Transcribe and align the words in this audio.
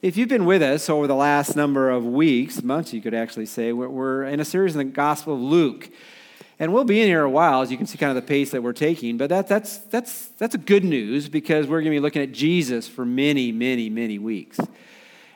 If 0.00 0.16
you've 0.16 0.28
been 0.28 0.44
with 0.44 0.62
us 0.62 0.88
over 0.88 1.08
the 1.08 1.16
last 1.16 1.56
number 1.56 1.90
of 1.90 2.06
weeks, 2.06 2.62
months, 2.62 2.92
you 2.92 3.02
could 3.02 3.14
actually 3.14 3.46
say, 3.46 3.72
we're, 3.72 4.22
in 4.26 4.38
a 4.38 4.44
series 4.44 4.76
in 4.76 4.78
the 4.78 4.84
Gospel 4.84 5.34
of 5.34 5.40
Luke. 5.40 5.90
And 6.60 6.72
we'll 6.72 6.84
be 6.84 7.00
in 7.00 7.08
here 7.08 7.24
a 7.24 7.30
while, 7.30 7.62
as 7.62 7.70
you 7.72 7.76
can 7.76 7.88
see 7.88 7.98
kind 7.98 8.10
of 8.10 8.14
the 8.14 8.26
pace 8.28 8.52
that 8.52 8.62
we're 8.62 8.72
taking. 8.72 9.16
But 9.16 9.28
that, 9.30 9.48
that's, 9.48 9.78
that's, 9.78 10.28
that's 10.38 10.54
a 10.54 10.58
good 10.58 10.84
news 10.84 11.28
because 11.28 11.66
we're 11.66 11.80
going 11.80 11.90
to 11.92 11.96
be 11.96 11.98
looking 11.98 12.22
at 12.22 12.30
Jesus 12.30 12.86
for 12.86 13.04
many, 13.04 13.50
many, 13.50 13.90
many 13.90 14.20
weeks. 14.20 14.60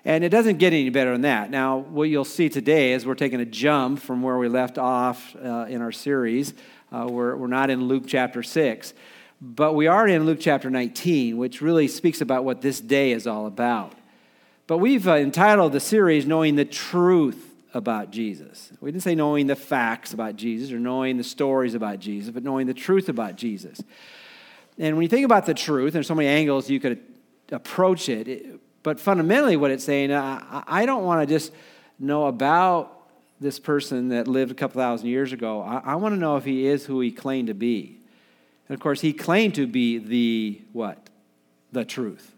And 0.04 0.22
it 0.22 0.28
doesn't 0.28 0.58
get 0.58 0.72
any 0.72 0.90
better 0.90 1.10
than 1.10 1.22
that. 1.22 1.50
Now, 1.50 1.78
what 1.78 2.04
you'll 2.04 2.24
see 2.24 2.48
today 2.48 2.92
is 2.92 3.04
we're 3.04 3.16
taking 3.16 3.40
a 3.40 3.44
jump 3.44 3.98
from 3.98 4.22
where 4.22 4.38
we 4.38 4.48
left 4.48 4.78
off 4.78 5.34
uh, 5.34 5.66
in 5.68 5.82
our 5.82 5.92
series. 5.92 6.54
Uh, 6.92 7.08
we're, 7.10 7.34
we're 7.34 7.48
not 7.48 7.68
in 7.68 7.88
Luke 7.88 8.04
chapter 8.06 8.44
6, 8.44 8.94
but 9.40 9.72
we 9.72 9.88
are 9.88 10.06
in 10.06 10.24
Luke 10.24 10.38
chapter 10.40 10.70
19, 10.70 11.36
which 11.36 11.60
really 11.60 11.88
speaks 11.88 12.20
about 12.20 12.44
what 12.44 12.60
this 12.60 12.80
day 12.80 13.10
is 13.10 13.26
all 13.26 13.46
about. 13.46 13.94
But 14.72 14.78
we've 14.78 15.06
uh, 15.06 15.16
entitled 15.16 15.72
the 15.74 15.80
series 15.80 16.24
Knowing 16.24 16.56
the 16.56 16.64
Truth 16.64 17.54
about 17.74 18.10
Jesus. 18.10 18.72
We 18.80 18.90
didn't 18.90 19.02
say 19.02 19.14
knowing 19.14 19.46
the 19.46 19.54
facts 19.54 20.14
about 20.14 20.36
Jesus 20.36 20.72
or 20.72 20.78
knowing 20.78 21.18
the 21.18 21.24
stories 21.24 21.74
about 21.74 21.98
Jesus, 21.98 22.30
but 22.30 22.42
knowing 22.42 22.66
the 22.66 22.72
truth 22.72 23.10
about 23.10 23.36
Jesus. 23.36 23.82
And 24.78 24.96
when 24.96 25.02
you 25.02 25.10
think 25.10 25.26
about 25.26 25.44
the 25.44 25.52
truth, 25.52 25.92
there's 25.92 26.06
so 26.06 26.14
many 26.14 26.28
angles 26.28 26.70
you 26.70 26.80
could 26.80 27.02
approach 27.50 28.08
it. 28.08 28.60
But 28.82 28.98
fundamentally, 28.98 29.58
what 29.58 29.70
it's 29.70 29.84
saying, 29.84 30.10
I, 30.10 30.86
don't 30.86 31.04
want 31.04 31.20
to 31.20 31.26
just 31.26 31.52
know 31.98 32.24
about 32.24 32.98
this 33.42 33.58
person 33.58 34.08
that 34.08 34.26
lived 34.26 34.52
a 34.52 34.54
couple 34.54 34.80
thousand 34.80 35.06
years 35.06 35.34
ago. 35.34 35.60
I 35.60 35.96
want 35.96 36.14
to 36.14 36.18
know 36.18 36.38
if 36.38 36.46
he 36.46 36.64
is 36.66 36.86
who 36.86 36.98
he 37.00 37.12
claimed 37.12 37.48
to 37.48 37.54
be. 37.54 38.00
And 38.70 38.74
of 38.74 38.80
course, 38.80 39.02
he 39.02 39.12
claimed 39.12 39.54
to 39.56 39.66
be 39.66 39.98
the 39.98 40.62
what? 40.72 41.10
The 41.72 41.84
truth. 41.84 42.31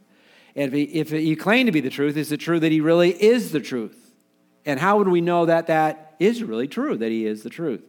If 0.54 0.72
he, 0.72 0.82
if 0.82 1.10
he 1.10 1.34
claimed 1.34 1.66
to 1.66 1.72
be 1.72 1.80
the 1.80 1.90
truth, 1.90 2.16
is 2.16 2.30
it 2.30 2.38
true 2.38 2.60
that 2.60 2.70
he 2.70 2.80
really 2.80 3.10
is 3.10 3.50
the 3.50 3.60
truth? 3.60 4.12
And 4.64 4.78
how 4.78 4.98
would 4.98 5.08
we 5.08 5.20
know 5.20 5.46
that 5.46 5.66
that 5.66 6.14
is 6.18 6.42
really 6.42 6.68
true, 6.68 6.96
that 6.96 7.10
he 7.10 7.26
is 7.26 7.42
the 7.42 7.50
truth? 7.50 7.82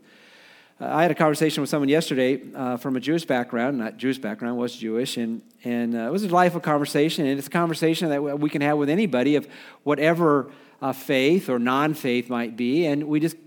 Uh, 0.81 0.87
I 0.87 1.03
had 1.03 1.11
a 1.11 1.15
conversation 1.15 1.61
with 1.61 1.69
someone 1.69 1.87
yesterday 1.87 2.41
uh, 2.53 2.75
from 2.77 2.97
a 2.97 2.99
Jewish 2.99 3.23
background, 3.23 3.77
not 3.77 3.97
Jewish 3.97 4.17
background, 4.17 4.57
was 4.57 4.75
Jewish, 4.75 5.15
and, 5.15 5.41
and 5.63 5.95
uh, 5.95 5.99
it 5.99 6.11
was 6.11 6.23
a 6.23 6.27
delightful 6.27 6.59
conversation. 6.59 7.25
And 7.25 7.37
it's 7.37 7.47
a 7.47 7.51
conversation 7.51 8.09
that 8.09 8.39
we 8.39 8.49
can 8.49 8.61
have 8.61 8.77
with 8.77 8.89
anybody 8.89 9.35
of 9.35 9.47
whatever 9.83 10.51
uh, 10.81 10.91
faith 10.91 11.49
or 11.49 11.59
non 11.59 11.93
faith 11.93 12.29
might 12.29 12.57
be, 12.57 12.85
and 12.87 13.05
we 13.05 13.21
just 13.21 13.37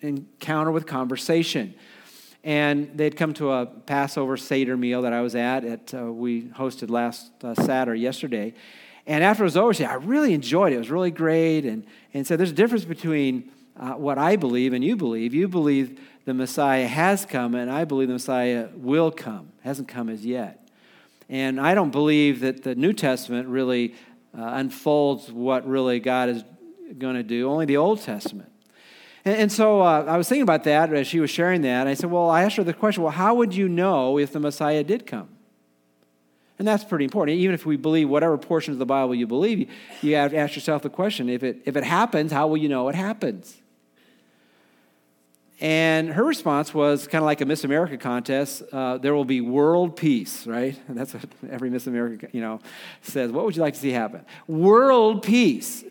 encounter 0.00 0.72
with 0.72 0.86
conversation. 0.86 1.74
And 2.44 2.90
they'd 2.96 3.16
come 3.16 3.34
to 3.34 3.52
a 3.52 3.66
Passover 3.66 4.36
Seder 4.36 4.76
meal 4.76 5.02
that 5.02 5.12
I 5.12 5.20
was 5.20 5.34
at, 5.34 5.64
at 5.64 5.94
uh, 5.94 6.12
we 6.12 6.42
hosted 6.42 6.90
last 6.90 7.30
uh, 7.44 7.54
Saturday, 7.54 8.00
yesterday. 8.00 8.54
And 9.06 9.22
after 9.22 9.44
it 9.44 9.46
was 9.46 9.56
over, 9.56 9.72
she 9.72 9.82
said, 9.82 9.90
I 9.90 9.94
really 9.94 10.34
enjoyed 10.34 10.72
it. 10.72 10.76
It 10.76 10.78
was 10.78 10.90
really 10.90 11.10
great. 11.10 11.64
And, 11.64 11.84
and 12.12 12.26
said, 12.26 12.38
There's 12.38 12.50
a 12.50 12.54
difference 12.54 12.84
between 12.84 13.50
uh, 13.76 13.92
what 13.92 14.18
I 14.18 14.36
believe 14.36 14.72
and 14.72 14.84
you 14.84 14.96
believe. 14.96 15.34
You 15.34 15.48
believe 15.48 16.00
the 16.24 16.34
Messiah 16.34 16.86
has 16.86 17.24
come, 17.24 17.54
and 17.54 17.70
I 17.70 17.84
believe 17.84 18.08
the 18.08 18.14
Messiah 18.14 18.68
will 18.74 19.10
come. 19.10 19.52
Hasn't 19.62 19.88
come 19.88 20.08
as 20.08 20.24
yet. 20.24 20.68
And 21.28 21.60
I 21.60 21.74
don't 21.74 21.90
believe 21.90 22.40
that 22.40 22.62
the 22.62 22.74
New 22.74 22.92
Testament 22.92 23.48
really 23.48 23.94
uh, 24.36 24.42
unfolds 24.42 25.32
what 25.32 25.66
really 25.66 25.98
God 25.98 26.28
is 26.28 26.44
going 26.98 27.14
to 27.14 27.22
do, 27.22 27.50
only 27.50 27.66
the 27.66 27.78
Old 27.78 28.02
Testament. 28.02 28.51
And, 29.24 29.36
and 29.36 29.52
so 29.52 29.80
uh, 29.80 30.04
I 30.06 30.16
was 30.16 30.28
thinking 30.28 30.42
about 30.42 30.64
that 30.64 30.92
as 30.92 31.06
she 31.06 31.20
was 31.20 31.30
sharing 31.30 31.62
that. 31.62 31.86
I 31.86 31.94
said, 31.94 32.10
Well, 32.10 32.30
I 32.30 32.44
asked 32.44 32.56
her 32.56 32.64
the 32.64 32.74
question, 32.74 33.02
well, 33.02 33.12
how 33.12 33.34
would 33.34 33.54
you 33.54 33.68
know 33.68 34.18
if 34.18 34.32
the 34.32 34.40
Messiah 34.40 34.84
did 34.84 35.06
come? 35.06 35.28
And 36.58 36.68
that's 36.68 36.84
pretty 36.84 37.04
important. 37.04 37.38
Even 37.38 37.54
if 37.54 37.66
we 37.66 37.76
believe 37.76 38.08
whatever 38.08 38.38
portion 38.38 38.72
of 38.72 38.78
the 38.78 38.86
Bible 38.86 39.14
you 39.14 39.26
believe, 39.26 39.70
you 40.00 40.14
have 40.14 40.30
to 40.30 40.36
ask 40.36 40.54
yourself 40.54 40.82
the 40.82 40.90
question 40.90 41.28
if 41.28 41.42
it, 41.42 41.62
if 41.64 41.76
it 41.76 41.84
happens, 41.84 42.30
how 42.30 42.46
will 42.46 42.56
you 42.56 42.68
know 42.68 42.88
it 42.88 42.94
happens? 42.94 43.56
And 45.60 46.08
her 46.08 46.24
response 46.24 46.74
was 46.74 47.06
kind 47.06 47.22
of 47.22 47.26
like 47.26 47.40
a 47.40 47.46
Miss 47.46 47.62
America 47.62 47.96
contest. 47.96 48.62
Uh, 48.72 48.98
there 48.98 49.14
will 49.14 49.24
be 49.24 49.40
world 49.40 49.96
peace, 49.96 50.44
right? 50.44 50.78
And 50.88 50.96
that's 50.98 51.14
what 51.14 51.24
every 51.50 51.70
Miss 51.70 51.86
America, 51.86 52.28
you 52.32 52.40
know, 52.40 52.60
says. 53.00 53.30
What 53.30 53.44
would 53.44 53.56
you 53.56 53.62
like 53.62 53.74
to 53.74 53.80
see 53.80 53.90
happen? 53.90 54.24
World 54.46 55.22
peace 55.22 55.84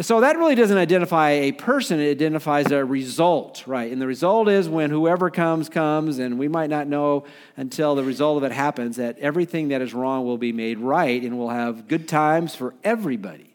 so 0.00 0.20
that 0.20 0.36
really 0.38 0.56
doesn't 0.56 0.76
identify 0.76 1.30
a 1.30 1.52
person, 1.52 2.00
it 2.00 2.10
identifies 2.10 2.72
a 2.72 2.84
result, 2.84 3.64
right? 3.66 3.92
And 3.92 4.02
the 4.02 4.06
result 4.08 4.48
is 4.48 4.68
when 4.68 4.90
whoever 4.90 5.30
comes, 5.30 5.68
comes, 5.68 6.18
and 6.18 6.36
we 6.36 6.48
might 6.48 6.68
not 6.68 6.88
know 6.88 7.24
until 7.56 7.94
the 7.94 8.02
result 8.02 8.38
of 8.38 8.42
it 8.42 8.52
happens 8.52 8.96
that 8.96 9.18
everything 9.20 9.68
that 9.68 9.80
is 9.80 9.94
wrong 9.94 10.24
will 10.24 10.38
be 10.38 10.52
made 10.52 10.78
right 10.78 11.22
and 11.22 11.38
we'll 11.38 11.50
have 11.50 11.86
good 11.86 12.08
times 12.08 12.56
for 12.56 12.74
everybody. 12.82 13.54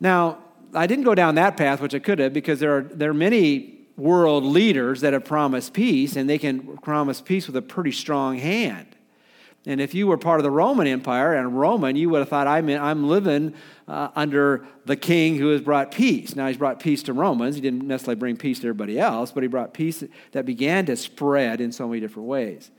Now, 0.00 0.38
I 0.72 0.86
didn't 0.86 1.04
go 1.04 1.14
down 1.14 1.34
that 1.34 1.56
path, 1.56 1.80
which 1.80 1.94
I 1.94 1.98
could 1.98 2.18
have, 2.18 2.32
because 2.32 2.58
there 2.58 2.78
are, 2.78 2.82
there 2.82 3.10
are 3.10 3.14
many 3.14 3.80
world 3.96 4.44
leaders 4.44 5.02
that 5.02 5.12
have 5.12 5.24
promised 5.24 5.72
peace, 5.72 6.16
and 6.16 6.28
they 6.28 6.38
can 6.38 6.78
promise 6.78 7.20
peace 7.20 7.46
with 7.46 7.56
a 7.56 7.62
pretty 7.62 7.92
strong 7.92 8.38
hand. 8.38 8.93
And 9.66 9.80
if 9.80 9.94
you 9.94 10.06
were 10.06 10.18
part 10.18 10.40
of 10.40 10.44
the 10.44 10.50
Roman 10.50 10.86
Empire 10.86 11.34
and 11.34 11.58
Roman, 11.58 11.96
you 11.96 12.10
would 12.10 12.18
have 12.18 12.28
thought, 12.28 12.46
I'm, 12.46 12.68
in, 12.68 12.80
I'm 12.80 13.08
living 13.08 13.54
uh, 13.88 14.10
under 14.14 14.66
the 14.84 14.96
king 14.96 15.36
who 15.36 15.48
has 15.50 15.62
brought 15.62 15.90
peace. 15.90 16.36
Now, 16.36 16.48
he's 16.48 16.58
brought 16.58 16.80
peace 16.80 17.02
to 17.04 17.14
Romans. 17.14 17.54
He 17.54 17.62
didn't 17.62 17.86
necessarily 17.86 18.18
bring 18.18 18.36
peace 18.36 18.60
to 18.60 18.66
everybody 18.66 19.00
else, 19.00 19.32
but 19.32 19.42
he 19.42 19.48
brought 19.48 19.72
peace 19.72 20.04
that 20.32 20.44
began 20.44 20.84
to 20.86 20.96
spread 20.96 21.62
in 21.62 21.72
so 21.72 21.88
many 21.88 22.00
different 22.00 22.28
ways. 22.28 22.70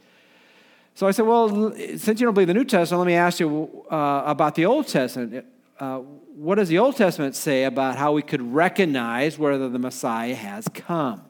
So 0.94 1.08
I 1.08 1.12
said, 1.12 1.26
Well, 1.26 1.74
since 1.98 2.22
you 2.22 2.26
don't 2.26 2.34
believe 2.36 2.48
the 2.48 2.54
New 2.54 2.64
Testament, 2.64 3.00
let 3.00 3.08
me 3.08 3.16
ask 3.16 3.40
you 3.40 3.86
uh, 3.92 4.24
about 4.26 4.56
the 4.56 4.66
Old 4.66 4.88
Testament. 4.88 5.46
Uh, 5.80 5.98
what 5.98 6.56
does 6.56 6.70
the 6.70 6.78
Old 6.80 6.96
Testament 6.96 7.36
say 7.36 7.66
about 7.66 7.98
how 7.98 8.14
we 8.14 8.22
could 8.22 8.42
recognize 8.54 9.38
whether 9.38 9.68
the 9.68 9.80
Messiah 9.80 10.36
has 10.36 10.68
come? 10.74 11.22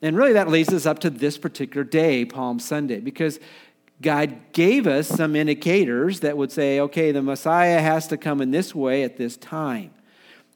And 0.00 0.16
really, 0.16 0.34
that 0.34 0.48
leads 0.48 0.72
us 0.72 0.86
up 0.86 1.00
to 1.00 1.10
this 1.10 1.38
particular 1.38 1.82
day, 1.82 2.24
Palm 2.24 2.60
Sunday, 2.60 3.00
because 3.00 3.40
God 4.00 4.52
gave 4.52 4.86
us 4.86 5.08
some 5.08 5.34
indicators 5.34 6.20
that 6.20 6.36
would 6.36 6.52
say, 6.52 6.80
okay, 6.80 7.10
the 7.10 7.22
Messiah 7.22 7.80
has 7.80 8.06
to 8.08 8.16
come 8.16 8.40
in 8.40 8.50
this 8.50 8.74
way 8.74 9.02
at 9.02 9.16
this 9.16 9.36
time. 9.36 9.90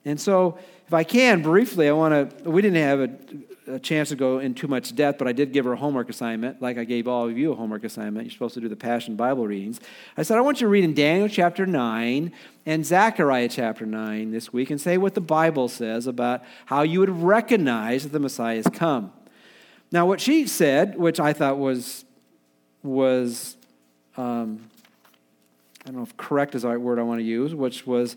And 0.05 0.21
so, 0.21 0.59
if 0.87 0.95
I 0.95 1.05
can, 1.05 1.43
briefly, 1.43 1.89
I 1.89 1.93
want 1.93 2.45
to, 2.45 2.51
we 2.51 2.61
didn't 2.61 2.83
have 2.83 3.01
a, 3.01 3.75
a, 3.77 3.79
chance 3.79 4.11
to 4.11 4.17
go 4.17 4.41
in 4.41 4.53
too 4.53 4.69
much 4.69 4.95
depth, 4.95 5.19
but 5.19 5.27
I 5.27 5.33
did 5.33 5.53
give 5.53 5.65
her 5.65 5.73
a 5.73 5.77
homework 5.77 6.11
assignment, 6.11 6.61
like 6.61 6.77
I 6.77 6.85
gave 6.85 7.09
all 7.09 7.29
of 7.29 7.39
you 7.39 7.53
a 7.53 7.55
homework 7.55 7.85
assignment. 7.85 8.27
You're 8.27 8.33
supposed 8.33 8.55
to 8.55 8.61
do 8.61 8.69
the 8.69 8.77
Passion 8.77 9.17
Bible 9.17 9.47
readings. 9.47 9.81
I 10.17 10.23
said, 10.23 10.37
I 10.37 10.43
want 10.43 10.61
you 10.61 10.67
to 10.67 10.71
read 10.71 10.85
in 10.85 10.93
Daniel 10.93 11.29
chapter 11.29 11.65
9 11.65 12.33
and 12.67 12.85
Zechariah 12.85 13.49
chapter 13.49 13.87
9 13.87 14.33
this 14.33 14.53
week 14.53 14.71
and 14.71 14.81
say 14.81 14.99
what 14.99 15.15
the 15.15 15.21
Bible 15.21 15.69
says 15.69 16.07
about 16.07 16.43
how 16.67 16.83
you 16.83 17.01
would 17.01 17.23
recognize 17.23 18.03
that 18.03 18.13
the 18.13 18.21
Messiah 18.21 18.57
has 18.57 18.67
come. 18.67 19.13
Now, 19.93 20.05
what 20.07 20.21
she 20.21 20.47
said, 20.47 20.99
which 20.99 21.19
I 21.19 21.33
thought 21.33 21.59
was 21.59 22.05
was, 22.83 23.57
um, 24.17 24.61
I 25.83 25.87
don't 25.87 25.97
know 25.97 26.03
if 26.03 26.17
correct 26.17 26.55
is 26.55 26.63
the 26.63 26.69
right 26.69 26.81
word 26.81 26.99
I 26.99 27.03
want 27.03 27.21
to 27.21 27.25
use, 27.25 27.55
which 27.55 27.87
was 27.87 28.17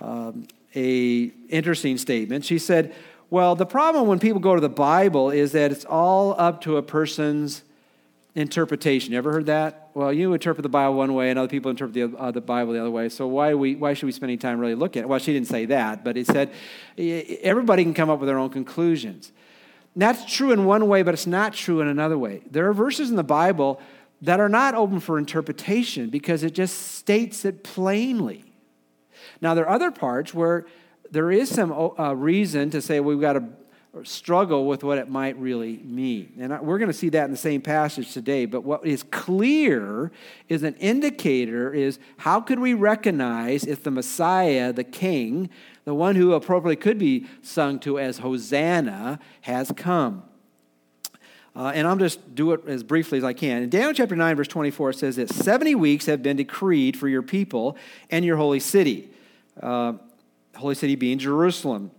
um, 0.00 0.46
a 0.74 1.30
interesting 1.48 1.98
statement. 1.98 2.44
She 2.44 2.58
said, 2.58 2.94
well, 3.30 3.54
the 3.54 3.66
problem 3.66 4.06
when 4.06 4.18
people 4.18 4.40
go 4.40 4.54
to 4.54 4.60
the 4.60 4.68
Bible 4.68 5.30
is 5.30 5.52
that 5.52 5.70
it's 5.70 5.84
all 5.84 6.34
up 6.38 6.62
to 6.62 6.76
a 6.78 6.82
person's 6.82 7.62
interpretation. 8.34 9.12
You 9.12 9.18
ever 9.18 9.32
heard 9.32 9.46
that? 9.46 9.90
Well, 9.94 10.12
you 10.12 10.32
interpret 10.32 10.62
the 10.62 10.68
Bible 10.68 10.94
one 10.94 11.12
way, 11.14 11.28
and 11.28 11.38
other 11.38 11.48
people 11.48 11.70
interpret 11.70 11.94
the, 11.94 12.16
uh, 12.16 12.30
the 12.30 12.40
Bible 12.40 12.72
the 12.72 12.80
other 12.80 12.90
way. 12.90 13.08
So 13.08 13.26
why 13.26 13.54
we 13.54 13.74
why 13.74 13.94
should 13.94 14.06
we 14.06 14.12
spend 14.12 14.30
any 14.30 14.36
time 14.36 14.60
really 14.60 14.74
looking 14.76 15.00
at 15.00 15.04
it? 15.04 15.08
Well, 15.08 15.18
she 15.18 15.32
didn't 15.32 15.48
say 15.48 15.66
that, 15.66 16.04
but 16.04 16.16
it 16.16 16.26
said 16.26 16.52
everybody 16.96 17.82
can 17.82 17.94
come 17.94 18.08
up 18.08 18.20
with 18.20 18.28
their 18.28 18.38
own 18.38 18.50
conclusions. 18.50 19.32
And 19.94 20.02
that's 20.02 20.24
true 20.32 20.52
in 20.52 20.64
one 20.64 20.86
way, 20.86 21.02
but 21.02 21.14
it's 21.14 21.26
not 21.26 21.52
true 21.52 21.80
in 21.80 21.88
another 21.88 22.16
way. 22.16 22.42
There 22.50 22.68
are 22.68 22.72
verses 22.72 23.10
in 23.10 23.16
the 23.16 23.24
Bible 23.24 23.80
that 24.22 24.40
are 24.40 24.48
not 24.48 24.74
open 24.74 25.00
for 25.00 25.18
interpretation 25.18 26.10
because 26.10 26.42
it 26.42 26.54
just 26.54 26.92
states 26.94 27.44
it 27.44 27.62
plainly. 27.62 28.44
Now, 29.40 29.54
there 29.54 29.64
are 29.64 29.74
other 29.74 29.90
parts 29.90 30.34
where 30.34 30.66
there 31.10 31.30
is 31.30 31.48
some 31.48 31.72
uh, 31.72 32.14
reason 32.14 32.70
to 32.70 32.82
say 32.82 33.00
we've 33.00 33.20
got 33.20 33.34
to 33.34 33.44
struggle 34.04 34.66
with 34.66 34.84
what 34.84 34.98
it 34.98 35.08
might 35.08 35.36
really 35.38 35.78
mean. 35.78 36.32
And 36.38 36.60
we're 36.60 36.78
going 36.78 36.90
to 36.90 36.96
see 36.96 37.08
that 37.10 37.24
in 37.24 37.30
the 37.30 37.36
same 37.36 37.62
passage 37.62 38.12
today. 38.12 38.44
But 38.44 38.62
what 38.62 38.86
is 38.86 39.02
clear 39.02 40.12
is 40.48 40.62
an 40.62 40.74
indicator 40.74 41.72
is 41.72 41.98
how 42.18 42.40
could 42.40 42.58
we 42.58 42.74
recognize 42.74 43.64
if 43.64 43.82
the 43.82 43.90
Messiah, 43.90 44.72
the 44.72 44.84
King, 44.84 45.50
the 45.84 45.94
one 45.94 46.16
who 46.16 46.34
appropriately 46.34 46.76
could 46.76 46.98
be 46.98 47.26
sung 47.42 47.78
to 47.80 47.98
as 47.98 48.18
Hosanna, 48.18 49.18
has 49.42 49.72
come? 49.74 50.22
Uh, 51.58 51.72
and 51.74 51.88
I'll 51.88 51.96
just 51.96 52.36
do 52.36 52.52
it 52.52 52.60
as 52.68 52.84
briefly 52.84 53.18
as 53.18 53.24
I 53.24 53.32
can. 53.32 53.64
In 53.64 53.68
Daniel 53.68 53.92
chapter 53.92 54.14
9, 54.14 54.36
verse 54.36 54.46
24, 54.46 54.90
it 54.90 54.94
says 54.94 55.16
that 55.16 55.28
70 55.28 55.74
weeks 55.74 56.06
have 56.06 56.22
been 56.22 56.36
decreed 56.36 56.96
for 56.96 57.08
your 57.08 57.20
people 57.20 57.76
and 58.10 58.24
your 58.24 58.36
holy 58.36 58.60
city. 58.60 59.10
Uh, 59.60 59.94
holy 60.54 60.76
city 60.76 60.94
being 60.94 61.18
Jerusalem, 61.18 61.90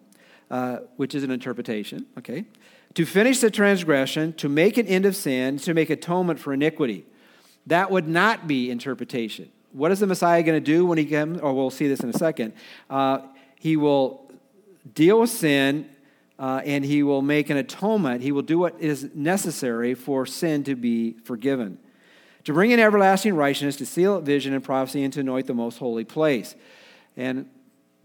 uh, 0.50 0.78
which 0.96 1.14
is 1.14 1.24
an 1.24 1.32
interpretation, 1.32 2.06
okay? 2.18 2.46
To 2.94 3.06
finish 3.06 3.42
the 3.42 3.52
transgression, 3.52 4.32
to 4.36 4.48
make 4.48 4.78
an 4.78 4.88
end 4.88 5.06
of 5.06 5.14
sin, 5.14 5.58
to 5.58 5.74
make 5.74 5.90
atonement 5.90 6.40
for 6.40 6.54
iniquity. 6.54 7.06
That 7.68 7.92
would 7.92 8.08
not 8.08 8.48
be 8.48 8.72
interpretation. 8.72 9.52
what 9.74 9.92
is 9.92 10.00
the 10.00 10.08
Messiah 10.08 10.42
going 10.42 10.56
to 10.56 10.66
do 10.66 10.86
when 10.86 10.98
he 10.98 11.04
comes? 11.04 11.42
Or 11.42 11.54
we'll 11.54 11.70
see 11.70 11.90
this 11.90 12.00
in 12.00 12.10
a 12.10 12.18
second. 12.18 12.54
Uh, 12.90 13.20
he 13.60 13.76
will 13.76 14.32
deal 14.94 15.20
with 15.20 15.32
sin 15.32 15.90
uh, 16.40 16.62
and 16.64 16.86
he 16.86 17.04
will 17.04 17.22
make 17.22 17.50
an 17.50 17.58
atonement. 17.58 18.22
He 18.24 18.32
will 18.32 18.42
do 18.42 18.58
what 18.58 18.80
is 18.80 19.10
necessary 19.14 19.94
for 19.94 20.26
sin 20.26 20.64
to 20.64 20.76
be 20.76 21.18
forgiven, 21.26 21.78
to 22.46 22.54
bring 22.54 22.72
in 22.72 22.80
everlasting 22.80 23.36
righteousness, 23.36 23.76
to 23.76 23.86
seal 23.86 24.22
vision 24.22 24.54
and 24.54 24.64
prophecy, 24.64 25.04
and 25.04 25.12
to 25.14 25.20
anoint 25.20 25.48
the 25.48 25.54
most 25.54 25.78
holy 25.78 26.06
place. 26.06 26.56
And 27.18 27.50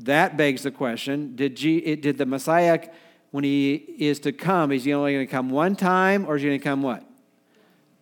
that 0.00 0.36
begs 0.36 0.64
the 0.64 0.72
question 0.72 1.36
did, 1.36 1.56
G, 1.56 1.94
did 1.94 2.19
the 2.19 2.26
Messiah, 2.26 2.88
when 3.31 3.44
he 3.44 3.75
is 3.75 4.19
to 4.20 4.32
come, 4.32 4.72
is 4.72 4.84
he 4.84 4.92
only 4.92 5.12
going 5.12 5.26
to 5.26 5.31
come 5.31 5.50
one 5.50 5.76
time 5.76 6.26
or 6.26 6.34
is 6.34 6.42
he 6.42 6.48
going 6.48 6.58
to 6.58 6.64
come 6.64 6.82
what? 6.82 7.04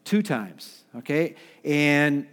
Two 0.05 0.23
times. 0.23 0.85
Okay? 0.97 1.35
And 1.63 2.27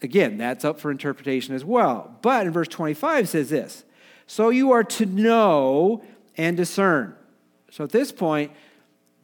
again, 0.00 0.38
that's 0.38 0.64
up 0.64 0.78
for 0.78 0.92
interpretation 0.92 1.56
as 1.56 1.64
well. 1.64 2.16
But 2.22 2.46
in 2.46 2.52
verse 2.52 2.68
25 2.68 3.28
says 3.28 3.50
this 3.50 3.84
So 4.28 4.50
you 4.50 4.70
are 4.70 4.84
to 4.84 5.06
know 5.06 6.04
and 6.36 6.56
discern 6.56 7.16
so 7.72 7.84
at 7.84 7.90
this 7.90 8.12
point, 8.12 8.52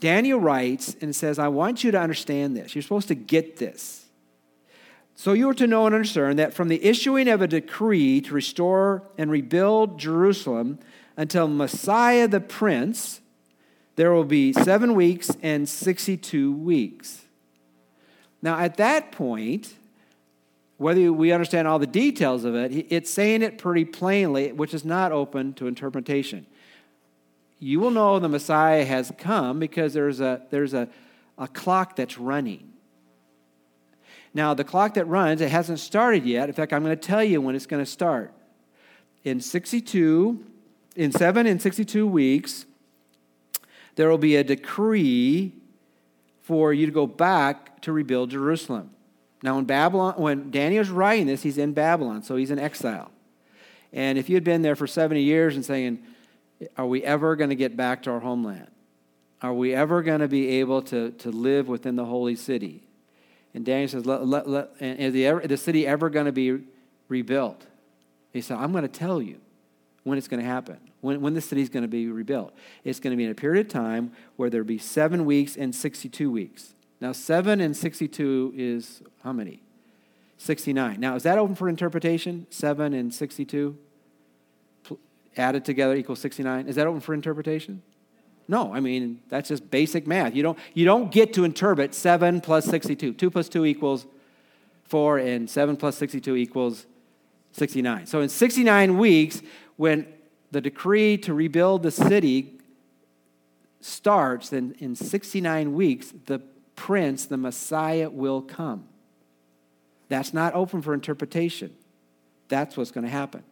Daniel 0.00 0.40
writes 0.40 0.96
and 1.02 1.14
says, 1.14 1.38
I 1.38 1.48
want 1.48 1.84
you 1.84 1.90
to 1.90 2.00
understand 2.00 2.56
this. 2.56 2.74
You're 2.74 2.80
supposed 2.80 3.08
to 3.08 3.14
get 3.14 3.58
this. 3.58 4.06
So 5.16 5.34
you 5.34 5.50
are 5.50 5.54
to 5.54 5.66
know 5.66 5.84
and 5.84 5.94
understand 5.94 6.38
that 6.38 6.54
from 6.54 6.68
the 6.68 6.82
issuing 6.82 7.28
of 7.28 7.42
a 7.42 7.46
decree 7.46 8.22
to 8.22 8.32
restore 8.32 9.02
and 9.18 9.30
rebuild 9.30 9.98
Jerusalem 9.98 10.78
until 11.14 11.46
Messiah 11.46 12.26
the 12.26 12.40
Prince, 12.40 13.20
there 13.96 14.12
will 14.12 14.24
be 14.24 14.54
seven 14.54 14.94
weeks 14.94 15.30
and 15.42 15.68
62 15.68 16.50
weeks. 16.50 17.26
Now, 18.40 18.58
at 18.58 18.78
that 18.78 19.12
point, 19.12 19.74
whether 20.78 21.12
we 21.12 21.32
understand 21.32 21.68
all 21.68 21.78
the 21.78 21.86
details 21.86 22.44
of 22.44 22.54
it, 22.54 22.86
it's 22.88 23.10
saying 23.10 23.42
it 23.42 23.58
pretty 23.58 23.84
plainly, 23.84 24.52
which 24.52 24.72
is 24.72 24.86
not 24.86 25.12
open 25.12 25.52
to 25.54 25.66
interpretation 25.66 26.46
you 27.58 27.80
will 27.80 27.90
know 27.90 28.18
the 28.18 28.28
Messiah 28.28 28.84
has 28.84 29.12
come 29.18 29.58
because 29.58 29.92
there's 29.92 30.20
a, 30.20 30.42
there's 30.50 30.74
a, 30.74 30.88
a 31.36 31.48
clock 31.48 31.96
that's 31.96 32.18
running. 32.18 32.72
Now, 34.34 34.54
the 34.54 34.64
clock 34.64 34.94
that 34.94 35.06
runs, 35.06 35.40
it 35.40 35.50
hasn't 35.50 35.80
started 35.80 36.24
yet. 36.24 36.48
In 36.48 36.54
fact, 36.54 36.72
I'm 36.72 36.84
going 36.84 36.96
to 36.96 37.06
tell 37.06 37.24
you 37.24 37.40
when 37.40 37.56
it's 37.56 37.66
going 37.66 37.84
to 37.84 37.90
start. 37.90 38.32
In 39.24 39.40
62, 39.40 40.44
in 40.94 41.12
7 41.12 41.46
and 41.46 41.60
62 41.60 42.06
weeks, 42.06 42.66
there 43.96 44.08
will 44.08 44.18
be 44.18 44.36
a 44.36 44.44
decree 44.44 45.52
for 46.42 46.72
you 46.72 46.86
to 46.86 46.92
go 46.92 47.06
back 47.06 47.80
to 47.82 47.92
rebuild 47.92 48.30
Jerusalem. 48.30 48.90
Now, 49.42 49.56
when 49.56 49.64
Babylon, 49.64 50.14
when 50.16 50.50
Daniel's 50.50 50.88
writing 50.88 51.26
this, 51.26 51.42
he's 51.42 51.58
in 51.58 51.72
Babylon, 51.72 52.22
so 52.22 52.36
he's 52.36 52.50
in 52.50 52.58
exile. 52.58 53.10
And 53.92 54.18
if 54.18 54.28
you 54.28 54.36
had 54.36 54.44
been 54.44 54.62
there 54.62 54.76
for 54.76 54.86
70 54.86 55.22
years 55.22 55.56
and 55.56 55.64
saying, 55.64 56.02
are 56.76 56.86
we 56.86 57.02
ever 57.04 57.36
going 57.36 57.50
to 57.50 57.56
get 57.56 57.76
back 57.76 58.02
to 58.04 58.10
our 58.10 58.20
homeland? 58.20 58.68
Are 59.40 59.54
we 59.54 59.74
ever 59.74 60.02
going 60.02 60.20
to 60.20 60.28
be 60.28 60.48
able 60.60 60.82
to, 60.82 61.12
to 61.12 61.30
live 61.30 61.68
within 61.68 61.96
the 61.96 62.04
holy 62.04 62.34
city? 62.34 62.82
And 63.54 63.64
Daniel 63.64 63.88
says, 63.88 64.04
let, 64.06 64.26
let, 64.26 64.48
let, 64.48 64.70
is 64.80 65.12
the, 65.12 65.26
ever, 65.26 65.46
the 65.46 65.56
city 65.56 65.86
ever 65.86 66.10
going 66.10 66.26
to 66.26 66.32
be 66.32 66.60
rebuilt? 67.08 67.66
He 68.32 68.40
said, 68.40 68.58
I'm 68.58 68.72
going 68.72 68.82
to 68.82 68.88
tell 68.88 69.22
you 69.22 69.40
when 70.02 70.18
it's 70.18 70.28
going 70.28 70.40
to 70.40 70.46
happen, 70.46 70.78
when, 71.00 71.20
when 71.20 71.34
the 71.34 71.40
city 71.40 71.62
is 71.62 71.68
going 71.68 71.82
to 71.82 71.88
be 71.88 72.08
rebuilt. 72.08 72.52
It's 72.84 73.00
going 73.00 73.12
to 73.12 73.16
be 73.16 73.24
in 73.24 73.30
a 73.30 73.34
period 73.34 73.66
of 73.66 73.72
time 73.72 74.12
where 74.36 74.50
there'll 74.50 74.66
be 74.66 74.78
seven 74.78 75.24
weeks 75.24 75.56
and 75.56 75.74
62 75.74 76.30
weeks. 76.30 76.74
Now, 77.00 77.12
seven 77.12 77.60
and 77.60 77.76
62 77.76 78.54
is 78.56 79.02
how 79.22 79.32
many? 79.32 79.62
69. 80.38 80.98
Now, 80.98 81.14
is 81.14 81.22
that 81.24 81.38
open 81.38 81.54
for 81.54 81.68
interpretation? 81.68 82.46
Seven 82.50 82.92
and 82.92 83.12
62? 83.12 83.76
Added 85.38 85.64
together 85.64 85.94
equals 85.94 86.20
69. 86.20 86.66
Is 86.66 86.76
that 86.76 86.86
open 86.86 87.00
for 87.00 87.14
interpretation? 87.14 87.82
No, 88.48 88.72
I 88.72 88.80
mean, 88.80 89.20
that's 89.28 89.48
just 89.48 89.70
basic 89.70 90.06
math. 90.06 90.34
You 90.34 90.42
don't, 90.42 90.58
you 90.72 90.84
don't 90.84 91.12
get 91.12 91.34
to 91.34 91.44
interpret 91.44 91.94
7 91.94 92.40
plus 92.40 92.64
62. 92.64 93.12
2 93.12 93.30
plus 93.30 93.48
2 93.48 93.66
equals 93.66 94.06
4, 94.84 95.18
and 95.18 95.50
7 95.50 95.76
plus 95.76 95.96
62 95.98 96.34
equals 96.34 96.86
69. 97.52 98.06
So 98.06 98.20
in 98.22 98.30
69 98.30 98.96
weeks, 98.96 99.42
when 99.76 100.06
the 100.50 100.62
decree 100.62 101.18
to 101.18 101.34
rebuild 101.34 101.82
the 101.82 101.90
city 101.90 102.58
starts, 103.80 104.48
then 104.48 104.74
in 104.78 104.94
69 104.94 105.74
weeks, 105.74 106.14
the 106.26 106.40
prince, 106.74 107.26
the 107.26 107.36
Messiah, 107.36 108.08
will 108.08 108.40
come. 108.40 108.88
That's 110.08 110.32
not 110.32 110.54
open 110.54 110.80
for 110.80 110.94
interpretation. 110.94 111.74
That's 112.48 112.78
what's 112.78 112.90
going 112.90 113.04
to 113.04 113.10
happen. 113.10 113.44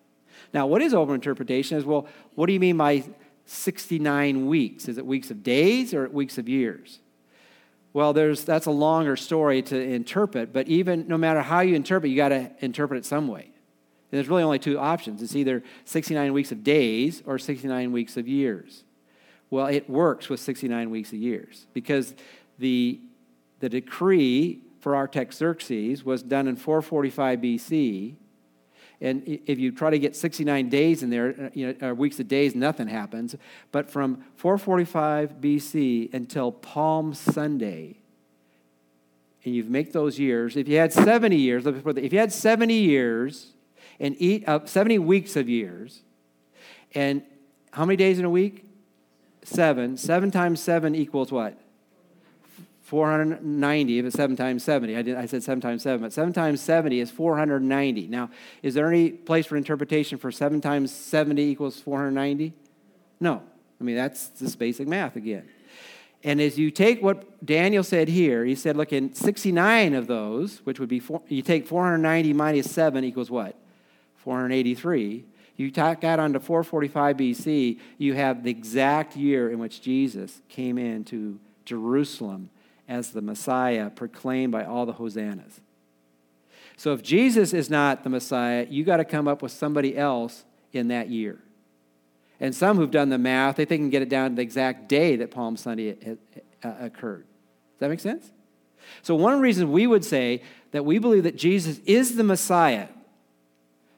Now, 0.53 0.67
what 0.67 0.83
is 0.83 0.93
overinterpretation 0.93 1.77
is 1.77 1.85
well, 1.85 2.07
what 2.35 2.47
do 2.47 2.53
you 2.53 2.61
mean 2.61 2.77
by 2.77 3.05
69 3.47 4.47
weeks? 4.47 4.89
Is 4.89 4.99
it 4.99 5.07
weeks 5.07 5.31
of 5.31 5.43
days 5.43 5.95
or 5.95 6.09
weeks 6.09 6.39
of 6.39 6.49
years? 6.49 7.01
Well, 7.93 8.13
there's, 8.13 8.45
that's 8.45 8.67
a 8.67 8.71
longer 8.71 9.17
story 9.17 9.63
to 9.63 9.81
interpret, 9.81 10.53
but 10.53 10.69
even 10.69 11.09
no 11.09 11.17
matter 11.17 11.41
how 11.41 11.61
you 11.61 11.75
interpret, 11.75 12.11
you 12.11 12.17
got 12.17 12.29
to 12.29 12.51
interpret 12.61 12.99
it 12.99 13.07
some 13.07 13.27
way. 13.27 13.45
And 13.45 14.19
there's 14.19 14.29
really 14.29 14.43
only 14.43 14.59
two 14.59 14.79
options 14.79 15.23
it's 15.23 15.35
either 15.35 15.63
69 15.87 16.33
weeks 16.33 16.53
of 16.53 16.63
days 16.63 17.23
or 17.25 17.39
69 17.39 17.93
weeks 17.93 18.17
of 18.17 18.29
years. 18.29 18.85
Well, 19.49 19.67
it 19.67 19.89
works 19.89 20.29
with 20.29 20.41
69 20.41 20.91
weeks 20.91 21.13
of 21.13 21.19
years 21.19 21.67
because 21.73 22.15
the, 22.59 23.01
the 23.61 23.69
decree 23.69 24.61
for 24.81 24.95
Artaxerxes 24.95 26.05
was 26.05 26.23
done 26.23 26.49
in 26.49 26.57
445 26.57 27.39
BC 27.41 28.15
and 29.01 29.23
if 29.27 29.59
you 29.59 29.73
try 29.73 29.91
to 29.91 29.99
get 29.99 30.17
69 30.17 30.69
days 30.69 31.03
in 31.03 31.11
there, 31.11 31.29
uh, 31.29 31.51
you 31.53 31.67
know, 31.67 31.89
or 31.89 31.95
weeks 31.95 32.19
of 32.19 32.29
days, 32.29 32.55
nothing 32.55 32.89
happens. 32.89 33.37
But 33.71 33.91
from 33.91 34.25
445 34.37 35.35
BC 35.41 36.15
until 36.15 36.51
Palm 36.51 37.13
Sunday, 37.13 37.99
and 39.45 39.55
you 39.55 39.65
make 39.65 39.93
those 39.93 40.19
years, 40.19 40.57
if 40.57 40.67
you 40.67 40.79
had 40.79 40.93
70 40.93 41.37
years, 41.37 41.67
if 41.67 42.13
you 42.13 42.19
had 42.19 42.33
70 42.33 42.75
years 42.75 43.53
and 44.01 44.17
eat 44.19 44.49
up 44.49 44.69
70 44.69 44.99
weeks 44.99 45.37
of 45.37 45.49
years, 45.49 46.03
and 46.95 47.23
how 47.73 47.85
many 47.85 47.97
days 47.97 48.19
in 48.19 48.25
a 48.25 48.31
week? 48.31 48.65
Seven. 49.43 49.97
Seven 49.97 50.31
times 50.31 50.61
seven 50.61 50.95
equals 50.95 51.31
what? 51.31 51.59
490 52.87 54.01
but 54.03 54.13
7 54.13 54.37
times 54.37 54.63
70. 54.63 54.97
I, 54.97 55.03
did, 55.03 55.17
I 55.17 55.27
said 55.27 55.43
7 55.43 55.61
times 55.61 55.83
7, 55.83 56.01
but 56.01 56.13
7 56.13 56.33
times 56.33 56.61
70 56.61 57.01
is 57.01 57.11
490. 57.11 58.07
Now, 58.07 58.31
is 58.63 58.75
there 58.75 58.87
any 58.87 59.11
place 59.11 59.45
for 59.45 59.57
interpretation 59.57 60.19
for 60.19 60.31
7 60.31 60.61
times 60.61 60.95
70 60.95 61.43
equals 61.43 61.81
490? 61.81 62.53
No. 63.19 63.43
I 63.81 63.85
mean, 63.85 63.97
that's 63.97 64.29
just 64.39 64.57
basic 64.61 64.87
math 64.87 65.17
again. 65.17 65.49
And 66.23 66.41
as 66.41 66.59
you 66.61 66.71
take 66.71 67.03
what 67.03 67.45
Daniel 67.45 67.83
said 67.83 68.07
here, 68.07 68.45
he 68.45 68.55
said, 68.55 68.77
look, 68.77 68.93
in 68.93 69.13
69 69.13 69.95
of 69.95 70.07
those, 70.07 70.59
which 70.59 70.79
would 70.79 70.89
be, 70.89 71.01
four, 71.01 71.23
you 71.27 71.43
take 71.43 71.67
490 71.67 72.33
minus 72.35 72.71
7 72.71 73.03
equals 73.03 73.33
what? 73.33 73.57
483. 74.19 75.25
You 75.57 75.71
that 75.73 76.21
onto 76.21 76.39
445 76.39 77.17
BC, 77.17 77.81
you 77.99 78.15
have 78.15 78.45
the 78.45 78.51
exact 78.51 79.17
year 79.17 79.51
in 79.51 79.59
which 79.59 79.83
Jesus 79.83 80.41
came 80.49 80.79
into 80.79 81.41
Jerusalem 81.65 82.51
as 82.89 83.11
the 83.11 83.23
Messiah 83.23 83.91
proclaimed 83.91 84.53
by 84.53 84.65
all 84.65 84.87
the 84.87 84.93
hosannas. 84.93 85.61
So 86.77 86.93
if 86.93 87.03
Jesus 87.03 87.53
is 87.53 87.71
not 87.71 88.05
the 88.05 88.11
Messiah, 88.11 88.67
you 88.69 88.85
got 88.85 88.99
to 88.99 89.05
come 89.05 89.27
up 89.27 89.43
with 89.43 89.53
somebody 89.53 89.97
else 89.97 90.45
in 90.73 90.89
that 90.89 91.09
year. 91.09 91.39
And 92.39 92.55
some 92.55 92.77
who've 92.77 92.91
done 92.91 93.09
the 93.09 93.19
math, 93.19 93.57
they 93.57 93.65
think 93.65 93.81
can 93.81 93.91
get 93.91 94.03
it 94.03 94.11
down 94.11 94.31
to 94.31 94.37
the 94.37 94.43
exact 94.43 94.89
day 94.89 95.17
that 95.17 95.31
Palm 95.31 95.57
Sunday 95.57 95.97
uh, 96.63 96.75
occurred. 96.81 97.25
Does 97.25 97.81
that 97.81 97.89
make 97.89 98.01
sense? 98.01 98.31
So, 99.03 99.15
one 99.15 99.41
reasons 99.41 99.71
we 99.71 99.87
would 99.87 100.05
say 100.05 100.43
that 100.73 100.85
we 100.85 100.99
believe 100.99 101.25
that 101.25 101.37
Jesus 101.37 101.81
is 101.87 102.17
the 102.17 102.23
Messiah 102.25 102.89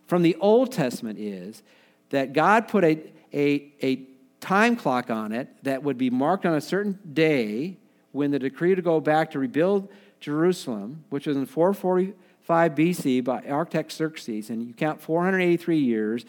from 0.07 0.23
the 0.23 0.37
Old 0.37 0.73
Testament 0.73 1.19
is 1.19 1.63
that 2.11 2.33
God 2.33 2.69
put 2.69 2.85
a, 2.85 3.03
a, 3.33 3.73
a 3.83 4.07
time 4.41 4.77
clock 4.77 5.11
on 5.11 5.33
it 5.33 5.49
that 5.65 5.83
would 5.83 5.99
be 5.99 6.11
marked 6.11 6.47
on 6.47 6.55
a 6.55 6.61
certain 6.61 6.99
day 7.13 7.77
when 8.19 8.33
the 8.33 8.39
decree 8.41 8.75
to 8.75 8.83
go 8.83 8.99
back 8.99 9.31
to 9.31 9.39
rebuild 9.39 9.89
Jerusalem, 10.19 11.05
which 11.09 11.29
was 11.29 11.37
in 11.37 11.47
445 11.47 12.75
BC 12.75 13.23
by 13.23 13.41
Artaxerxes, 13.43 14.51
and 14.51 14.67
you 14.67 14.75
count 14.75 15.01
483 15.01 15.79
years 15.79 16.25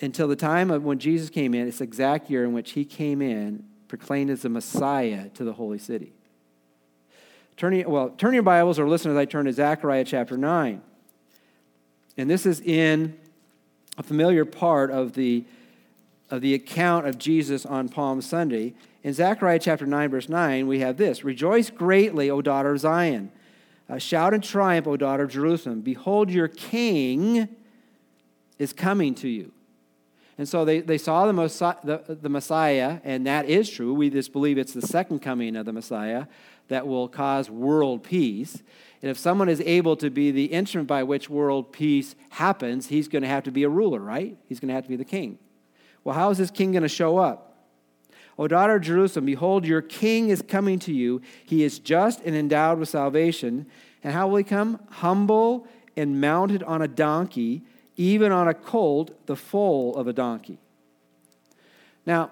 until 0.00 0.26
the 0.26 0.34
time 0.34 0.68
of 0.68 0.82
when 0.82 0.98
Jesus 0.98 1.30
came 1.30 1.54
in, 1.54 1.68
it's 1.68 1.78
the 1.78 1.84
exact 1.84 2.28
year 2.28 2.42
in 2.42 2.52
which 2.52 2.72
he 2.72 2.84
came 2.84 3.22
in, 3.22 3.64
proclaimed 3.86 4.30
as 4.30 4.42
the 4.42 4.48
Messiah 4.48 5.28
to 5.30 5.44
the 5.44 5.52
holy 5.52 5.78
city. 5.78 6.12
Turning, 7.56 7.88
well, 7.88 8.10
turn 8.10 8.34
your 8.34 8.42
Bibles 8.42 8.76
or 8.76 8.88
listen 8.88 9.12
as 9.12 9.16
I 9.16 9.26
turn 9.26 9.44
to 9.44 9.52
Zechariah 9.52 10.04
chapter 10.04 10.36
9. 10.36 10.82
And 12.16 12.28
this 12.28 12.44
is 12.44 12.60
in 12.60 13.16
a 13.96 14.02
familiar 14.02 14.44
part 14.44 14.90
of 14.90 15.12
the, 15.12 15.44
of 16.30 16.40
the 16.40 16.54
account 16.54 17.06
of 17.06 17.18
Jesus 17.18 17.64
on 17.64 17.88
Palm 17.88 18.20
Sunday. 18.20 18.74
In 19.02 19.12
Zechariah 19.12 19.60
chapter 19.60 19.86
9, 19.86 20.10
verse 20.10 20.28
9, 20.28 20.66
we 20.66 20.80
have 20.80 20.96
this 20.96 21.24
Rejoice 21.24 21.70
greatly, 21.70 22.30
O 22.30 22.42
daughter 22.42 22.72
of 22.72 22.80
Zion. 22.80 23.30
uh, 23.88 23.98
Shout 23.98 24.34
in 24.34 24.40
triumph, 24.40 24.86
O 24.86 24.96
daughter 24.96 25.24
of 25.24 25.30
Jerusalem. 25.30 25.80
Behold, 25.80 26.30
your 26.30 26.48
king 26.48 27.48
is 28.58 28.72
coming 28.72 29.14
to 29.16 29.28
you. 29.28 29.52
And 30.38 30.48
so 30.48 30.64
they, 30.64 30.80
they 30.80 30.98
saw 30.98 31.26
the, 31.26 31.32
Messiah, 31.32 31.76
the, 31.82 32.18
the 32.20 32.28
Messiah, 32.28 32.98
and 33.04 33.26
that 33.26 33.46
is 33.46 33.70
true. 33.70 33.94
We 33.94 34.10
just 34.10 34.32
believe 34.32 34.58
it's 34.58 34.74
the 34.74 34.82
second 34.82 35.20
coming 35.20 35.56
of 35.56 35.64
the 35.64 35.72
Messiah 35.72 36.26
that 36.68 36.86
will 36.86 37.08
cause 37.08 37.48
world 37.48 38.02
peace. 38.02 38.62
And 39.00 39.10
if 39.10 39.18
someone 39.18 39.48
is 39.48 39.60
able 39.60 39.96
to 39.96 40.10
be 40.10 40.30
the 40.30 40.46
instrument 40.46 40.88
by 40.88 41.04
which 41.04 41.30
world 41.30 41.72
peace 41.72 42.16
happens, 42.30 42.88
he's 42.88 43.08
going 43.08 43.22
to 43.22 43.28
have 43.28 43.44
to 43.44 43.50
be 43.50 43.62
a 43.62 43.68
ruler, 43.68 44.00
right? 44.00 44.36
He's 44.46 44.60
going 44.60 44.68
to 44.68 44.74
have 44.74 44.84
to 44.84 44.90
be 44.90 44.96
the 44.96 45.04
king. 45.04 45.38
Well, 46.06 46.14
how 46.14 46.30
is 46.30 46.38
this 46.38 46.52
king 46.52 46.70
going 46.70 46.84
to 46.84 46.88
show 46.88 47.18
up? 47.18 47.52
O 48.38 48.46
daughter 48.46 48.76
of 48.76 48.82
Jerusalem, 48.82 49.26
behold, 49.26 49.66
your 49.66 49.82
king 49.82 50.28
is 50.28 50.40
coming 50.40 50.78
to 50.78 50.92
you. 50.92 51.20
He 51.44 51.64
is 51.64 51.80
just 51.80 52.20
and 52.20 52.36
endowed 52.36 52.78
with 52.78 52.88
salvation. 52.88 53.66
And 54.04 54.12
how 54.12 54.28
will 54.28 54.36
he 54.36 54.44
come? 54.44 54.78
Humble 54.88 55.66
and 55.96 56.20
mounted 56.20 56.62
on 56.62 56.80
a 56.80 56.86
donkey, 56.86 57.62
even 57.96 58.30
on 58.30 58.46
a 58.46 58.54
colt, 58.54 59.26
the 59.26 59.34
foal 59.34 59.96
of 59.96 60.06
a 60.06 60.12
donkey. 60.12 60.58
Now, 62.06 62.30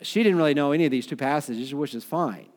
she 0.00 0.22
didn't 0.22 0.38
really 0.38 0.54
know 0.54 0.72
any 0.72 0.86
of 0.86 0.90
these 0.90 1.06
two 1.06 1.16
passages, 1.16 1.74
which 1.74 1.94
is 1.94 2.04
fine. 2.04 2.48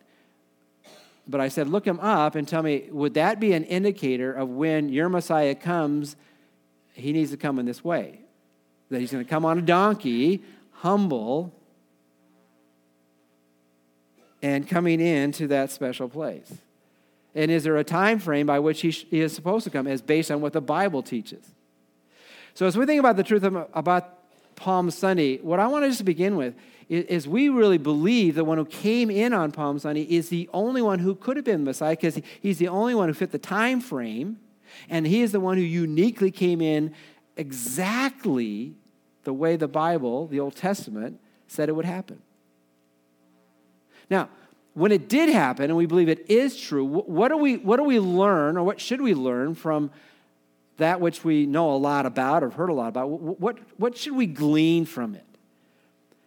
But 1.27 1.41
I 1.41 1.49
said, 1.49 1.67
look 1.67 1.85
him 1.85 1.99
up 1.99 2.35
and 2.35 2.47
tell 2.47 2.63
me, 2.63 2.87
would 2.91 3.15
that 3.15 3.41
be 3.41 3.51
an 3.51 3.65
indicator 3.65 4.31
of 4.31 4.47
when 4.47 4.87
your 4.87 5.09
Messiah 5.09 5.53
comes, 5.53 6.15
he 6.93 7.11
needs 7.11 7.31
to 7.31 7.37
come 7.37 7.59
in 7.59 7.65
this 7.65 7.83
way? 7.83 8.21
That 8.89 8.99
he's 8.99 9.11
going 9.11 9.23
to 9.23 9.29
come 9.29 9.45
on 9.45 9.57
a 9.57 9.61
donkey, 9.61 10.43
humble, 10.73 11.53
and 14.41 14.67
coming 14.67 14.99
into 14.99 15.47
that 15.47 15.71
special 15.71 16.07
place. 16.07 16.53
And 17.33 17.51
is 17.51 17.63
there 17.63 17.77
a 17.77 17.83
time 17.83 18.19
frame 18.19 18.45
by 18.47 18.59
which 18.59 18.81
he, 18.81 18.91
he 18.91 19.19
is 19.19 19.33
supposed 19.33 19.63
to 19.65 19.69
come 19.69 19.87
as 19.87 20.01
based 20.01 20.31
on 20.31 20.39
what 20.39 20.53
the 20.53 20.61
Bible 20.61 21.03
teaches? 21.03 21.43
So 22.53 22.65
as 22.65 22.77
we 22.77 22.85
think 22.85 22.99
about 22.99 23.17
the 23.17 23.23
truth 23.23 23.43
of, 23.43 23.67
about 23.73 24.19
Palm 24.55 24.89
Sunday, 24.89 25.37
what 25.39 25.59
I 25.59 25.67
want 25.67 25.83
to 25.83 25.89
just 25.89 26.05
begin 26.05 26.37
with 26.37 26.55
is, 26.87 27.05
is, 27.05 27.27
we 27.27 27.49
really 27.49 27.77
believe 27.77 28.35
the 28.35 28.45
one 28.45 28.57
who 28.57 28.65
came 28.65 29.09
in 29.09 29.33
on 29.33 29.51
Palm 29.51 29.79
Sunday 29.79 30.03
is 30.03 30.29
the 30.29 30.49
only 30.53 30.81
one 30.81 30.99
who 30.99 31.15
could 31.15 31.35
have 31.35 31.45
been 31.45 31.63
Messiah 31.63 31.91
because 31.91 32.15
he, 32.15 32.23
he's 32.41 32.57
the 32.57 32.69
only 32.69 32.95
one 32.95 33.09
who 33.09 33.13
fit 33.13 33.31
the 33.31 33.37
time 33.37 33.81
frame, 33.81 34.39
and 34.89 35.05
he 35.05 35.21
is 35.21 35.31
the 35.31 35.39
one 35.39 35.57
who 35.57 35.63
uniquely 35.63 36.31
came 36.31 36.61
in 36.61 36.93
exactly 37.37 38.73
the 39.23 39.33
way 39.33 39.55
the 39.55 39.67
Bible, 39.67 40.27
the 40.27 40.39
Old 40.39 40.55
Testament, 40.55 41.19
said 41.47 41.69
it 41.69 41.73
would 41.73 41.85
happen. 41.85 42.21
Now, 44.09 44.29
when 44.73 44.91
it 44.91 45.07
did 45.07 45.29
happen, 45.29 45.65
and 45.65 45.77
we 45.77 45.85
believe 45.85 46.09
it 46.09 46.29
is 46.29 46.57
true, 46.57 46.83
what 46.85 47.29
do 47.29 47.37
we, 47.37 47.57
what 47.57 47.77
do 47.77 47.83
we 47.83 47.99
learn, 47.99 48.57
or 48.57 48.63
what 48.63 48.79
should 48.79 49.01
we 49.01 49.13
learn 49.13 49.55
from 49.55 49.89
that 50.77 50.99
which 50.99 51.23
we 51.23 51.45
know 51.45 51.71
a 51.71 51.77
lot 51.77 52.05
about 52.05 52.43
or 52.43 52.49
heard 52.49 52.69
a 52.69 52.73
lot 52.73 52.89
about? 52.89 53.09
What, 53.09 53.57
what 53.77 53.97
should 53.97 54.15
we 54.15 54.25
glean 54.25 54.85
from 54.85 55.15
it? 55.15 55.23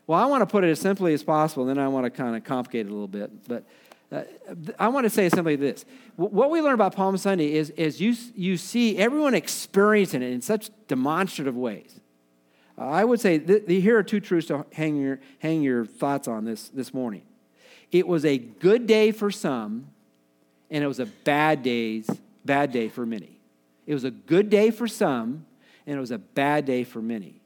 Well, 0.06 0.18
I 0.18 0.24
want 0.24 0.40
to 0.40 0.46
put 0.46 0.64
it 0.64 0.70
as 0.70 0.80
simply 0.80 1.12
as 1.12 1.22
possible, 1.22 1.68
and 1.68 1.76
then 1.76 1.84
I 1.84 1.88
want 1.88 2.06
to 2.06 2.10
kind 2.10 2.34
of 2.34 2.42
complicate 2.42 2.86
it 2.86 2.88
a 2.88 2.92
little 2.92 3.06
bit. 3.06 3.46
But 3.46 3.64
uh, 4.10 4.22
I 4.78 4.88
want 4.88 5.04
to 5.04 5.10
say 5.10 5.28
simply 5.28 5.56
this. 5.56 5.84
What 6.16 6.50
we 6.50 6.62
learn 6.62 6.74
about 6.74 6.94
Palm 6.94 7.16
Sunday 7.18 7.52
is, 7.52 7.70
is 7.70 8.00
you, 8.00 8.14
you 8.34 8.56
see 8.56 8.96
everyone 8.96 9.34
experiencing 9.34 10.22
it 10.22 10.32
in 10.32 10.40
such 10.40 10.70
demonstrative 10.86 11.56
ways. 11.56 12.00
Uh, 12.78 12.86
I 12.86 13.04
would 13.04 13.20
say 13.20 13.38
th- 13.38 13.64
here 13.66 13.98
are 13.98 14.02
two 14.02 14.20
truths 14.20 14.46
to 14.48 14.64
hang 14.72 14.96
your, 14.96 15.20
hang 15.40 15.62
your 15.62 15.84
thoughts 15.84 16.26
on 16.26 16.44
this, 16.44 16.68
this 16.68 16.94
morning. 16.94 17.22
It 17.92 18.06
was 18.06 18.24
a 18.24 18.38
good 18.38 18.86
day 18.86 19.12
for 19.12 19.30
some, 19.30 19.88
and 20.70 20.82
it 20.82 20.86
was 20.86 21.00
a 21.00 21.06
bad 21.06 21.62
days, 21.62 22.08
bad 22.44 22.72
day 22.72 22.88
for 22.88 23.04
many. 23.04 23.38
It 23.86 23.94
was 23.94 24.04
a 24.04 24.10
good 24.10 24.48
day 24.48 24.70
for 24.70 24.88
some, 24.88 25.46
and 25.86 25.96
it 25.96 26.00
was 26.00 26.10
a 26.10 26.18
bad 26.18 26.64
day 26.64 26.84
for 26.84 27.02
many. 27.02 27.40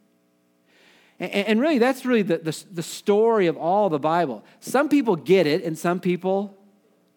And, 1.23 1.61
really, 1.61 1.79
that's 1.79 2.05
really 2.05 2.23
the, 2.23 2.39
the, 2.39 2.65
the 2.73 2.83
story 2.83 3.47
of 3.47 3.57
all 3.57 3.89
the 3.89 3.99
Bible. 3.99 4.45
Some 4.61 4.89
people 4.89 5.15
get 5.15 5.47
it, 5.47 5.63
and 5.63 5.79
some 5.79 6.01
people 6.01 6.59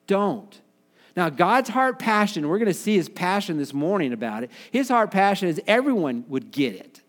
don't. 0.06 0.62
Now, 1.18 1.30
God's 1.30 1.70
heart 1.70 1.98
passion, 1.98 2.48
we're 2.48 2.60
going 2.60 2.68
to 2.68 2.74
see 2.74 2.96
his 2.96 3.10
passion 3.10 3.58
this 3.58 3.74
morning 3.74 4.14
about 4.14 4.44
it. 4.44 4.52
His 4.72 4.90
heart 4.90 5.10
passion 5.10 5.48
is 5.48 5.60
everyone 5.66 6.26
would 6.28 6.52
get 6.52 6.76
it. 6.76 7.02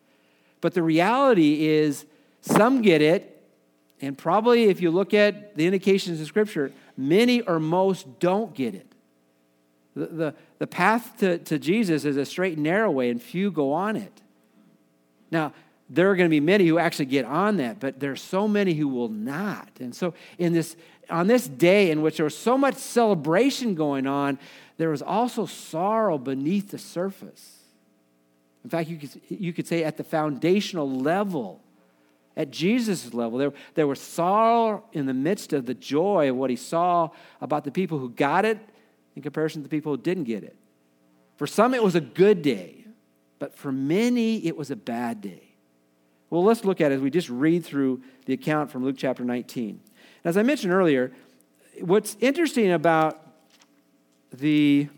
But 0.61 0.75
the 0.75 0.83
reality 0.83 1.67
is, 1.67 2.07
some 2.41 2.81
get 2.81 3.03
it 3.03 3.37
and 4.01 4.17
probably, 4.17 4.65
if 4.65 4.81
you 4.81 4.91
look 4.91 5.15
at 5.15 5.57
the 5.57 5.67
indications 5.67 6.21
in 6.21 6.27
Scripture, 6.27 6.73
many 6.97 7.41
or 7.41 7.59
most 7.59 8.19
don't 8.19 8.55
get 8.55 8.75
it. 8.75 8.87
The, 9.95 10.07
the, 10.07 10.35
the 10.59 10.67
path 10.67 11.17
to, 11.21 11.39
to 11.39 11.59
Jesus 11.59 12.05
is 12.05 12.17
a 12.17 12.27
straight 12.27 12.55
and 12.55 12.65
narrow 12.65 12.91
way, 12.91 13.09
and 13.09 13.23
few 13.23 13.51
go 13.51 13.73
on 13.73 13.97
it. 13.97 14.21
Now, 15.31 15.55
there 15.89 16.11
are 16.11 16.17
going 16.17 16.29
to 16.29 16.35
be 16.35 16.41
many 16.41 16.67
who 16.67 16.79
actually 16.79 17.07
get 17.07 17.25
on 17.25 17.59
that, 17.59 17.79
but 17.79 18.01
there 18.01 18.13
are 18.13 18.17
so 18.17 18.49
many 18.49 18.75
who 18.75 18.89
will 18.89 19.09
not. 19.09 19.69
And 19.79 19.95
so, 19.95 20.15
in 20.39 20.53
this, 20.53 20.77
on 21.09 21.27
this 21.27 21.47
day 21.47 21.91
in 21.91 22.03
which 22.03 22.17
there 22.17 22.25
was 22.25 22.37
so 22.37 22.59
much 22.59 22.75
celebration 22.75 23.75
going 23.75 24.07
on, 24.07 24.39
there 24.79 24.91
was 24.91 25.03
also 25.03 25.47
sorrow 25.47 26.19
beneath 26.19 26.71
the 26.71 26.79
surface. 26.79 27.53
In 28.65 28.71
fact, 28.71 28.89
you 28.89 28.97
could, 28.97 29.21
you 29.29 29.53
could 29.53 29.67
say 29.67 29.85
at 29.85 29.97
the 29.97 30.05
foundational 30.05 30.91
level 30.91 31.61
at 32.37 32.51
Jesus' 32.51 33.15
level. 33.15 33.39
There, 33.39 33.53
there 33.75 33.87
was 33.87 34.01
sorrow 34.01 34.85
in 34.93 35.07
the 35.07 35.15
midst 35.15 35.53
of 35.53 35.67
the 35.67 35.75
joy 35.75 36.29
of 36.31 36.37
what 36.37 36.51
he 36.51 36.57
saw 36.57 37.11
about 37.41 37.65
the 37.65 37.71
people 37.71 37.99
who 37.99 38.11
got 38.11 38.45
it 38.45 38.59
in 39.15 39.23
comparison 39.23 39.63
to 39.63 39.69
the 39.69 39.75
people 39.75 39.93
who 39.93 40.03
didn't 40.03 40.25
get 40.25 40.45
it. 40.45 40.57
For 41.37 41.47
some, 41.47 41.75
it 41.75 41.83
was 41.83 41.95
a 41.95 42.01
good 42.01 42.43
day, 42.43 42.85
but 43.39 43.55
for 43.55 43.73
many, 43.73 44.45
it 44.47 44.57
was 44.57 44.71
a 44.71 44.77
bad 44.77 45.21
day. 45.21 45.46
Well, 46.31 46.45
let's 46.45 46.65
look 46.65 46.81
at 46.81 46.93
it 46.93 46.97
as 46.97 47.01
we 47.01 47.11
just 47.11 47.29
read 47.29 47.65
through 47.65 48.03
the 48.25 48.33
account 48.33 48.71
from 48.71 48.85
Luke 48.85 48.97
chapter 48.99 49.25
19. 49.25 49.81
As 50.25 50.37
I 50.37 50.43
mentioned 50.43 50.73
earlier, 50.73 51.13
what's 51.81 52.17
interesting 52.21 52.73
about 52.73 53.23
the 54.33 54.89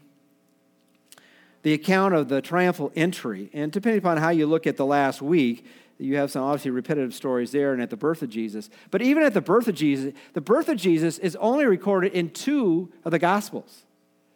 the 1.62 1.74
account 1.74 2.14
of 2.14 2.28
the 2.28 2.40
triumphal 2.40 2.92
entry, 2.94 3.50
and 3.52 3.72
depending 3.72 3.98
upon 3.98 4.16
how 4.16 4.30
you 4.30 4.46
look 4.46 4.66
at 4.66 4.76
the 4.76 4.86
last 4.86 5.20
week, 5.20 5.66
you 5.98 6.16
have 6.16 6.30
some 6.30 6.44
obviously 6.44 6.70
repetitive 6.70 7.12
stories 7.12 7.50
there 7.50 7.72
and 7.72 7.82
at 7.82 7.90
the 7.90 7.96
birth 7.96 8.22
of 8.22 8.30
Jesus. 8.30 8.70
But 8.90 9.02
even 9.02 9.24
at 9.24 9.34
the 9.34 9.40
birth 9.40 9.66
of 9.66 9.74
Jesus, 9.74 10.14
the 10.32 10.40
birth 10.40 10.68
of 10.68 10.76
Jesus 10.76 11.18
is 11.18 11.36
only 11.36 11.66
recorded 11.66 12.12
in 12.12 12.30
two 12.30 12.90
of 13.04 13.10
the 13.10 13.18
Gospels. 13.18 13.82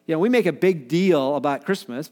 You 0.07 0.15
know, 0.15 0.19
we 0.19 0.29
make 0.29 0.47
a 0.47 0.53
big 0.53 0.89
deal 0.89 1.37
about 1.37 1.65
Christmas, 1.65 2.11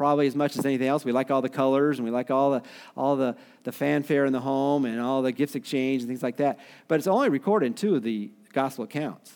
probably 0.00 0.26
as 0.26 0.34
much 0.34 0.56
as 0.56 0.64
anything 0.64 0.88
else. 0.88 1.04
We 1.04 1.12
like 1.12 1.30
all 1.30 1.42
the 1.42 1.50
colors 1.50 1.98
and 1.98 2.06
we 2.06 2.10
like 2.10 2.30
all 2.30 2.52
the, 2.52 2.62
all 2.96 3.16
the, 3.16 3.36
the 3.64 3.70
fanfare 3.70 4.24
in 4.24 4.32
the 4.32 4.40
home 4.40 4.86
and 4.86 4.98
all 4.98 5.20
the 5.20 5.30
gifts 5.30 5.54
exchange 5.54 6.00
and 6.00 6.08
things 6.08 6.22
like 6.22 6.38
that. 6.38 6.58
But 6.88 6.94
it's 6.94 7.06
only 7.06 7.28
recorded 7.28 7.66
in 7.66 7.74
two 7.74 7.96
of 7.96 8.02
the 8.02 8.30
Gospel 8.54 8.84
accounts. 8.84 9.34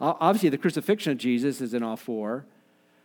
Obviously, 0.00 0.48
the 0.48 0.56
crucifixion 0.56 1.12
of 1.12 1.18
Jesus 1.18 1.60
is 1.60 1.74
in 1.74 1.82
all 1.82 1.98
four. 1.98 2.46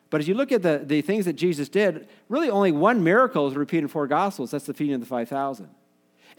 But 0.09 0.21
as 0.21 0.29
you 0.29 0.35
look 0.35 0.53
at 0.53 0.61
the, 0.61 0.81
the 0.81 1.01
things 1.01 1.25
that 1.25 1.33
Jesus 1.33 1.67
did, 1.67 2.07
really 2.29 2.49
only 2.49 2.71
one 2.71 3.03
miracle 3.03 3.45
is 3.49 3.55
repeated 3.55 3.83
in 3.83 3.87
four 3.89 4.07
Gospels. 4.07 4.51
That's 4.51 4.65
the 4.65 4.73
feeding 4.73 4.93
of 4.93 5.01
the 5.01 5.05
5,000. 5.05 5.67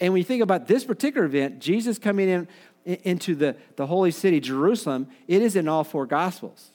And 0.01 0.15
when 0.15 0.21
you 0.21 0.25
think 0.25 0.43
about 0.43 0.67
this 0.67 0.85
particular 0.85 1.27
event, 1.27 1.59
Jesus 1.59 1.99
coming 1.99 2.31
in 2.31 2.49
into 2.87 3.35
the, 3.35 3.57
the 3.77 3.87
holy 3.87 4.11
city, 4.11 4.41
Jerusalem, 4.41 5.09
it 5.29 5.43
is 5.43 5.55
in 5.55 5.69
all 5.69 5.85
four 5.85 6.07
Gospels. 6.07 6.71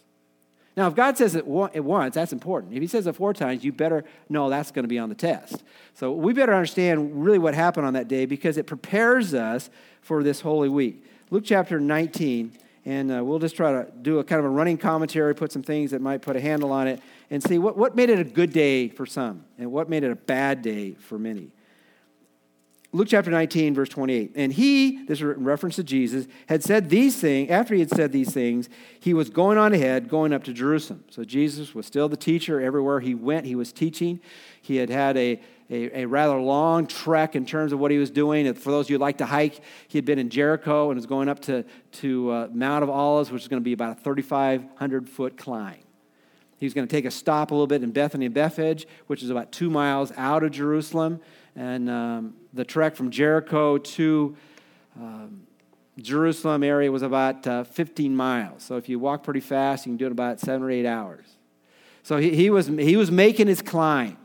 Now, 0.77 0.87
if 0.87 0.95
God 0.95 1.17
says 1.17 1.35
it 1.35 1.47
once, 1.47 2.15
that's 2.15 2.33
important. 2.33 2.73
If 2.73 2.81
He 2.81 2.87
says 2.87 3.07
it 3.07 3.15
four 3.15 3.33
times, 3.33 3.63
you 3.63 3.71
better 3.71 4.03
know 4.27 4.49
that's 4.49 4.71
going 4.71 4.83
to 4.83 4.89
be 4.89 4.99
on 4.99 5.09
the 5.09 5.15
test. 5.15 5.63
So 5.93 6.11
we 6.11 6.33
better 6.33 6.53
understand 6.53 7.23
really 7.23 7.39
what 7.39 7.55
happened 7.55 7.85
on 7.85 7.93
that 7.93 8.07
day 8.07 8.25
because 8.25 8.57
it 8.57 8.67
prepares 8.67 9.33
us 9.33 9.69
for 10.01 10.21
this 10.23 10.41
holy 10.41 10.69
week. 10.69 11.03
Luke 11.31 11.43
chapter 11.45 11.79
19 11.79 12.57
and 12.85 13.11
uh, 13.11 13.23
we'll 13.23 13.39
just 13.39 13.55
try 13.55 13.71
to 13.71 13.91
do 14.01 14.19
a 14.19 14.23
kind 14.23 14.39
of 14.39 14.45
a 14.45 14.49
running 14.49 14.77
commentary, 14.77 15.33
put 15.33 15.51
some 15.51 15.63
things 15.63 15.91
that 15.91 16.01
might 16.01 16.21
put 16.21 16.35
a 16.35 16.39
handle 16.39 16.71
on 16.71 16.87
it, 16.87 17.01
and 17.31 17.41
see 17.41 17.57
what, 17.57 17.75
what 17.75 17.95
made 17.95 18.11
it 18.11 18.19
a 18.19 18.23
good 18.23 18.53
day 18.53 18.89
for 18.89 19.07
some 19.07 19.43
and 19.57 19.71
what 19.71 19.89
made 19.89 20.03
it 20.03 20.11
a 20.11 20.15
bad 20.15 20.61
day 20.61 20.91
for 20.93 21.17
many. 21.17 21.49
Luke 22.95 23.09
chapter 23.09 23.29
19, 23.29 23.73
verse 23.73 23.89
28. 23.89 24.31
And 24.35 24.53
he, 24.53 25.03
this 25.03 25.19
is 25.19 25.23
in 25.23 25.43
reference 25.43 25.75
to 25.75 25.83
Jesus, 25.83 26.27
had 26.47 26.63
said 26.63 26.89
these 26.89 27.17
things, 27.17 27.51
after 27.51 27.73
he 27.73 27.81
had 27.81 27.89
said 27.89 28.13
these 28.13 28.33
things, 28.33 28.69
he 29.01 29.13
was 29.13 29.29
going 29.29 29.57
on 29.57 29.73
ahead, 29.73 30.07
going 30.07 30.31
up 30.31 30.45
to 30.45 30.53
Jerusalem. 30.53 31.03
So 31.09 31.25
Jesus 31.25 31.75
was 31.75 31.85
still 31.85 32.07
the 32.07 32.15
teacher 32.15 32.61
everywhere 32.61 33.01
he 33.01 33.13
went, 33.13 33.47
he 33.47 33.55
was 33.55 33.73
teaching. 33.73 34.21
He 34.61 34.77
had 34.77 34.89
had 34.89 35.17
a, 35.17 35.41
a, 35.69 36.03
a, 36.03 36.05
rather 36.05 36.39
long 36.39 36.87
trek 36.87 37.35
in 37.35 37.45
terms 37.45 37.73
of 37.73 37.79
what 37.79 37.91
he 37.91 37.97
was 37.97 38.09
doing. 38.09 38.51
For 38.53 38.71
those 38.71 38.85
of 38.85 38.91
you 38.91 38.95
who 38.95 39.01
like 39.01 39.17
to 39.17 39.25
hike, 39.25 39.59
he 39.89 39.97
had 39.97 40.05
been 40.05 40.17
in 40.17 40.29
Jericho 40.29 40.89
and 40.89 40.95
was 40.97 41.05
going 41.05 41.27
up 41.27 41.41
to, 41.41 41.65
to 41.93 42.31
uh, 42.31 42.47
Mount 42.53 42.81
of 42.81 42.89
Olives, 42.89 43.29
which 43.29 43.41
is 43.41 43.49
going 43.49 43.61
to 43.61 43.65
be 43.65 43.73
about 43.73 43.97
a 43.97 44.01
3,500 44.01 45.09
foot 45.09 45.35
climb. 45.35 45.79
He 46.57 46.65
was 46.65 46.73
going 46.73 46.87
to 46.87 46.91
take 46.91 47.03
a 47.03 47.11
stop 47.11 47.51
a 47.51 47.53
little 47.53 47.67
bit 47.67 47.83
in 47.83 47.91
Bethany 47.91 48.27
and 48.27 48.33
Bethphage, 48.33 48.87
which 49.07 49.21
is 49.21 49.29
about 49.29 49.51
two 49.51 49.69
miles 49.69 50.13
out 50.15 50.43
of 50.43 50.51
Jerusalem. 50.51 51.19
And 51.57 51.89
um, 51.89 52.35
the 52.55 52.65
trek 52.65 52.95
from 52.95 53.11
Jericho 53.11 53.77
to 53.77 54.35
um, 54.97 55.45
Jerusalem 55.99 56.63
area 56.63 56.91
was 56.91 57.01
about 57.01 57.45
uh, 57.45 57.63
15 57.65 58.15
miles. 58.15 58.63
So 58.63 58.77
if 58.77 58.89
you 58.89 58.97
walk 58.97 59.23
pretty 59.23 59.41
fast, 59.41 59.85
you 59.85 59.91
can 59.91 59.97
do 59.97 60.05
it 60.07 60.11
about 60.11 60.39
seven 60.39 60.63
or 60.63 60.71
eight 60.71 60.85
hours. 60.85 61.25
So 62.01 62.17
he, 62.17 62.33
he, 62.33 62.49
was, 62.49 62.67
he 62.67 62.95
was 62.95 63.11
making 63.11 63.47
his 63.47 63.61
climb. 63.61 64.17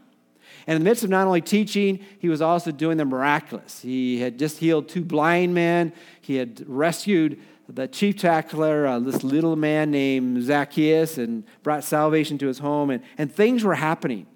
And 0.66 0.76
in 0.76 0.82
the 0.82 0.88
midst 0.88 1.02
of 1.02 1.10
not 1.10 1.26
only 1.26 1.40
teaching, 1.40 2.04
he 2.18 2.28
was 2.28 2.40
also 2.40 2.70
doing 2.70 2.98
the 2.98 3.04
miraculous. 3.04 3.80
He 3.80 4.20
had 4.20 4.38
just 4.38 4.58
healed 4.58 4.88
two 4.88 5.04
blind 5.04 5.54
men, 5.54 5.92
he 6.20 6.36
had 6.36 6.62
rescued 6.68 7.40
the 7.68 7.88
chief 7.88 8.18
tackler, 8.18 8.86
uh, 8.86 8.98
this 8.98 9.22
little 9.22 9.56
man 9.56 9.90
named 9.90 10.42
Zacchaeus, 10.42 11.18
and 11.18 11.44
brought 11.62 11.84
salvation 11.84 12.36
to 12.38 12.46
his 12.46 12.58
home, 12.58 12.90
and, 12.90 13.02
and 13.16 13.32
things 13.32 13.64
were 13.64 13.74
happening. 13.74 14.26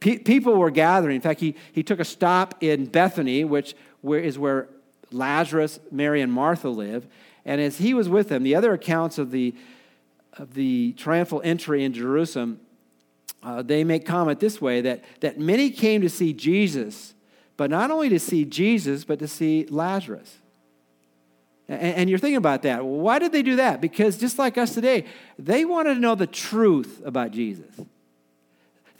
Pe- 0.00 0.18
people 0.18 0.56
were 0.56 0.70
gathering. 0.70 1.16
In 1.16 1.22
fact, 1.22 1.40
he, 1.40 1.54
he 1.72 1.82
took 1.82 2.00
a 2.00 2.04
stop 2.04 2.54
in 2.60 2.86
Bethany, 2.86 3.44
which 3.44 3.74
where, 4.00 4.20
is 4.20 4.38
where 4.38 4.68
Lazarus, 5.12 5.78
Mary, 5.90 6.22
and 6.22 6.32
Martha 6.32 6.68
live. 6.68 7.06
And 7.44 7.60
as 7.60 7.78
he 7.78 7.94
was 7.94 8.08
with 8.08 8.28
them, 8.28 8.42
the 8.42 8.54
other 8.54 8.72
accounts 8.72 9.18
of 9.18 9.30
the, 9.30 9.54
of 10.34 10.54
the 10.54 10.92
triumphal 10.92 11.40
entry 11.44 11.84
in 11.84 11.92
Jerusalem, 11.92 12.60
uh, 13.42 13.62
they 13.62 13.84
make 13.84 14.04
comment 14.04 14.40
this 14.40 14.60
way 14.60 14.80
that, 14.82 15.04
that 15.20 15.38
many 15.38 15.70
came 15.70 16.00
to 16.02 16.10
see 16.10 16.32
Jesus, 16.32 17.14
but 17.56 17.70
not 17.70 17.90
only 17.90 18.08
to 18.08 18.18
see 18.18 18.44
Jesus, 18.44 19.04
but 19.04 19.18
to 19.18 19.28
see 19.28 19.66
Lazarus. 19.70 20.38
And, 21.68 21.80
and 21.80 22.10
you're 22.10 22.18
thinking 22.18 22.36
about 22.36 22.62
that. 22.62 22.84
Why 22.84 23.18
did 23.18 23.32
they 23.32 23.42
do 23.42 23.56
that? 23.56 23.80
Because 23.80 24.18
just 24.18 24.38
like 24.38 24.58
us 24.58 24.74
today, 24.74 25.06
they 25.38 25.64
wanted 25.64 25.94
to 25.94 26.00
know 26.00 26.14
the 26.14 26.26
truth 26.26 27.00
about 27.04 27.30
Jesus. 27.30 27.74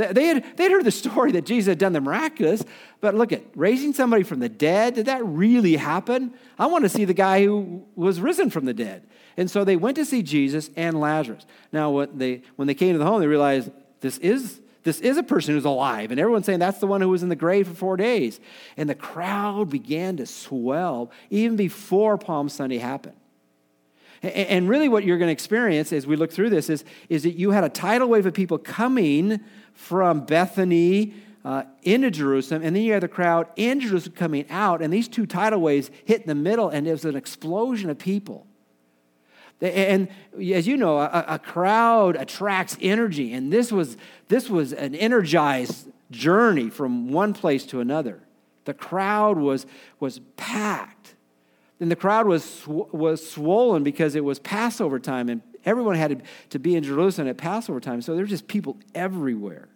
They 0.01 0.27
had, 0.27 0.57
they 0.57 0.65
had 0.65 0.73
heard 0.73 0.85
the 0.85 0.91
story 0.91 1.33
that 1.33 1.47
Jesus 1.47 1.69
had 1.69 1.79
done 1.79 1.93
the 1.93 2.01
miraculous, 2.01 2.65
but 3.01 3.15
look 3.15 3.33
at 3.33 3.43
raising 3.55 3.93
somebody 3.93 4.23
from 4.23 4.41
the 4.41 4.49
dead. 4.49 4.95
Did 4.95 5.07
that 5.07 5.25
really 5.25 5.77
happen? 5.77 6.35
I 6.59 6.67
want 6.67 6.85
to 6.85 6.89
see 6.89 7.05
the 7.05 7.15
guy 7.15 7.45
who 7.45 7.85
was 7.95 8.21
risen 8.21 8.51
from 8.51 8.65
the 8.65 8.75
dead. 8.75 9.07
And 9.37 9.51
so 9.51 9.65
they 9.65 9.77
went 9.77 9.97
to 9.97 10.05
see 10.05 10.23
Jesus 10.23 10.71
and 10.77 11.01
Lazarus. 11.01 11.47
Now, 11.73 11.91
when 11.91 12.19
they, 12.19 12.43
when 12.57 12.67
they 12.67 12.75
came 12.75 12.93
to 12.93 12.99
the 12.99 13.05
home, 13.05 13.21
they 13.21 13.27
realized 13.27 13.71
this 14.01 14.19
is, 14.19 14.61
this 14.83 15.01
is 15.01 15.17
a 15.17 15.23
person 15.23 15.55
who's 15.55 15.65
alive. 15.65 16.11
And 16.11 16.19
everyone's 16.19 16.47
saying 16.47 16.59
that's 16.59 16.79
the 16.79 16.87
one 16.87 17.01
who 17.01 17.09
was 17.09 17.23
in 17.23 17.29
the 17.29 17.37
grave 17.37 17.69
for 17.69 17.75
four 17.75 17.97
days. 17.97 18.41
And 18.77 18.89
the 18.89 18.95
crowd 18.95 19.71
began 19.71 20.17
to 20.17 20.27
swell 20.27 21.11
even 21.31 21.57
before 21.57 22.19
Palm 22.19 22.49
Sunday 22.49 22.79
happened. 22.79 23.17
And 24.23 24.69
really, 24.69 24.89
what 24.89 25.05
you're 25.05 25.17
going 25.17 25.29
to 25.29 25.33
experience 25.33 25.95
as 25.95 26.07
we 26.07 26.15
look 26.15 26.31
through 26.31 26.51
this 26.51 26.69
is, 26.69 26.85
is 27.09 27.23
that 27.23 27.37
you 27.37 27.53
had 27.53 27.65
a 27.65 27.71
tidal 27.71 28.07
wave 28.07 28.27
of 28.27 28.35
people 28.35 28.59
coming 28.59 29.41
from 29.75 30.25
Bethany 30.25 31.15
uh, 31.45 31.65
into 31.83 32.11
Jerusalem, 32.11 32.63
and 32.63 32.77
then 32.77 32.83
you 32.83 32.93
had 32.93 33.03
the 33.03 33.09
crowd 33.09 33.49
in 33.57 33.81
Jerusalem 33.81 34.15
coming 34.15 34.47
out, 34.51 34.83
and 34.83 34.93
these 34.93 35.09
two 35.09 35.27
tidal 35.27 35.61
waves 35.61 35.91
hit 36.05 36.21
in 36.21 36.27
the 36.29 36.35
middle, 36.35 36.69
and 36.69 36.87
it 36.87 36.93
was 36.93 37.05
an 37.05 37.17
explosion 37.17 37.89
of 37.89 37.99
people. 37.99 38.47
And 39.63 40.09
as 40.35 40.67
you 40.67 40.77
know, 40.77 40.99
a, 40.99 41.25
a 41.29 41.39
crowd 41.39 42.17
attracts 42.17 42.77
energy, 42.81 43.33
and 43.33 43.53
this 43.53 43.71
was, 43.71 43.97
this 44.29 44.49
was 44.49 44.73
an 44.73 44.95
energized 44.95 45.89
journey 46.11 46.71
from 46.71 47.11
one 47.11 47.35
place 47.35 47.65
to 47.67 47.81
another. 47.81 48.21
The 48.65 48.75
crowd 48.75 49.39
was, 49.39 49.67
was 49.99 50.21
packed. 50.37 51.15
And 51.79 51.91
the 51.91 51.97
crowd 51.97 52.27
was, 52.27 52.67
was 52.67 53.29
swollen 53.29 53.83
because 53.83 54.15
it 54.15 54.25
was 54.25 54.39
Passover 54.39 54.99
time, 54.99 55.29
and 55.29 55.43
everyone 55.65 55.97
had 55.97 56.23
to 56.51 56.59
be 56.59 56.77
in 56.77 56.83
Jerusalem 56.83 57.29
at 57.29 57.37
Passover 57.37 57.81
time. 57.81 58.03
So 58.03 58.15
there 58.15 58.23
were 58.23 58.29
just 58.29 58.49
people 58.49 58.77
everywhere. 58.95 59.69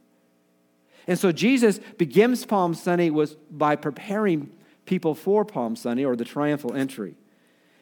And 1.07 1.19
so 1.19 1.33
Jesus 1.33 1.81
begins 1.99 2.45
Palm 2.47 2.75
Sunday 2.75 3.11
was 3.11 3.35
by 3.51 3.77
preparing 3.77 4.51
people 4.87 5.15
for 5.15 5.45
Palm 5.45 5.77
Sunday 5.77 6.05
or 6.05 6.17
the 6.17 6.25
triumphal 6.25 6.75
entry. 6.75 7.15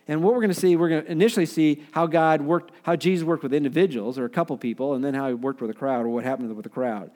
And 0.09 0.23
what 0.23 0.35
we're 0.35 0.40
going 0.40 0.52
to 0.52 0.59
see, 0.59 0.75
we're 0.75 0.88
going 0.88 1.04
to 1.04 1.11
initially 1.11 1.47
see 1.47 1.85
how 1.92 2.06
God 2.06 2.42
worked, 2.42 2.73
how 2.82 2.97
Jesus 2.97 3.25
worked 3.25 3.44
with 3.44 3.54
individuals 3.54 4.18
or 4.18 4.25
a 4.25 4.28
couple 4.28 4.56
people, 4.56 4.94
and 4.94 5.04
then 5.04 5.14
how 5.14 5.28
he 5.28 5.35
worked 5.35 5.61
with 5.61 5.71
a 5.71 5.75
crowd 5.75 6.04
or 6.04 6.09
what 6.09 6.25
happened 6.25 6.54
with 6.54 6.64
the 6.64 6.71
crowd. 6.71 7.11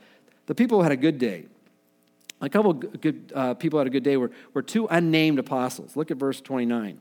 The 0.46 0.54
people 0.54 0.82
had 0.82 0.92
a 0.92 0.96
good 0.96 1.18
day. 1.18 1.46
A 2.40 2.48
couple 2.48 2.74
good 2.74 3.32
uh, 3.34 3.54
people 3.54 3.78
had 3.78 3.86
a 3.86 3.90
good 3.90 4.04
day 4.04 4.16
were, 4.16 4.30
were 4.54 4.62
two 4.62 4.86
unnamed 4.88 5.38
apostles. 5.38 5.96
Look 5.96 6.10
at 6.10 6.16
verse 6.18 6.40
29. 6.40 7.00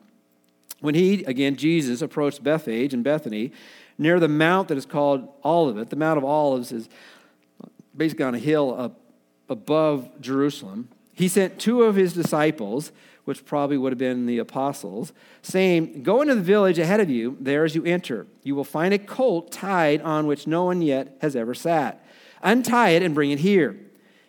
When 0.82 0.96
he, 0.96 1.24
again, 1.24 1.55
Jesus, 1.55 2.01
approached 2.01 2.44
Bethphage 2.44 2.94
and 2.94 3.03
Bethany, 3.03 3.51
near 3.98 4.20
the 4.20 4.27
mount 4.27 4.68
that 4.68 4.77
is 4.77 4.85
called 4.85 5.27
Olivet, 5.44 5.90
the 5.90 5.96
Mount 5.96 6.18
of 6.18 6.24
Olives 6.24 6.72
is 6.72 6.90
basically 7.96 8.25
on 8.25 8.35
a 8.35 8.40
hill 8.40 8.75
up 8.77 9.00
above 9.50 10.09
Jerusalem. 10.22 10.90
He 11.14 11.27
sent 11.27 11.59
two 11.59 11.83
of 11.83 11.96
his 11.96 12.14
disciples, 12.14 12.92
which 13.24 13.46
probably 13.46 13.77
would 13.77 13.92
have 13.92 13.98
been 13.98 14.25
the 14.25 14.38
apostles, 14.38 15.14
saying, 15.42 16.03
Go 16.03 16.22
into 16.22 16.35
the 16.35 16.42
village 16.42 16.77
ahead 16.77 17.00
of 17.00 17.09
you, 17.09 17.38
there 17.40 17.64
as 17.64 17.74
you 17.74 17.85
enter. 17.85 18.27
You 18.44 18.55
will 18.55 18.64
find 18.64 18.94
a 18.94 19.00
colt 19.00 19.51
tied 19.51 20.01
on 20.01 20.27
which 20.27 20.46
no 20.46 20.66
one 20.66 20.81
yet 20.81 21.18
has 21.22 21.35
ever 21.35 21.53
sat. 21.53 22.05
Untie 22.44 22.90
it 22.90 23.01
and 23.01 23.16
bring 23.16 23.31
it 23.31 23.40
here. 23.40 23.77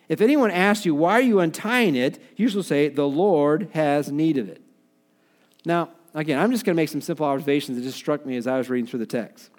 If 0.07 0.21
anyone 0.21 0.51
asks 0.51 0.85
you, 0.85 0.95
Why 0.95 1.13
are 1.13 1.21
you 1.21 1.39
untying 1.39 1.95
it? 1.95 2.19
you 2.37 2.47
shall 2.47 2.63
say, 2.63 2.87
The 2.87 3.07
Lord 3.07 3.69
has 3.73 4.11
need 4.11 4.37
of 4.37 4.47
it. 4.47 4.61
Now, 5.65 5.89
again, 6.13 6.39
I'm 6.39 6.51
just 6.51 6.65
going 6.65 6.75
to 6.75 6.81
make 6.81 6.89
some 6.89 7.01
simple 7.01 7.25
observations 7.25 7.77
that 7.77 7.83
just 7.83 7.97
struck 7.97 8.25
me 8.25 8.37
as 8.37 8.47
I 8.47 8.57
was 8.57 8.69
reading 8.69 8.87
through 8.87 8.99
the 8.99 9.05
text. 9.05 9.49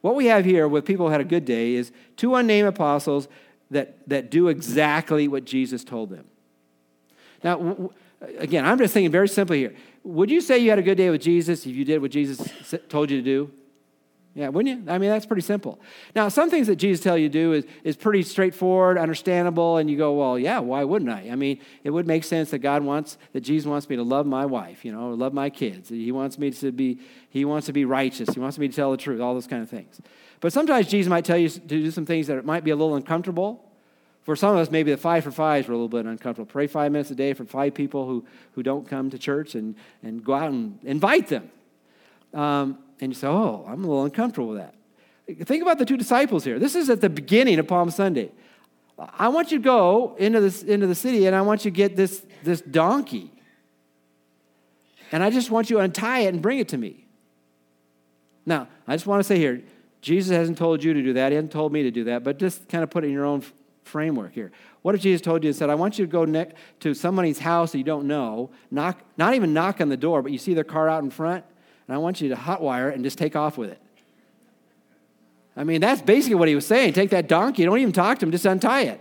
What 0.00 0.14
we 0.14 0.26
have 0.26 0.44
here 0.44 0.68
with 0.68 0.84
people 0.84 1.06
who 1.06 1.12
had 1.12 1.20
a 1.20 1.24
good 1.24 1.44
day 1.44 1.74
is 1.74 1.90
two 2.16 2.34
unnamed 2.34 2.68
apostles 2.68 3.28
that, 3.70 3.96
that 4.08 4.30
do 4.30 4.48
exactly 4.48 5.28
what 5.28 5.44
Jesus 5.44 5.82
told 5.82 6.10
them. 6.10 6.26
Now, 7.42 7.56
w- 7.56 7.90
again, 8.38 8.66
I'm 8.66 8.78
just 8.78 8.92
thinking 8.92 9.10
very 9.10 9.28
simply 9.28 9.58
here. 9.58 9.74
Would 10.02 10.30
you 10.30 10.40
say 10.40 10.58
you 10.58 10.70
had 10.70 10.78
a 10.78 10.82
good 10.82 10.96
day 10.96 11.10
with 11.10 11.22
Jesus 11.22 11.64
if 11.64 11.74
you 11.74 11.84
did 11.84 12.02
what 12.02 12.10
Jesus 12.10 12.74
told 12.88 13.10
you 13.10 13.16
to 13.16 13.22
do? 13.22 13.50
Yeah, 14.36 14.48
wouldn't 14.48 14.86
you? 14.86 14.92
I 14.92 14.98
mean, 14.98 15.10
that's 15.10 15.26
pretty 15.26 15.42
simple. 15.42 15.80
Now, 16.16 16.28
some 16.28 16.50
things 16.50 16.66
that 16.66 16.74
Jesus 16.76 17.04
tell 17.04 17.16
you 17.16 17.28
to 17.28 17.32
do 17.32 17.52
is, 17.52 17.64
is 17.84 17.96
pretty 17.96 18.24
straightforward, 18.24 18.98
understandable, 18.98 19.76
and 19.76 19.88
you 19.88 19.96
go, 19.96 20.12
well, 20.14 20.36
yeah, 20.36 20.58
why 20.58 20.82
wouldn't 20.82 21.10
I? 21.10 21.28
I 21.30 21.36
mean, 21.36 21.60
it 21.84 21.90
would 21.90 22.08
make 22.08 22.24
sense 22.24 22.50
that 22.50 22.58
God 22.58 22.82
wants, 22.82 23.16
that 23.32 23.42
Jesus 23.42 23.64
wants 23.64 23.88
me 23.88 23.94
to 23.94 24.02
love 24.02 24.26
my 24.26 24.44
wife, 24.44 24.84
you 24.84 24.90
know, 24.90 25.10
love 25.10 25.34
my 25.34 25.50
kids. 25.50 25.88
He 25.88 26.10
wants 26.10 26.36
me 26.36 26.50
to 26.50 26.72
be, 26.72 26.98
he 27.30 27.44
wants 27.44 27.66
to 27.66 27.72
be 27.72 27.84
righteous. 27.84 28.34
He 28.34 28.40
wants 28.40 28.58
me 28.58 28.66
to 28.66 28.74
tell 28.74 28.90
the 28.90 28.96
truth, 28.96 29.20
all 29.20 29.34
those 29.34 29.46
kind 29.46 29.62
of 29.62 29.70
things. 29.70 30.00
But 30.40 30.52
sometimes 30.52 30.88
Jesus 30.88 31.08
might 31.08 31.24
tell 31.24 31.38
you 31.38 31.48
to 31.48 31.60
do 31.60 31.90
some 31.92 32.04
things 32.04 32.26
that 32.26 32.44
might 32.44 32.64
be 32.64 32.72
a 32.72 32.76
little 32.76 32.96
uncomfortable. 32.96 33.70
For 34.24 34.34
some 34.34 34.54
of 34.54 34.56
us, 34.56 34.70
maybe 34.70 34.90
the 34.90 34.96
five 34.96 35.22
for 35.22 35.30
fives 35.30 35.68
were 35.68 35.74
a 35.74 35.76
little 35.76 35.88
bit 35.88 36.06
uncomfortable. 36.06 36.46
Pray 36.46 36.66
five 36.66 36.90
minutes 36.90 37.10
a 37.10 37.14
day 37.14 37.34
for 37.34 37.44
five 37.44 37.72
people 37.72 38.08
who, 38.08 38.24
who 38.52 38.64
don't 38.64 38.88
come 38.88 39.10
to 39.10 39.18
church 39.18 39.54
and, 39.54 39.76
and 40.02 40.24
go 40.24 40.34
out 40.34 40.50
and 40.50 40.80
invite 40.82 41.28
them. 41.28 41.50
Um, 42.32 42.78
and 43.04 43.12
you 43.12 43.18
say, 43.18 43.28
oh, 43.28 43.64
I'm 43.68 43.84
a 43.84 43.86
little 43.86 44.04
uncomfortable 44.04 44.48
with 44.48 44.58
that. 44.58 44.74
Think 45.46 45.62
about 45.62 45.78
the 45.78 45.84
two 45.84 45.96
disciples 45.96 46.44
here. 46.44 46.58
This 46.58 46.74
is 46.74 46.90
at 46.90 47.00
the 47.00 47.08
beginning 47.08 47.58
of 47.58 47.68
Palm 47.68 47.90
Sunday. 47.90 48.30
I 48.98 49.28
want 49.28 49.52
you 49.52 49.58
to 49.58 49.64
go 49.64 50.16
into, 50.18 50.40
this, 50.40 50.62
into 50.62 50.86
the 50.86 50.94
city 50.94 51.26
and 51.26 51.34
I 51.34 51.42
want 51.42 51.64
you 51.64 51.70
to 51.70 51.76
get 51.76 51.96
this, 51.96 52.24
this 52.42 52.60
donkey. 52.60 53.30
And 55.12 55.22
I 55.22 55.30
just 55.30 55.50
want 55.50 55.70
you 55.70 55.76
to 55.76 55.82
untie 55.82 56.20
it 56.20 56.28
and 56.28 56.42
bring 56.42 56.58
it 56.58 56.68
to 56.68 56.78
me. 56.78 57.06
Now, 58.46 58.68
I 58.86 58.94
just 58.94 59.06
want 59.06 59.20
to 59.20 59.24
say 59.24 59.38
here 59.38 59.62
Jesus 60.02 60.36
hasn't 60.36 60.58
told 60.58 60.84
you 60.84 60.92
to 60.92 61.02
do 61.02 61.14
that. 61.14 61.32
He 61.32 61.36
hasn't 61.36 61.52
told 61.52 61.72
me 61.72 61.82
to 61.84 61.90
do 61.90 62.04
that, 62.04 62.24
but 62.24 62.38
just 62.38 62.68
kind 62.68 62.84
of 62.84 62.90
put 62.90 63.04
it 63.04 63.08
in 63.08 63.12
your 63.12 63.24
own 63.24 63.42
framework 63.84 64.32
here. 64.32 64.52
What 64.82 64.94
if 64.94 65.00
Jesus 65.00 65.22
told 65.22 65.42
you 65.42 65.48
and 65.48 65.56
said, 65.56 65.70
I 65.70 65.74
want 65.74 65.98
you 65.98 66.06
to 66.06 66.10
go 66.10 66.24
ne- 66.24 66.52
to 66.80 66.92
somebody's 66.92 67.38
house 67.38 67.72
that 67.72 67.78
you 67.78 67.84
don't 67.84 68.06
know, 68.06 68.50
knock, 68.70 69.00
not 69.16 69.34
even 69.34 69.54
knock 69.54 69.80
on 69.80 69.88
the 69.88 69.96
door, 69.96 70.20
but 70.20 70.32
you 70.32 70.38
see 70.38 70.52
their 70.52 70.64
car 70.64 70.88
out 70.88 71.02
in 71.02 71.10
front, 71.10 71.44
and 71.86 71.94
I 71.94 71.98
want 71.98 72.20
you 72.20 72.30
to 72.30 72.36
hotwire 72.36 72.92
and 72.92 73.04
just 73.04 73.18
take 73.18 73.36
off 73.36 73.58
with 73.58 73.70
it. 73.70 73.80
I 75.56 75.64
mean, 75.64 75.80
that's 75.80 76.02
basically 76.02 76.34
what 76.34 76.48
he 76.48 76.54
was 76.54 76.66
saying. 76.66 76.94
Take 76.94 77.10
that 77.10 77.28
donkey, 77.28 77.64
don't 77.64 77.78
even 77.78 77.92
talk 77.92 78.18
to 78.18 78.26
him, 78.26 78.32
just 78.32 78.46
untie 78.46 78.82
it. 78.82 79.00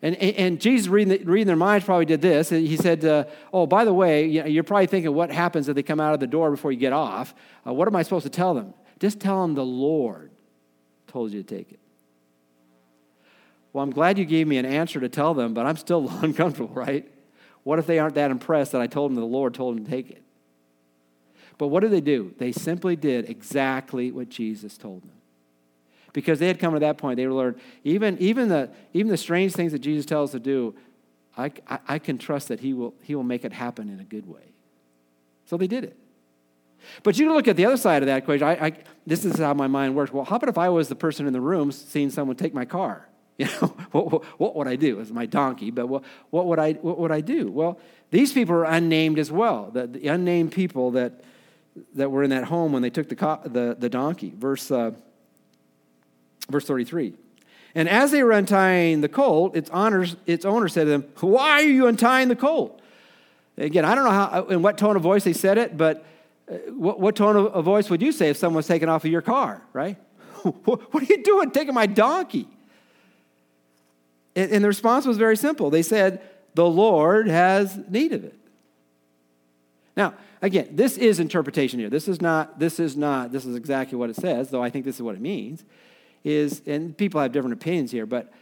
And, 0.00 0.14
and 0.14 0.60
Jesus, 0.60 0.86
reading, 0.86 1.24
reading 1.24 1.48
their 1.48 1.56
minds, 1.56 1.84
probably 1.84 2.04
did 2.04 2.20
this. 2.20 2.50
He 2.50 2.76
said, 2.76 3.04
uh, 3.04 3.24
Oh, 3.52 3.66
by 3.66 3.84
the 3.84 3.92
way, 3.92 4.26
you're 4.26 4.62
probably 4.62 4.86
thinking, 4.86 5.12
what 5.12 5.32
happens 5.32 5.68
if 5.68 5.74
they 5.74 5.82
come 5.82 5.98
out 5.98 6.14
of 6.14 6.20
the 6.20 6.26
door 6.28 6.52
before 6.52 6.70
you 6.70 6.78
get 6.78 6.92
off? 6.92 7.34
Uh, 7.66 7.74
what 7.74 7.88
am 7.88 7.96
I 7.96 8.02
supposed 8.02 8.22
to 8.22 8.30
tell 8.30 8.54
them? 8.54 8.74
Just 9.00 9.18
tell 9.18 9.42
them 9.42 9.54
the 9.54 9.64
Lord 9.64 10.30
told 11.08 11.32
you 11.32 11.42
to 11.42 11.56
take 11.56 11.72
it. 11.72 11.80
Well, 13.72 13.82
I'm 13.82 13.90
glad 13.90 14.18
you 14.18 14.24
gave 14.24 14.46
me 14.46 14.56
an 14.58 14.66
answer 14.66 15.00
to 15.00 15.08
tell 15.08 15.34
them, 15.34 15.52
but 15.52 15.66
I'm 15.66 15.76
still 15.76 16.08
uncomfortable, 16.22 16.72
right? 16.72 17.10
What 17.64 17.80
if 17.80 17.86
they 17.86 17.98
aren't 17.98 18.14
that 18.14 18.30
impressed 18.30 18.72
that 18.72 18.80
I 18.80 18.86
told 18.86 19.10
them 19.10 19.16
the 19.16 19.26
Lord 19.26 19.52
told 19.52 19.76
them 19.76 19.84
to 19.84 19.90
take 19.90 20.10
it? 20.10 20.22
But 21.58 21.68
what 21.68 21.80
did 21.80 21.90
they 21.90 22.00
do? 22.00 22.34
They 22.38 22.52
simply 22.52 22.96
did 22.96 23.28
exactly 23.28 24.12
what 24.12 24.28
Jesus 24.28 24.78
told 24.78 25.02
them. 25.02 25.12
Because 26.12 26.38
they 26.38 26.46
had 26.46 26.58
come 26.58 26.72
to 26.74 26.80
that 26.80 26.98
point, 26.98 27.16
they 27.16 27.28
learned 27.28 27.60
even, 27.84 28.16
even, 28.18 28.48
the, 28.48 28.70
even 28.94 29.10
the 29.10 29.16
strange 29.16 29.52
things 29.52 29.72
that 29.72 29.80
Jesus 29.80 30.06
tells 30.06 30.30
to 30.30 30.40
do, 30.40 30.74
I, 31.36 31.52
I, 31.68 31.78
I 31.88 31.98
can 31.98 32.16
trust 32.16 32.48
that 32.48 32.60
he 32.60 32.72
will, 32.72 32.94
he 33.02 33.14
will 33.14 33.24
make 33.24 33.44
it 33.44 33.52
happen 33.52 33.88
in 33.88 34.00
a 34.00 34.04
good 34.04 34.26
way. 34.26 34.52
So 35.46 35.56
they 35.56 35.66
did 35.66 35.84
it. 35.84 35.96
But 37.02 37.18
you 37.18 37.26
can 37.26 37.34
look 37.34 37.48
at 37.48 37.56
the 37.56 37.66
other 37.66 37.76
side 37.76 38.02
of 38.02 38.06
that 38.06 38.18
equation. 38.18 38.46
I, 38.46 38.66
I, 38.66 38.72
this 39.06 39.24
is 39.24 39.38
how 39.38 39.52
my 39.54 39.66
mind 39.66 39.94
works. 39.94 40.12
Well, 40.12 40.24
how 40.24 40.36
about 40.36 40.48
if 40.48 40.58
I 40.58 40.68
was 40.68 40.88
the 40.88 40.94
person 40.94 41.26
in 41.26 41.32
the 41.32 41.40
room 41.40 41.72
seeing 41.72 42.10
someone 42.10 42.36
take 42.36 42.54
my 42.54 42.64
car? 42.64 43.08
You 43.38 43.46
know, 43.46 43.68
what, 43.92 44.10
what, 44.10 44.24
what 44.40 44.56
would 44.56 44.66
I 44.66 44.74
do? 44.74 44.98
It's 44.98 45.12
my 45.12 45.24
donkey, 45.24 45.70
but 45.70 45.86
what, 45.86 46.02
what, 46.30 46.46
would 46.46 46.58
I, 46.58 46.72
what 46.72 46.98
would 46.98 47.12
I 47.12 47.20
do? 47.20 47.48
Well, 47.48 47.78
these 48.10 48.32
people 48.32 48.56
are 48.56 48.64
unnamed 48.64 49.16
as 49.20 49.30
well. 49.30 49.70
The, 49.72 49.86
the 49.86 50.08
unnamed 50.08 50.50
people 50.50 50.90
that, 50.92 51.22
that 51.94 52.10
were 52.10 52.22
in 52.22 52.30
that 52.30 52.44
home 52.44 52.72
when 52.72 52.82
they 52.82 52.90
took 52.90 53.08
the, 53.08 53.40
the, 53.44 53.76
the 53.78 53.88
donkey. 53.88 54.32
Verse, 54.36 54.70
uh, 54.70 54.92
verse 56.50 56.64
33. 56.64 57.14
And 57.74 57.88
as 57.88 58.10
they 58.10 58.22
were 58.22 58.32
untying 58.32 59.00
the 59.02 59.08
colt, 59.08 59.56
its, 59.56 59.70
honors, 59.70 60.16
its 60.26 60.44
owner 60.44 60.68
said 60.68 60.84
to 60.84 60.90
them, 60.90 61.04
Why 61.20 61.62
are 61.62 61.62
you 61.62 61.86
untying 61.86 62.28
the 62.28 62.36
colt? 62.36 62.80
Again, 63.56 63.84
I 63.84 63.94
don't 63.94 64.04
know 64.04 64.10
how, 64.10 64.46
in 64.46 64.62
what 64.62 64.78
tone 64.78 64.96
of 64.96 65.02
voice 65.02 65.24
they 65.24 65.32
said 65.32 65.58
it, 65.58 65.76
but 65.76 66.04
uh, 66.50 66.54
what, 66.72 67.00
what 67.00 67.16
tone 67.16 67.36
of 67.36 67.64
voice 67.64 67.90
would 67.90 68.00
you 68.00 68.12
say 68.12 68.30
if 68.30 68.36
someone 68.36 68.56
was 68.56 68.66
taken 68.66 68.88
off 68.88 69.04
of 69.04 69.10
your 69.10 69.22
car, 69.22 69.62
right? 69.72 69.96
what 70.64 71.02
are 71.02 71.06
you 71.06 71.22
doing 71.22 71.50
taking 71.50 71.74
my 71.74 71.86
donkey? 71.86 72.48
And, 74.34 74.52
and 74.52 74.64
the 74.64 74.68
response 74.68 75.04
was 75.06 75.16
very 75.16 75.36
simple. 75.36 75.70
They 75.70 75.82
said, 75.82 76.22
The 76.54 76.66
Lord 76.66 77.28
has 77.28 77.78
need 77.88 78.12
of 78.12 78.24
it. 78.24 78.38
Now, 79.96 80.14
again, 80.42 80.68
this 80.72 80.96
is 80.96 81.20
interpretation 81.20 81.78
here. 81.78 81.90
This 81.90 82.08
is 82.08 82.20
not, 82.20 82.58
this 82.58 82.80
is 82.80 82.96
not, 82.96 83.32
this 83.32 83.44
is 83.44 83.56
exactly 83.56 83.96
what 83.96 84.10
it 84.10 84.16
says, 84.16 84.50
though 84.50 84.62
I 84.62 84.70
think 84.70 84.84
this 84.84 84.96
is 84.96 85.02
what 85.02 85.14
it 85.14 85.20
means. 85.20 85.64
Is, 86.24 86.62
and 86.66 86.96
people 86.96 87.20
have 87.20 87.32
different 87.32 87.54
opinions 87.54 87.90
here, 87.90 88.04
but 88.04 88.32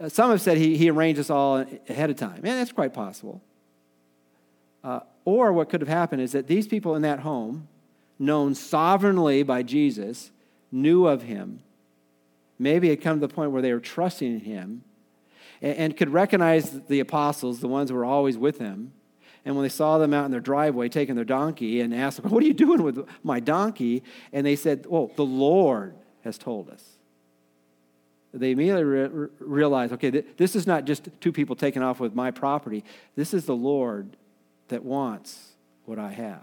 uh, 0.00 0.08
some 0.08 0.30
have 0.30 0.40
said 0.40 0.56
he, 0.56 0.76
he 0.76 0.90
arranged 0.90 1.18
this 1.18 1.30
all 1.30 1.58
ahead 1.88 2.10
of 2.10 2.16
time. 2.16 2.36
And 2.36 2.46
that's 2.46 2.72
quite 2.72 2.94
possible. 2.94 3.42
Uh, 4.82 5.00
or 5.24 5.52
what 5.52 5.68
could 5.68 5.80
have 5.80 5.88
happened 5.88 6.22
is 6.22 6.32
that 6.32 6.46
these 6.46 6.66
people 6.66 6.94
in 6.96 7.02
that 7.02 7.20
home, 7.20 7.68
known 8.18 8.54
sovereignly 8.54 9.42
by 9.42 9.62
Jesus, 9.62 10.30
knew 10.72 11.06
of 11.06 11.22
him, 11.22 11.60
maybe 12.58 12.88
had 12.88 13.00
come 13.00 13.20
to 13.20 13.26
the 13.26 13.32
point 13.32 13.50
where 13.50 13.62
they 13.62 13.72
were 13.72 13.80
trusting 13.80 14.32
in 14.32 14.40
him, 14.40 14.82
and, 15.60 15.76
and 15.76 15.96
could 15.96 16.10
recognize 16.10 16.80
the 16.88 17.00
apostles, 17.00 17.60
the 17.60 17.68
ones 17.68 17.90
who 17.90 17.96
were 17.96 18.04
always 18.04 18.38
with 18.38 18.58
him, 18.58 18.92
and 19.44 19.56
when 19.56 19.62
they 19.62 19.68
saw 19.70 19.98
them 19.98 20.12
out 20.12 20.24
in 20.24 20.30
their 20.30 20.40
driveway 20.40 20.88
taking 20.88 21.14
their 21.14 21.24
donkey 21.24 21.80
and 21.80 21.94
asked 21.94 22.22
them, 22.22 22.30
What 22.30 22.42
are 22.42 22.46
you 22.46 22.54
doing 22.54 22.82
with 22.82 23.06
my 23.22 23.40
donkey? 23.40 24.02
And 24.32 24.46
they 24.46 24.56
said, 24.56 24.86
Well, 24.86 25.10
the 25.16 25.24
Lord 25.24 25.94
has 26.24 26.38
told 26.38 26.68
us. 26.70 26.84
They 28.34 28.50
immediately 28.50 28.84
re- 28.84 29.28
realized, 29.38 29.92
okay, 29.94 30.10
th- 30.10 30.26
this 30.36 30.54
is 30.54 30.66
not 30.66 30.84
just 30.84 31.08
two 31.20 31.32
people 31.32 31.56
taking 31.56 31.82
off 31.82 31.98
with 31.98 32.14
my 32.14 32.30
property. 32.30 32.84
This 33.16 33.32
is 33.32 33.46
the 33.46 33.56
Lord 33.56 34.16
that 34.68 34.84
wants 34.84 35.52
what 35.86 35.98
I 35.98 36.10
have. 36.10 36.42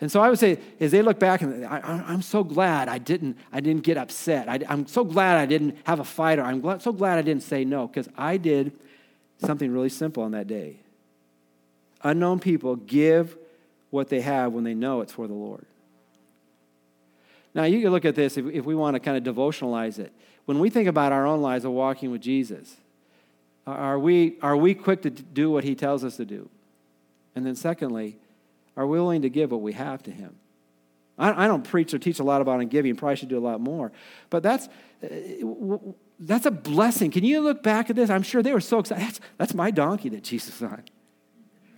And 0.00 0.10
so 0.10 0.20
I 0.20 0.30
would 0.30 0.38
say, 0.38 0.58
as 0.80 0.90
they 0.90 1.02
look 1.02 1.20
back, 1.20 1.42
and 1.42 1.64
I, 1.64 2.12
am 2.12 2.22
so 2.22 2.42
glad 2.42 2.88
I 2.88 2.98
didn't, 2.98 3.36
I 3.52 3.60
didn't 3.60 3.84
get 3.84 3.98
upset. 3.98 4.48
I, 4.48 4.58
am 4.72 4.86
so 4.86 5.04
glad 5.04 5.36
I 5.36 5.46
didn't 5.46 5.76
have 5.84 6.00
a 6.00 6.04
fight, 6.04 6.38
or 6.38 6.42
I'm 6.42 6.60
glad, 6.60 6.82
so 6.82 6.92
glad 6.92 7.18
I 7.18 7.22
didn't 7.22 7.42
say 7.42 7.64
no, 7.64 7.86
because 7.86 8.08
I 8.16 8.36
did 8.38 8.72
something 9.38 9.70
really 9.70 9.90
simple 9.90 10.22
on 10.22 10.32
that 10.32 10.48
day 10.48 10.80
unknown 12.02 12.40
people 12.40 12.76
give 12.76 13.36
what 13.90 14.08
they 14.08 14.20
have 14.20 14.52
when 14.52 14.64
they 14.64 14.74
know 14.74 15.00
it's 15.00 15.12
for 15.12 15.26
the 15.26 15.34
Lord. 15.34 15.66
Now, 17.54 17.64
you 17.64 17.80
can 17.80 17.90
look 17.90 18.04
at 18.04 18.14
this 18.14 18.36
if, 18.36 18.46
if 18.46 18.64
we 18.64 18.74
want 18.74 18.94
to 18.94 19.00
kind 19.00 19.16
of 19.16 19.34
devotionalize 19.34 19.98
it. 19.98 20.12
When 20.44 20.60
we 20.60 20.70
think 20.70 20.88
about 20.88 21.12
our 21.12 21.26
own 21.26 21.42
lives 21.42 21.64
of 21.64 21.72
walking 21.72 22.10
with 22.10 22.20
Jesus, 22.20 22.76
are 23.66 23.98
we, 23.98 24.36
are 24.40 24.56
we 24.56 24.74
quick 24.74 25.02
to 25.02 25.10
do 25.10 25.50
what 25.50 25.64
he 25.64 25.74
tells 25.74 26.04
us 26.04 26.16
to 26.16 26.24
do? 26.24 26.48
And 27.34 27.44
then, 27.44 27.56
secondly, 27.56 28.16
are 28.76 28.86
we 28.86 28.98
willing 28.98 29.22
to 29.22 29.30
give 29.30 29.50
what 29.50 29.60
we 29.60 29.72
have 29.72 30.02
to 30.04 30.10
him? 30.10 30.36
I, 31.18 31.44
I 31.44 31.46
don't 31.46 31.62
preach 31.62 31.92
or 31.92 31.98
teach 31.98 32.18
a 32.18 32.24
lot 32.24 32.40
about 32.40 32.66
giving, 32.70 32.96
probably 32.96 33.16
should 33.16 33.28
do 33.28 33.38
a 33.38 33.40
lot 33.40 33.60
more. 33.60 33.92
But 34.30 34.42
that's, 34.42 34.68
uh, 35.04 35.78
that's 36.18 36.46
a 36.46 36.50
blessing. 36.50 37.10
Can 37.10 37.24
you 37.24 37.40
look 37.40 37.62
back 37.62 37.90
at 37.90 37.96
this? 37.96 38.10
I'm 38.10 38.22
sure 38.22 38.42
they 38.42 38.52
were 38.52 38.60
so 38.60 38.78
excited. 38.78 39.04
That's, 39.04 39.20
that's 39.36 39.54
my 39.54 39.70
donkey 39.70 40.08
that 40.10 40.24
Jesus 40.24 40.60
on. 40.62 40.84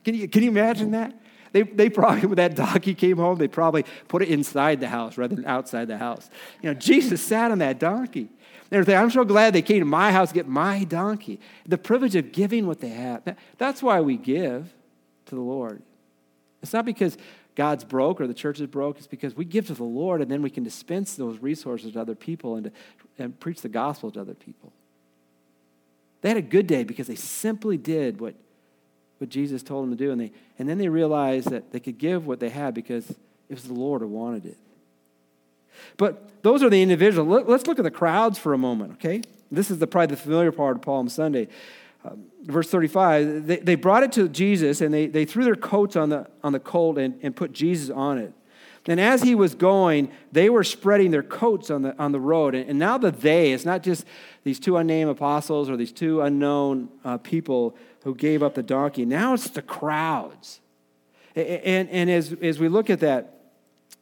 Can 0.05 0.15
you, 0.15 0.29
can 0.29 0.43
you 0.43 0.51
imagine 0.51 0.93
that? 0.93 1.15
They, 1.53 1.63
they 1.63 1.91
probably, 1.91 2.27
when 2.27 2.37
that 2.37 2.57
donkey 2.57 2.95
came 2.95 3.19
home, 3.19 3.37
they 3.37 3.49
probably 3.49 3.85
put 4.09 4.23
it 4.23 4.29
inside 4.29 4.81
the 4.81 4.89
house 4.89 5.19
rather 5.19 5.35
than 5.35 5.45
outside 5.45 5.87
the 5.87 5.99
house. 5.99 6.31
You 6.63 6.71
know, 6.71 6.75
Jesus 6.75 7.23
sat 7.23 7.51
on 7.51 7.59
that 7.59 7.79
donkey. 7.79 8.31
They're 8.71 8.85
saying, 8.85 8.99
I'm 8.99 9.11
so 9.11 9.25
glad 9.25 9.53
they 9.53 9.61
came 9.61 9.81
to 9.81 9.85
my 9.85 10.13
house 10.13 10.29
to 10.29 10.35
get 10.35 10.49
my 10.49 10.85
donkey. 10.85 11.41
The 11.67 11.77
privilege 11.77 12.17
of 12.17 12.33
giving 12.33 12.67
what 12.67 12.81
they 12.81 12.89
have. 12.89 13.37
That's 13.59 13.83
why 13.83 14.01
we 14.01 14.17
give 14.17 14.73
to 15.27 15.35
the 15.35 15.43
Lord. 15.43 15.83
It's 16.63 16.73
not 16.73 16.87
because 16.87 17.19
God's 17.55 17.85
broke 17.85 18.19
or 18.21 18.27
the 18.27 18.33
church 18.33 18.61
is 18.61 18.67
broke. 18.67 18.97
It's 18.97 19.07
because 19.07 19.37
we 19.37 19.45
give 19.45 19.67
to 19.67 19.75
the 19.75 19.85
Lord 19.85 20.23
and 20.23 20.31
then 20.31 20.41
we 20.41 20.49
can 20.49 20.65
dispense 20.65 21.17
those 21.17 21.39
resources 21.41 21.93
to 21.93 22.01
other 22.01 22.15
people 22.15 22.57
and, 22.57 22.65
to, 22.65 22.73
and 23.19 23.39
preach 23.39 23.61
the 23.61 23.69
gospel 23.69 24.11
to 24.13 24.21
other 24.23 24.35
people. 24.35 24.73
They 26.23 26.31
had 26.31 26.39
a 26.39 26.43
good 26.43 26.67
day 26.67 26.85
because 26.85 27.09
they 27.09 27.15
simply 27.15 27.77
did 27.77 28.21
what 28.21 28.35
what 29.23 29.31
Jesus 29.31 29.63
told 29.63 29.85
them 29.85 29.97
to 29.97 30.05
do. 30.05 30.11
And, 30.11 30.21
they, 30.21 30.33
and 30.59 30.69
then 30.69 30.79
they 30.79 30.89
realized 30.89 31.49
that 31.51 31.71
they 31.71 31.79
could 31.79 31.97
give 31.97 32.27
what 32.27 32.41
they 32.41 32.49
had 32.49 32.75
because 32.75 33.09
it 33.09 33.55
was 33.55 33.63
the 33.63 33.73
Lord 33.73 34.03
who 34.03 34.09
wanted 34.09 34.45
it. 34.45 34.59
But 35.97 36.43
those 36.43 36.61
are 36.61 36.69
the 36.69 36.83
individuals. 36.83 37.45
Let's 37.47 37.69
look 37.69 37.79
at 37.79 37.85
the 37.85 37.91
crowds 37.91 38.37
for 38.37 38.53
a 38.53 38.59
moment, 38.59 38.95
okay? 38.95 39.23
This 39.53 39.71
is 39.71 39.79
the 39.79 39.87
probably 39.87 40.17
the 40.17 40.21
familiar 40.21 40.51
part 40.51 40.75
of 40.75 40.83
Palm 40.83 41.09
Sunday. 41.09 41.47
Um, 42.05 42.25
verse 42.43 42.69
35, 42.69 43.47
they, 43.47 43.59
they 43.59 43.75
brought 43.77 44.03
it 44.03 44.11
to 44.13 44.29
Jesus 44.29 44.81
and 44.81 44.93
they, 44.93 45.07
they 45.07 45.25
threw 45.25 45.45
their 45.45 45.55
coats 45.55 45.95
on 45.95 46.09
the, 46.09 46.27
on 46.43 46.53
the 46.53 46.59
colt 46.59 46.99
and, 46.99 47.17
and 47.23 47.37
put 47.37 47.53
Jesus 47.53 47.91
on 47.91 48.19
it. 48.19 48.33
And 48.87 48.99
as 48.99 49.23
he 49.23 49.37
was 49.37 49.55
going, 49.55 50.11
they 50.33 50.51
were 50.51 50.65
spreading 50.65 51.13
their 51.13 51.23
coats 51.23 51.71
on 51.71 51.83
the, 51.83 51.97
on 52.03 52.11
the 52.11 52.19
road. 52.19 52.57
And, 52.57 52.69
and 52.69 52.79
now 52.81 52.99
the 52.99 53.13
they, 53.13 53.53
it's 53.53 53.65
not 53.65 53.85
just 53.85 54.05
these 54.43 54.59
two 54.59 54.77
unnamed 54.77 55.11
apostles 55.11 55.71
or 55.71 55.77
these 55.77 55.93
two 55.93 56.23
unknown 56.23 56.89
uh, 57.05 57.19
people 57.19 57.77
who 58.05 58.15
gave 58.15 58.43
up 58.43 58.55
the 58.55 58.63
donkey. 58.63 59.05
Now 59.05 59.35
it's 59.35 59.49
the 59.51 59.63
crowds. 59.63 60.61
And, 61.35 61.89
and 61.89 62.11
as, 62.11 62.33
as 62.43 62.59
we 62.59 62.69
look 62.69 62.91
at 62.91 63.01
that, 63.01 63.39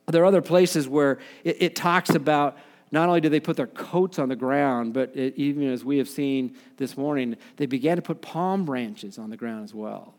there 0.09 0.23
are 0.23 0.27
other 0.27 0.43
places 0.43 0.89
where 0.89 1.19
it, 1.45 1.57
it 1.61 1.77
talks 1.77 2.11
about 2.11 2.59
not 2.91 3.09
only 3.09 3.21
did 3.21 3.33
they 3.33 3.41
put 3.41 3.57
their 3.57 3.69
coats 3.69 4.19
on 4.19 4.29
the 4.29 4.37
ground, 4.37 4.95
but 4.95 5.15
it, 5.15 5.35
even 5.37 5.71
as 5.71 5.85
we 5.85 5.99
have 5.99 6.09
seen 6.09 6.57
this 6.77 6.97
morning, 6.97 7.37
they 7.57 7.67
began 7.67 7.97
to 7.97 8.03
put 8.03 8.21
palm 8.21 8.65
branches 8.65 9.19
on 9.19 9.31
the 9.31 9.37
ground 9.37 9.65
as 9.65 9.75
well. 9.75 10.15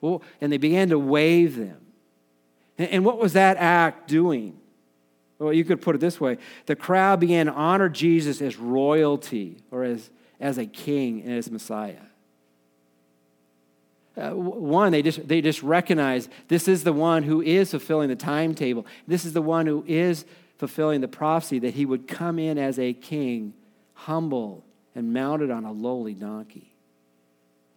well 0.00 0.22
and 0.40 0.50
they 0.50 0.56
began 0.56 0.88
to 0.88 0.98
wave 0.98 1.56
them. 1.56 1.80
And, 2.78 2.90
and 2.90 3.04
what 3.04 3.18
was 3.18 3.34
that 3.34 3.58
act 3.58 4.08
doing? 4.08 4.58
Well, 5.38 5.52
you 5.52 5.64
could 5.64 5.80
put 5.80 5.94
it 5.94 5.98
this 5.98 6.20
way 6.20 6.38
the 6.66 6.76
crowd 6.76 7.20
began 7.20 7.46
to 7.46 7.52
honor 7.52 7.88
Jesus 7.88 8.40
as 8.40 8.56
royalty 8.56 9.58
or 9.70 9.84
as, 9.84 10.10
as 10.40 10.58
a 10.58 10.66
king 10.66 11.22
and 11.22 11.32
as 11.32 11.50
Messiah. 11.50 12.00
Uh, 14.18 14.30
one, 14.30 14.90
they 14.90 15.02
just, 15.02 15.28
they 15.28 15.40
just 15.40 15.62
recognize 15.62 16.28
this 16.48 16.66
is 16.66 16.82
the 16.82 16.92
one 16.92 17.22
who 17.22 17.40
is 17.40 17.70
fulfilling 17.70 18.08
the 18.08 18.16
timetable. 18.16 18.84
This 19.06 19.24
is 19.24 19.32
the 19.32 19.42
one 19.42 19.66
who 19.66 19.84
is 19.86 20.24
fulfilling 20.56 21.00
the 21.00 21.08
prophecy 21.08 21.60
that 21.60 21.74
he 21.74 21.86
would 21.86 22.08
come 22.08 22.38
in 22.38 22.58
as 22.58 22.78
a 22.78 22.92
king, 22.92 23.54
humble 23.94 24.64
and 24.94 25.12
mounted 25.12 25.50
on 25.50 25.64
a 25.64 25.70
lowly 25.70 26.14
donkey. 26.14 26.74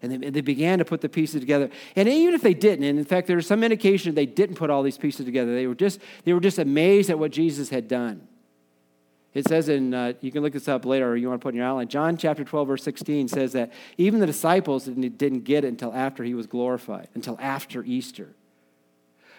And 0.02 0.12
they, 0.12 0.30
they 0.32 0.42
began 0.42 0.80
to 0.80 0.86
put 0.86 1.02
the 1.02 1.10
pieces 1.10 1.42
together. 1.42 1.70
And 1.96 2.10
even 2.10 2.34
if 2.34 2.42
they 2.42 2.56
didn't, 2.56 2.86
and 2.86 2.98
in 2.98 3.06
fact, 3.06 3.28
there's 3.28 3.46
some 3.46 3.64
indication 3.64 4.16
they 4.16 4.26
didn't 4.26 4.56
put 4.56 4.72
all 4.72 4.82
these 4.82 4.98
pieces 4.98 5.28
together, 5.28 5.54
they 5.54 5.68
were 5.68 5.76
just, 5.76 6.00
they 6.24 6.34
were 6.34 6.40
just 6.40 6.58
amazed 6.58 7.12
at 7.12 7.20
what 7.20 7.32
Jesus 7.32 7.70
had 7.70 7.88
done. 7.88 8.28
It 9.34 9.48
says 9.48 9.70
in, 9.70 9.94
uh, 9.94 10.14
you 10.20 10.32
can 10.32 10.44
look 10.44 10.54
this 10.54 10.68
up 10.68 10.86
later 10.86 11.10
or 11.10 11.16
you 11.16 11.30
want 11.30 11.40
to 11.40 11.44
put 11.44 11.54
in 11.54 11.58
your 11.58 11.66
outline. 11.66 11.88
John 11.88 12.18
chapter 12.18 12.44
12, 12.44 12.68
verse 12.68 12.84
16 12.84 13.30
says 13.30 13.54
that 13.54 13.72
even 13.98 14.20
the 14.20 14.26
disciples 14.26 14.86
didn't, 14.86 15.18
didn't 15.18 15.46
get 15.46 15.64
it 15.64 15.70
until 15.70 15.94
after 15.94 16.24
he 16.24 16.34
was 16.34 16.48
glorified, 16.48 17.08
until 17.16 17.38
after 17.40 17.84
Easter. 17.84 18.36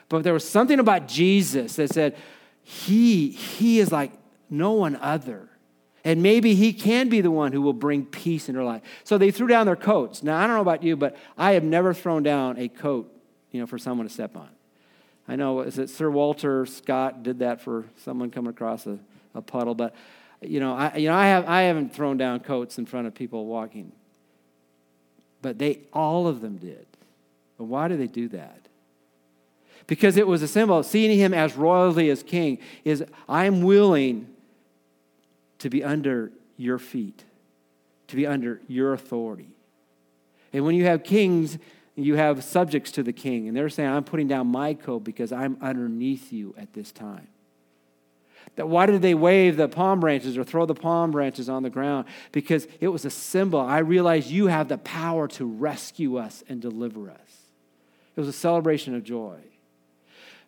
But 0.09 0.25
there 0.25 0.33
was 0.33 0.49
something 0.49 0.79
about 0.79 1.09
Jesus 1.09 1.77
that 1.77 1.93
said, 1.93 2.17
he, 2.63 3.31
he 3.31 3.81
is 3.81 3.93
like 3.93 4.13
no 4.49 4.73
one 4.73 4.97
other. 4.97 5.49
And 6.05 6.23
maybe 6.23 6.55
he 6.55 6.73
can 6.73 7.09
be 7.09 7.21
the 7.21 7.31
one 7.31 7.53
who 7.53 7.61
will 7.61 7.73
bring 7.73 8.07
peace 8.07 8.49
in 8.49 8.55
her 8.55 8.65
life. 8.65 8.83
So 9.05 9.19
they 9.19 9.31
threw 9.31 9.47
down 9.47 9.67
their 9.67 9.77
coats. 9.77 10.23
Now, 10.23 10.39
I 10.39 10.47
don't 10.47 10.57
know 10.57 10.63
about 10.63 10.83
you, 10.83 10.97
but 10.97 11.17
I 11.37 11.53
have 11.53 11.65
never 11.65 11.95
thrown 11.95 12.23
down 12.23 12.59
a 12.59 12.69
coat, 12.69 13.15
you 13.51 13.61
know, 13.61 13.67
for 13.67 13.79
someone 13.79 14.09
to 14.09 14.13
step 14.13 14.37
on. 14.37 14.49
I 15.29 15.37
know, 15.37 15.61
is 15.61 15.79
it 15.79 15.91
Sir 15.91 16.11
Walter 16.11 16.67
Scott 16.67 17.23
did 17.23 17.39
that 17.39 17.61
for 17.61 17.85
someone 17.99 18.31
coming 18.31 18.51
across 18.51 18.87
a 18.87 18.99
a 19.35 19.43
puddle. 19.43 19.75
But 19.75 19.95
you 20.41 20.61
know, 20.61 20.75
I, 20.75 20.97
you 20.97 21.09
know, 21.09 21.15
I, 21.15 21.27
have, 21.27 21.49
I 21.49 21.63
haven't 21.63 21.95
thrown 21.95 22.17
down 22.17 22.41
coats 22.41 22.79
in 22.79 22.87
front 22.87 23.07
of 23.07 23.15
people 23.15 23.47
walking. 23.47 23.93
But 25.41 25.59
they, 25.59 25.81
all 25.93 26.27
of 26.27 26.41
them 26.41 26.57
did. 26.57 26.87
But 27.59 27.65
why 27.65 27.89
do 27.89 27.97
they 27.97 28.07
do 28.07 28.29
that? 28.29 28.61
Because 29.87 30.17
it 30.17 30.27
was 30.27 30.43
a 30.43 30.49
symbol 30.49 30.83
seeing 30.83 31.19
him 31.19 31.35
as 31.35 31.57
royally 31.57 32.11
as 32.11 32.23
king, 32.23 32.59
is 32.85 33.05
I'm 33.29 33.63
willing 33.63 34.29
to 35.59 35.69
be 35.69 35.83
under 35.83 36.33
your 36.57 36.79
feet, 36.79 37.25
to 38.09 38.17
be 38.17 38.27
under 38.27 38.61
your 38.69 38.93
authority. 38.93 39.49
And 40.53 40.65
when 40.65 40.75
you 40.75 40.85
have 40.85 41.03
kings, 41.03 41.59
you 41.97 42.15
have 42.17 42.43
subjects 42.45 42.93
to 42.93 43.03
the 43.03 43.13
king, 43.13 43.49
and 43.49 43.57
they're 43.57 43.69
saying, 43.69 43.91
I'm 43.91 44.05
putting 44.05 44.29
down 44.29 44.47
my 44.47 44.75
coat 44.75 45.01
because 45.01 45.33
I'm 45.33 45.57
underneath 45.61 46.33
you 46.33 46.55
at 46.57 46.73
this 46.73 46.93
time. 46.93 47.29
That 48.57 48.69
why 48.69 48.87
did 48.87 49.01
they 49.01 49.15
wave 49.15 49.57
the 49.57 49.69
palm 49.69 50.01
branches 50.01 50.37
or 50.37 50.45
throw 50.45 50.67
the 50.67 50.75
palm 50.75 51.11
branches 51.11 51.49
on 51.49 51.63
the 51.63 51.71
ground? 51.71 52.07
Because 52.33 52.67
it 52.81 52.89
was 52.89 53.05
a 53.05 53.11
symbol. 53.11 53.61
I 53.61 53.79
realize 53.79 54.31
you 54.31 54.49
have 54.49 54.69
the 54.69 54.79
power 54.79 55.27
to 55.29 55.47
rescue 55.47 56.17
us 56.19 56.45
and 56.49 56.61
deliver 56.61 57.11
us. 57.11 57.43
It 58.15 58.21
was 58.21 58.29
a 58.29 58.33
celebration 58.33 58.95
of 58.95 59.05
joy. 59.05 59.39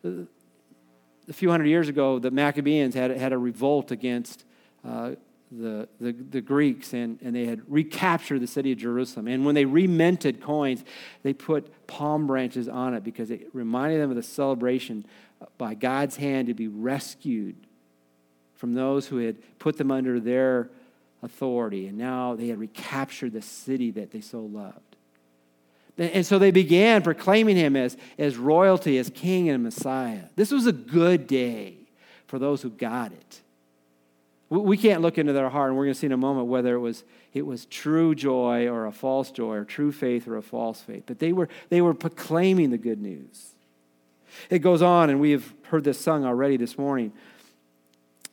A 0.04 1.32
few 1.32 1.50
hundred 1.50 1.68
years 1.68 1.88
ago, 1.88 2.18
the 2.18 2.30
Maccabees 2.30 2.92
had, 2.92 3.10
had 3.12 3.32
a 3.32 3.38
revolt 3.38 3.90
against 3.90 4.44
uh, 4.86 5.12
the, 5.50 5.88
the, 5.98 6.12
the, 6.12 6.40
Greeks 6.42 6.92
and, 6.92 7.18
and 7.22 7.34
they 7.34 7.46
had 7.46 7.62
recaptured 7.68 8.40
the 8.40 8.46
city 8.46 8.72
of 8.72 8.78
Jerusalem. 8.78 9.28
And 9.28 9.46
when 9.46 9.54
they 9.54 9.64
reminted 9.64 10.42
coins, 10.42 10.84
they 11.22 11.32
put 11.32 11.86
palm 11.86 12.26
branches 12.26 12.68
on 12.68 12.92
it 12.92 13.02
because 13.02 13.30
it 13.30 13.48
reminded 13.54 14.00
them 14.00 14.10
of 14.10 14.16
the 14.16 14.22
celebration 14.22 15.06
by 15.56 15.74
God's 15.74 16.16
hand 16.16 16.48
to 16.48 16.54
be 16.54 16.68
rescued 16.68 17.63
from 18.64 18.72
those 18.72 19.06
who 19.06 19.18
had 19.18 19.36
put 19.58 19.76
them 19.76 19.90
under 19.90 20.18
their 20.18 20.70
authority. 21.22 21.86
And 21.86 21.98
now 21.98 22.34
they 22.34 22.48
had 22.48 22.58
recaptured 22.58 23.34
the 23.34 23.42
city 23.42 23.90
that 23.90 24.10
they 24.10 24.22
so 24.22 24.40
loved. 24.40 24.96
And 25.98 26.24
so 26.24 26.38
they 26.38 26.50
began 26.50 27.02
proclaiming 27.02 27.56
him 27.56 27.76
as, 27.76 27.94
as 28.16 28.38
royalty, 28.38 28.96
as 28.96 29.10
king 29.10 29.50
and 29.50 29.62
Messiah. 29.62 30.22
This 30.34 30.50
was 30.50 30.66
a 30.66 30.72
good 30.72 31.26
day 31.26 31.74
for 32.26 32.38
those 32.38 32.62
who 32.62 32.70
got 32.70 33.12
it. 33.12 33.40
We 34.48 34.78
can't 34.78 35.02
look 35.02 35.18
into 35.18 35.34
their 35.34 35.50
heart, 35.50 35.68
and 35.68 35.76
we're 35.76 35.84
going 35.84 35.92
to 35.92 36.00
see 36.00 36.06
in 36.06 36.12
a 36.12 36.16
moment 36.16 36.46
whether 36.46 36.74
it 36.74 36.80
was, 36.80 37.04
it 37.34 37.44
was 37.44 37.66
true 37.66 38.14
joy 38.14 38.66
or 38.66 38.86
a 38.86 38.92
false 38.92 39.30
joy, 39.30 39.56
or 39.56 39.64
true 39.66 39.92
faith 39.92 40.26
or 40.26 40.38
a 40.38 40.42
false 40.42 40.80
faith. 40.80 41.02
But 41.04 41.18
they 41.18 41.34
were, 41.34 41.50
they 41.68 41.82
were 41.82 41.92
proclaiming 41.92 42.70
the 42.70 42.78
good 42.78 43.02
news. 43.02 43.50
It 44.48 44.60
goes 44.60 44.80
on, 44.80 45.10
and 45.10 45.20
we 45.20 45.32
have 45.32 45.52
heard 45.64 45.84
this 45.84 46.00
sung 46.00 46.24
already 46.24 46.56
this 46.56 46.78
morning. 46.78 47.12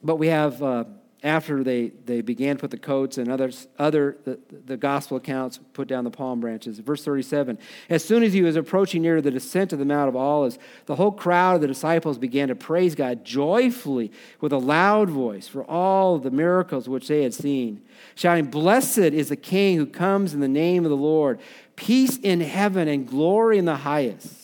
But 0.04 0.18
we 0.18 0.28
have. 0.28 0.62
Uh, 0.62 0.86
after 1.24 1.64
they, 1.64 1.90
they 2.06 2.22
began 2.22 2.58
put 2.58 2.72
the 2.72 2.78
coats 2.78 3.20
and 3.20 3.30
others, 3.30 3.68
other 3.78 4.18
the, 4.26 4.40
the 4.66 4.76
gospel 4.76 5.18
accounts 5.18 5.60
put 5.74 5.88
down 5.88 6.04
the 6.04 6.10
palm 6.10 6.40
branches. 6.40 6.80
Verse 6.80 7.04
37 7.04 7.60
As 7.90 8.04
soon 8.04 8.24
as 8.24 8.34
he 8.34 8.42
was 8.42 8.56
approaching 8.56 9.04
near 9.04 9.22
the 9.22 9.30
descent 9.30 9.72
of 9.72 9.78
the 9.78 9.86
Mount 9.86 10.10
of 10.10 10.16
Olives, 10.16 10.58
the 10.88 10.96
whole 10.96 11.12
crowd 11.12 11.56
of 11.56 11.62
the 11.62 11.68
disciples 11.68 12.18
began 12.18 12.48
to 12.48 12.56
praise 12.56 12.96
God 12.96 13.24
joyfully 13.24 14.12
with 14.40 14.52
a 14.52 14.58
loud 14.58 15.10
voice 15.10 15.48
for 15.48 15.64
all 15.66 16.18
the 16.18 16.32
miracles 16.32 16.90
which 16.90 17.08
they 17.08 17.22
had 17.22 17.36
seen, 17.36 17.84
shouting, 18.16 18.46
Blessed 18.46 18.98
is 18.98 19.30
the 19.30 19.36
King 19.36 19.78
who 19.78 19.86
comes 19.86 20.34
in 20.34 20.40
the 20.40 20.48
name 20.48 20.86
of 20.86 20.90
the 20.90 20.98
Lord, 20.98 21.40
peace 21.76 22.18
in 22.18 22.42
heaven 22.42 22.88
and 22.88 23.08
glory 23.08 23.60
in 23.60 23.66
the 23.66 23.78
highest. 23.78 24.41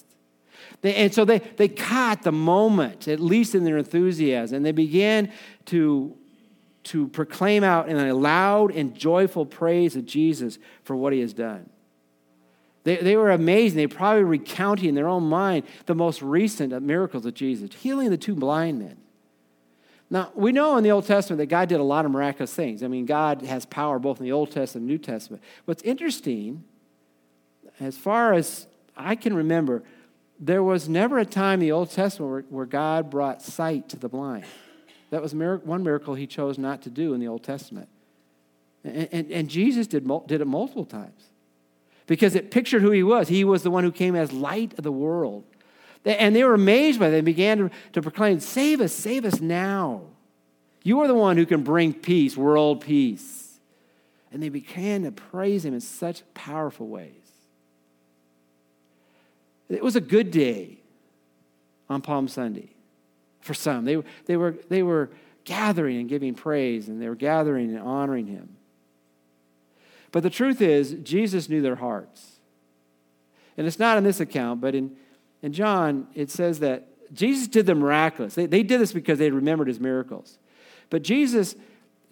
They, 0.82 0.96
and 0.96 1.14
so 1.14 1.26
they, 1.26 1.40
they 1.40 1.68
caught 1.68 2.24
the 2.24 2.32
moment, 2.32 3.08
at 3.08 3.20
least 3.20 3.56
in 3.56 3.64
their 3.64 3.78
enthusiasm, 3.78 4.58
and 4.58 4.66
they 4.66 4.72
began 4.72 5.32
to 5.66 6.16
to 6.88 7.10
proclaim 7.10 7.66
out 7.66 7.90
in 7.90 7.98
a 7.98 8.14
loud 8.14 8.72
and 8.72 8.96
joyful 8.96 9.46
praise 9.46 9.98
of 9.98 10.06
Jesus 10.06 10.58
for 10.84 10.96
what 10.96 11.12
he 11.12 11.20
has 11.20 11.34
done. 11.34 11.70
They, 12.86 12.96
they 12.96 13.18
were 13.18 13.32
amazing. 13.32 13.76
They 13.76 13.88
probably 13.88 14.24
recounting 14.24 14.88
in 14.88 14.96
their 14.96 15.10
own 15.10 15.24
mind 15.24 15.66
the 15.86 15.96
most 15.96 16.22
recent 16.22 16.82
miracles 16.82 17.26
of 17.26 17.34
Jesus, 17.34 17.76
healing 17.76 18.10
the 18.10 18.18
two 18.18 18.36
blind 18.36 18.80
men. 18.80 18.96
Now, 20.10 20.32
we 20.34 20.54
know 20.54 20.78
in 20.78 20.86
the 20.86 20.92
Old 20.92 21.06
Testament 21.06 21.40
that 21.40 21.48
God 21.48 21.68
did 21.68 21.82
a 21.82 21.84
lot 21.84 22.06
of 22.06 22.12
miraculous 22.12 22.54
things. 22.54 22.82
I 22.82 22.88
mean, 22.88 23.06
God 23.06 23.42
has 23.42 23.66
power 23.66 24.00
both 24.00 24.20
in 24.20 24.24
the 24.24 24.32
Old 24.32 24.52
Testament 24.52 24.84
and 24.84 24.88
New 24.88 24.98
Testament. 24.98 25.44
What's 25.66 25.84
interesting, 25.84 26.64
as 27.82 27.98
far 27.98 28.32
as 28.32 28.68
I 28.96 29.16
can 29.16 29.36
remember, 29.36 29.84
there 30.40 30.64
was 30.64 30.88
never 30.88 31.18
a 31.20 31.26
time 31.26 31.56
in 31.56 31.60
the 31.62 31.72
Old 31.72 31.92
Testament 31.92 32.32
where, 32.32 32.42
where 32.50 32.66
God 32.66 33.10
brought 33.10 33.42
sight 33.42 33.90
to 33.90 33.98
the 33.98 34.10
blind. 34.10 34.46
That 35.10 35.22
was 35.22 35.34
one 35.34 35.84
miracle 35.84 36.16
he 36.16 36.28
chose 36.28 36.58
not 36.58 36.82
to 36.84 36.90
do 36.90 37.14
in 37.14 37.20
the 37.20 37.28
Old 37.28 37.44
Testament. 37.44 37.90
And, 38.84 39.10
and, 39.12 39.32
and 39.32 39.50
Jesus 39.50 39.88
did, 39.88 40.08
did 40.28 40.42
it 40.42 40.48
multiple 40.48 40.86
times 40.86 41.30
because 42.08 42.36
it 42.36 42.52
pictured 42.52 42.82
who 42.82 42.92
he 42.92 43.04
was. 43.04 43.28
He 43.28 43.44
was 43.44 43.64
the 43.64 43.72
one 43.72 43.84
who 43.84 43.92
came 43.92 44.16
as 44.16 44.32
light 44.32 44.74
of 44.78 44.84
the 44.84 44.92
world. 44.92 45.44
And 46.06 46.36
they 46.36 46.44
were 46.44 46.54
amazed 46.54 47.00
by 47.00 47.10
that 47.10 47.18
and 47.18 47.26
began 47.26 47.58
to, 47.58 47.72
to 47.94 48.02
proclaim, 48.02 48.40
Save 48.40 48.82
us, 48.82 48.94
save 48.94 49.26
us 49.26 49.42
now. 49.42 50.02
You 50.84 51.02
are 51.02 51.08
the 51.08 51.16
one 51.16 51.36
who 51.36 51.46
can 51.46 51.64
bring 51.64 51.94
peace, 51.94 52.38
world 52.38 52.82
peace. 52.82 53.60
And 54.32 54.42
they 54.42 54.50
began 54.50 55.04
to 55.04 55.12
praise 55.12 55.66
him 55.66 55.74
in 55.74 55.82
such 55.82 56.22
powerful 56.34 56.88
ways. 56.88 57.27
It 59.70 59.84
was 59.84 59.96
a 59.96 60.02
good 60.02 60.32
day 60.32 60.80
on 61.90 62.02
Palm 62.02 62.28
Sunday 62.28 62.70
for 63.42 63.54
some. 63.54 63.86
They, 63.86 64.02
they, 64.26 64.38
were, 64.38 64.56
they 64.70 64.84
were 64.84 65.10
gathering 65.44 65.98
and 65.98 66.10
giving 66.10 66.34
praise, 66.34 66.88
and 66.88 67.02
they 67.02 67.10
were 67.10 67.16
gathering 67.16 67.70
and 67.70 67.80
honoring 67.80 68.28
him. 68.28 68.56
But 70.12 70.24
the 70.24 70.30
truth 70.30 70.62
is, 70.62 70.94
Jesus 71.04 71.50
knew 71.50 71.62
their 71.62 71.76
hearts. 71.76 72.40
And 73.58 73.66
it's 73.68 73.80
not 73.80 73.98
in 73.98 74.04
this 74.04 74.20
account, 74.20 74.62
but 74.62 74.76
in, 74.76 74.96
in 75.42 75.54
John, 75.54 76.08
it 76.14 76.30
says 76.30 76.60
that 76.60 76.88
Jesus 77.14 77.48
did 77.48 77.66
the 77.66 77.76
miraculous. 77.76 78.36
They, 78.36 78.46
they 78.46 78.64
did 78.64 78.80
this 78.80 78.94
because 78.94 79.20
they 79.20 79.32
remembered 79.32 79.68
his 79.68 79.80
miracles. 79.80 80.38
But 80.90 81.04
Jesus 81.04 81.56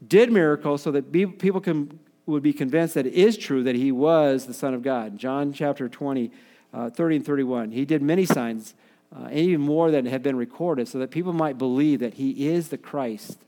did 0.05 0.31
miracles 0.31 0.81
so 0.81 0.91
that 0.91 1.11
people 1.11 1.61
can, 1.61 1.99
would 2.25 2.43
be 2.43 2.53
convinced 2.53 2.95
that 2.95 3.05
it 3.05 3.13
is 3.13 3.37
true 3.37 3.63
that 3.63 3.75
he 3.75 3.91
was 3.91 4.45
the 4.45 4.53
Son 4.53 4.73
of 4.73 4.81
God. 4.81 5.17
John 5.17 5.53
chapter 5.53 5.87
20, 5.87 6.31
uh, 6.75 6.89
30 6.89 7.17
and 7.17 7.25
31. 7.25 7.71
He 7.71 7.85
did 7.85 8.01
many 8.01 8.25
signs 8.25 8.73
uh, 9.15 9.29
even 9.31 9.61
more 9.61 9.91
than 9.91 10.05
have 10.07 10.21
been 10.21 10.35
recorded, 10.35 10.87
so 10.87 10.99
that 10.99 11.09
people 11.09 11.31
might 11.31 11.57
believe 11.57 11.99
that 11.99 12.15
he 12.15 12.49
is 12.49 12.67
the 12.67 12.77
Christ, 12.77 13.39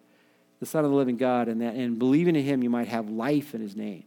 the 0.60 0.66
Son 0.66 0.86
of 0.86 0.92
the 0.92 0.98
living 0.98 1.18
God, 1.18 1.50
and 1.50 1.62
that 1.62 1.76
in 1.76 2.00
believing 2.00 2.36
in 2.36 2.44
him 2.44 2.64
you 2.64 2.70
might 2.70 2.88
have 2.88 3.10
life 3.10 3.54
in 3.54 3.60
his 3.60 3.76
name. 3.76 4.04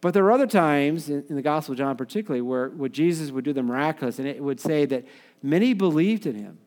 But 0.00 0.14
there 0.14 0.24
are 0.24 0.32
other 0.32 0.46
times, 0.46 1.10
in, 1.10 1.24
in 1.28 1.36
the 1.36 1.42
Gospel 1.42 1.72
of 1.72 1.78
John 1.78 1.96
particularly, 1.96 2.40
where, 2.40 2.70
where 2.70 2.88
Jesus 2.88 3.30
would 3.30 3.44
do 3.44 3.52
the 3.52 3.62
miraculous, 3.62 4.18
and 4.18 4.26
it 4.26 4.42
would 4.42 4.60
say 4.60 4.86
that 4.86 5.04
many 5.42 5.74
believed 5.74 6.24
in 6.24 6.36
him. 6.36 6.58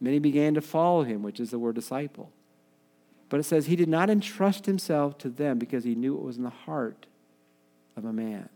Many 0.00 0.18
began 0.18 0.52
to 0.54 0.60
follow 0.60 1.02
him, 1.02 1.22
which 1.22 1.40
is 1.40 1.50
the 1.50 1.58
word 1.58 1.76
disciple. 1.76 2.30
But 3.30 3.40
it 3.40 3.44
says 3.44 3.66
he 3.66 3.76
did 3.76 3.88
not 3.88 4.10
entrust 4.10 4.66
himself 4.66 5.16
to 5.18 5.30
them 5.30 5.58
because 5.58 5.84
he 5.84 5.94
knew 5.94 6.14
it 6.14 6.22
was 6.22 6.36
in 6.36 6.42
the 6.42 6.50
heart 6.50 7.06
of 7.96 8.04
a 8.04 8.12
man 8.12 8.50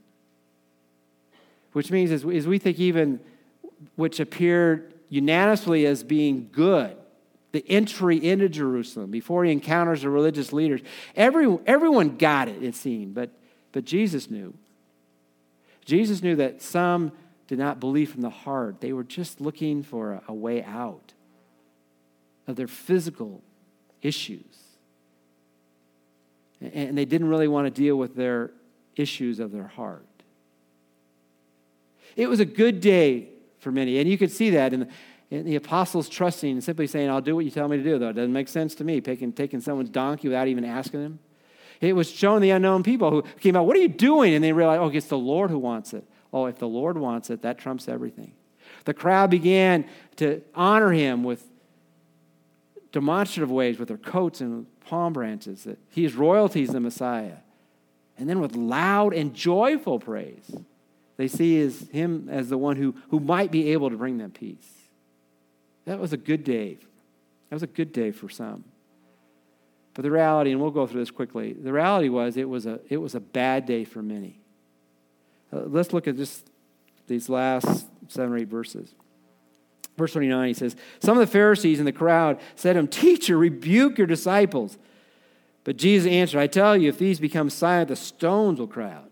which 1.72 1.90
means 1.90 2.10
as, 2.10 2.24
as 2.24 2.46
we 2.46 2.58
think 2.58 2.78
even 2.78 3.20
which 3.96 4.20
appeared 4.20 4.92
unanimously 5.08 5.86
as 5.86 6.02
being 6.02 6.48
good, 6.52 6.96
the 7.52 7.64
entry 7.68 8.22
into 8.22 8.48
Jerusalem 8.48 9.10
before 9.10 9.44
he 9.44 9.52
encounters 9.52 10.02
the 10.02 10.10
religious 10.10 10.52
leaders, 10.52 10.80
every, 11.16 11.58
everyone 11.66 12.16
got 12.16 12.48
it, 12.48 12.62
it 12.62 12.74
seemed, 12.74 13.14
but, 13.14 13.30
but 13.72 13.84
Jesus 13.84 14.30
knew. 14.30 14.54
Jesus 15.84 16.22
knew 16.22 16.36
that 16.36 16.60
some 16.60 17.12
did 17.46 17.58
not 17.58 17.80
believe 17.80 18.10
from 18.10 18.20
the 18.20 18.30
heart. 18.30 18.80
They 18.80 18.92
were 18.92 19.04
just 19.04 19.40
looking 19.40 19.82
for 19.82 20.12
a, 20.12 20.22
a 20.28 20.34
way 20.34 20.62
out 20.62 21.14
of 22.46 22.56
their 22.56 22.66
physical 22.66 23.42
issues. 24.02 24.44
And, 26.60 26.72
and 26.74 26.98
they 26.98 27.06
didn't 27.06 27.28
really 27.28 27.48
want 27.48 27.66
to 27.66 27.70
deal 27.70 27.96
with 27.96 28.14
their 28.14 28.50
issues 28.96 29.40
of 29.40 29.52
their 29.52 29.66
heart. 29.66 30.04
It 32.16 32.28
was 32.28 32.40
a 32.40 32.44
good 32.44 32.80
day 32.80 33.28
for 33.58 33.72
many. 33.72 33.98
And 33.98 34.08
you 34.08 34.18
could 34.18 34.30
see 34.30 34.50
that 34.50 34.72
in 34.72 34.80
the, 34.80 34.88
in 35.30 35.44
the 35.44 35.56
apostles 35.56 36.08
trusting 36.08 36.50
and 36.50 36.64
simply 36.64 36.86
saying, 36.86 37.10
I'll 37.10 37.20
do 37.20 37.34
what 37.34 37.44
you 37.44 37.50
tell 37.50 37.68
me 37.68 37.76
to 37.76 37.82
do, 37.82 37.98
though. 37.98 38.08
It 38.08 38.14
doesn't 38.14 38.32
make 38.32 38.48
sense 38.48 38.74
to 38.76 38.84
me, 38.84 39.00
taking, 39.00 39.32
taking 39.32 39.60
someone's 39.60 39.90
donkey 39.90 40.28
without 40.28 40.48
even 40.48 40.64
asking 40.64 41.02
them. 41.02 41.18
It 41.80 41.94
was 41.94 42.10
showing 42.10 42.42
the 42.42 42.50
unknown 42.50 42.82
people 42.82 43.10
who 43.10 43.22
came 43.40 43.54
out, 43.54 43.66
What 43.66 43.76
are 43.76 43.80
you 43.80 43.88
doing? 43.88 44.34
And 44.34 44.42
they 44.42 44.52
realized, 44.52 44.80
Oh, 44.80 44.88
it's 44.88 45.06
the 45.06 45.18
Lord 45.18 45.50
who 45.50 45.58
wants 45.58 45.94
it. 45.94 46.04
Oh, 46.32 46.46
if 46.46 46.58
the 46.58 46.68
Lord 46.68 46.98
wants 46.98 47.30
it, 47.30 47.42
that 47.42 47.58
trumps 47.58 47.88
everything. 47.88 48.32
The 48.84 48.94
crowd 48.94 49.30
began 49.30 49.86
to 50.16 50.42
honor 50.54 50.92
him 50.92 51.24
with 51.24 51.44
demonstrative 52.92 53.50
ways 53.50 53.78
with 53.78 53.88
their 53.88 53.98
coats 53.98 54.40
and 54.40 54.66
palm 54.80 55.12
branches, 55.12 55.64
that 55.64 55.78
he 55.90 56.04
is 56.04 56.14
royalty, 56.14 56.60
he's 56.60 56.70
the 56.70 56.80
Messiah. 56.80 57.36
And 58.16 58.28
then 58.28 58.40
with 58.40 58.56
loud 58.56 59.14
and 59.14 59.34
joyful 59.34 60.00
praise. 60.00 60.50
They 61.18 61.28
see 61.28 61.60
as 61.60 61.80
him 61.90 62.28
as 62.30 62.48
the 62.48 62.56
one 62.56 62.76
who, 62.76 62.94
who 63.10 63.20
might 63.20 63.50
be 63.50 63.72
able 63.72 63.90
to 63.90 63.96
bring 63.96 64.16
them 64.16 64.30
peace. 64.30 64.70
That 65.84 65.98
was 65.98 66.12
a 66.12 66.16
good 66.16 66.44
day. 66.44 66.78
That 67.50 67.56
was 67.56 67.62
a 67.62 67.68
good 67.68 67.92
day 67.92 68.12
for 68.12 68.28
some. 68.28 68.64
But 69.94 70.02
the 70.02 70.12
reality, 70.12 70.52
and 70.52 70.60
we'll 70.60 70.70
go 70.70 70.86
through 70.86 71.00
this 71.00 71.10
quickly, 71.10 71.54
the 71.54 71.72
reality 71.72 72.08
was 72.08 72.36
it 72.36 72.48
was 72.48 72.66
a, 72.66 72.78
it 72.88 72.98
was 72.98 73.16
a 73.16 73.20
bad 73.20 73.66
day 73.66 73.84
for 73.84 74.00
many. 74.00 74.38
Uh, 75.52 75.62
let's 75.66 75.92
look 75.92 76.06
at 76.06 76.16
just 76.16 76.48
these 77.08 77.28
last 77.28 77.86
seven 78.06 78.32
or 78.32 78.38
eight 78.38 78.48
verses. 78.48 78.94
Verse 79.96 80.12
29, 80.12 80.46
he 80.46 80.54
says, 80.54 80.76
Some 81.00 81.18
of 81.18 81.26
the 81.26 81.32
Pharisees 81.32 81.80
in 81.80 81.84
the 81.84 81.92
crowd 81.92 82.38
said 82.54 82.74
to 82.74 82.78
him, 82.78 82.86
Teacher, 82.86 83.36
rebuke 83.36 83.98
your 83.98 84.06
disciples. 84.06 84.78
But 85.64 85.76
Jesus 85.76 86.08
answered, 86.08 86.38
I 86.38 86.46
tell 86.46 86.76
you, 86.76 86.88
if 86.88 86.98
these 86.98 87.18
become 87.18 87.50
silent, 87.50 87.88
the 87.88 87.96
stones 87.96 88.60
will 88.60 88.68
cry 88.68 88.92
out. 88.92 89.07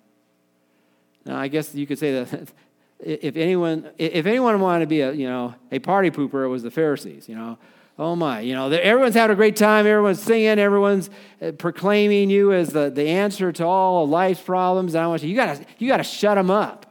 Now, 1.26 1.38
I 1.38 1.48
guess 1.48 1.74
you 1.74 1.86
could 1.86 1.98
say 1.98 2.22
that 2.24 2.48
if 3.00 3.36
anyone, 3.36 3.90
if 3.98 4.26
anyone 4.26 4.58
wanted 4.60 4.80
to 4.80 4.86
be 4.86 5.00
a, 5.00 5.12
you 5.12 5.28
know, 5.28 5.54
a 5.70 5.78
party 5.78 6.10
pooper, 6.10 6.44
it 6.44 6.48
was 6.48 6.62
the 6.62 6.70
Pharisees, 6.70 7.28
you 7.28 7.34
know. 7.34 7.58
Oh 7.98 8.14
my, 8.14 8.40
you 8.40 8.54
know, 8.54 8.68
everyone's 8.68 9.14
having 9.14 9.32
a 9.32 9.36
great 9.36 9.56
time, 9.56 9.86
everyone's 9.86 10.22
singing, 10.22 10.58
everyone's 10.58 11.08
uh, 11.40 11.52
proclaiming 11.52 12.28
you 12.28 12.52
as 12.52 12.68
the, 12.68 12.90
the 12.90 13.08
answer 13.08 13.52
to 13.52 13.64
all 13.64 14.06
life's 14.06 14.42
problems. 14.42 14.94
And 14.94 15.02
I 15.02 15.06
want 15.06 15.22
you, 15.22 15.30
you 15.30 15.34
gotta, 15.34 15.64
you 15.78 15.88
gotta 15.88 16.04
shut 16.04 16.36
them 16.36 16.50
up. 16.50 16.84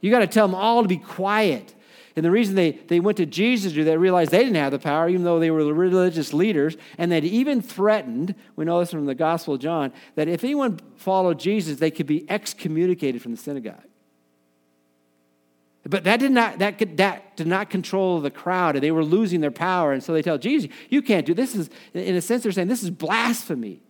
You 0.00 0.12
gotta 0.12 0.28
tell 0.28 0.46
them 0.46 0.54
all 0.54 0.82
to 0.82 0.88
be 0.88 0.98
quiet. 0.98 1.74
And 2.16 2.24
the 2.24 2.30
reason 2.30 2.56
they, 2.56 2.72
they 2.72 3.00
went 3.00 3.18
to 3.18 3.26
Jesus, 3.26 3.72
do 3.72 3.84
they 3.84 3.96
realized 3.96 4.30
they 4.30 4.38
didn't 4.38 4.56
have 4.56 4.72
the 4.72 4.78
power, 4.78 5.08
even 5.08 5.22
though 5.22 5.38
they 5.38 5.50
were 5.50 5.64
the 5.64 5.72
religious 5.72 6.32
leaders. 6.32 6.76
And 6.98 7.10
they'd 7.10 7.24
even 7.24 7.62
threatened, 7.62 8.34
we 8.56 8.64
know 8.64 8.80
this 8.80 8.90
from 8.90 9.06
the 9.06 9.14
Gospel 9.14 9.54
of 9.54 9.60
John, 9.60 9.92
that 10.16 10.28
if 10.28 10.42
anyone 10.42 10.80
followed 10.96 11.38
Jesus, 11.38 11.78
they 11.78 11.90
could 11.90 12.06
be 12.06 12.28
excommunicated 12.28 13.22
from 13.22 13.32
the 13.32 13.36
synagogue. 13.36 13.84
But 15.84 16.04
that 16.04 16.20
did 16.20 16.32
not, 16.32 16.58
that, 16.58 16.78
could, 16.78 16.98
that 16.98 17.36
did 17.36 17.46
not 17.46 17.70
control 17.70 18.20
the 18.20 18.30
crowd, 18.30 18.76
and 18.76 18.82
they 18.82 18.90
were 18.90 19.04
losing 19.04 19.40
their 19.40 19.50
power. 19.50 19.92
And 19.92 20.02
so 20.02 20.12
they 20.12 20.22
tell 20.22 20.36
Jesus, 20.36 20.70
You 20.90 21.00
can't 21.00 21.24
do 21.24 21.32
this. 21.32 21.54
Is, 21.54 21.70
in 21.94 22.14
a 22.14 22.20
sense, 22.20 22.42
they're 22.42 22.52
saying, 22.52 22.68
This 22.68 22.82
is 22.82 22.90
blasphemy. 22.90 23.80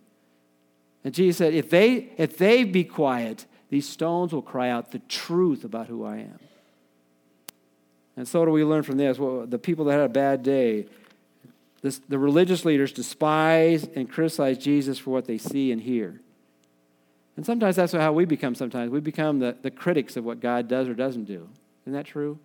And 1.03 1.13
Jesus 1.13 1.37
said, 1.37 1.53
If 1.53 1.69
they, 1.69 2.11
if 2.17 2.37
they 2.37 2.63
be 2.63 2.85
quiet, 2.85 3.45
these 3.69 3.89
stones 3.89 4.31
will 4.31 4.41
cry 4.41 4.69
out 4.69 4.91
the 4.91 4.99
truth 4.99 5.65
about 5.65 5.87
who 5.87 6.05
I 6.05 6.17
am. 6.17 6.39
And 8.17 8.27
so, 8.27 8.45
do 8.45 8.51
we 8.51 8.63
learn 8.63 8.83
from 8.83 8.97
this? 8.97 9.17
Well, 9.17 9.45
the 9.45 9.59
people 9.59 9.85
that 9.85 9.93
had 9.93 10.01
a 10.01 10.09
bad 10.09 10.43
day, 10.43 10.87
this, 11.81 11.99
the 11.99 12.19
religious 12.19 12.65
leaders 12.65 12.91
despise 12.91 13.87
and 13.95 14.11
criticize 14.11 14.57
Jesus 14.57 14.99
for 14.99 15.11
what 15.11 15.25
they 15.25 15.37
see 15.37 15.71
and 15.71 15.81
hear. 15.81 16.19
And 17.37 17.45
sometimes 17.45 17.77
that's 17.77 17.93
how 17.93 18.11
we 18.11 18.25
become 18.25 18.55
sometimes. 18.55 18.91
We 18.91 18.99
become 18.99 19.39
the, 19.39 19.55
the 19.61 19.71
critics 19.71 20.17
of 20.17 20.25
what 20.25 20.39
God 20.39 20.67
does 20.67 20.87
or 20.87 20.93
doesn't 20.93 21.25
do. 21.25 21.47
Isn't 21.83 21.93
that 21.93 22.05
true? 22.05 22.37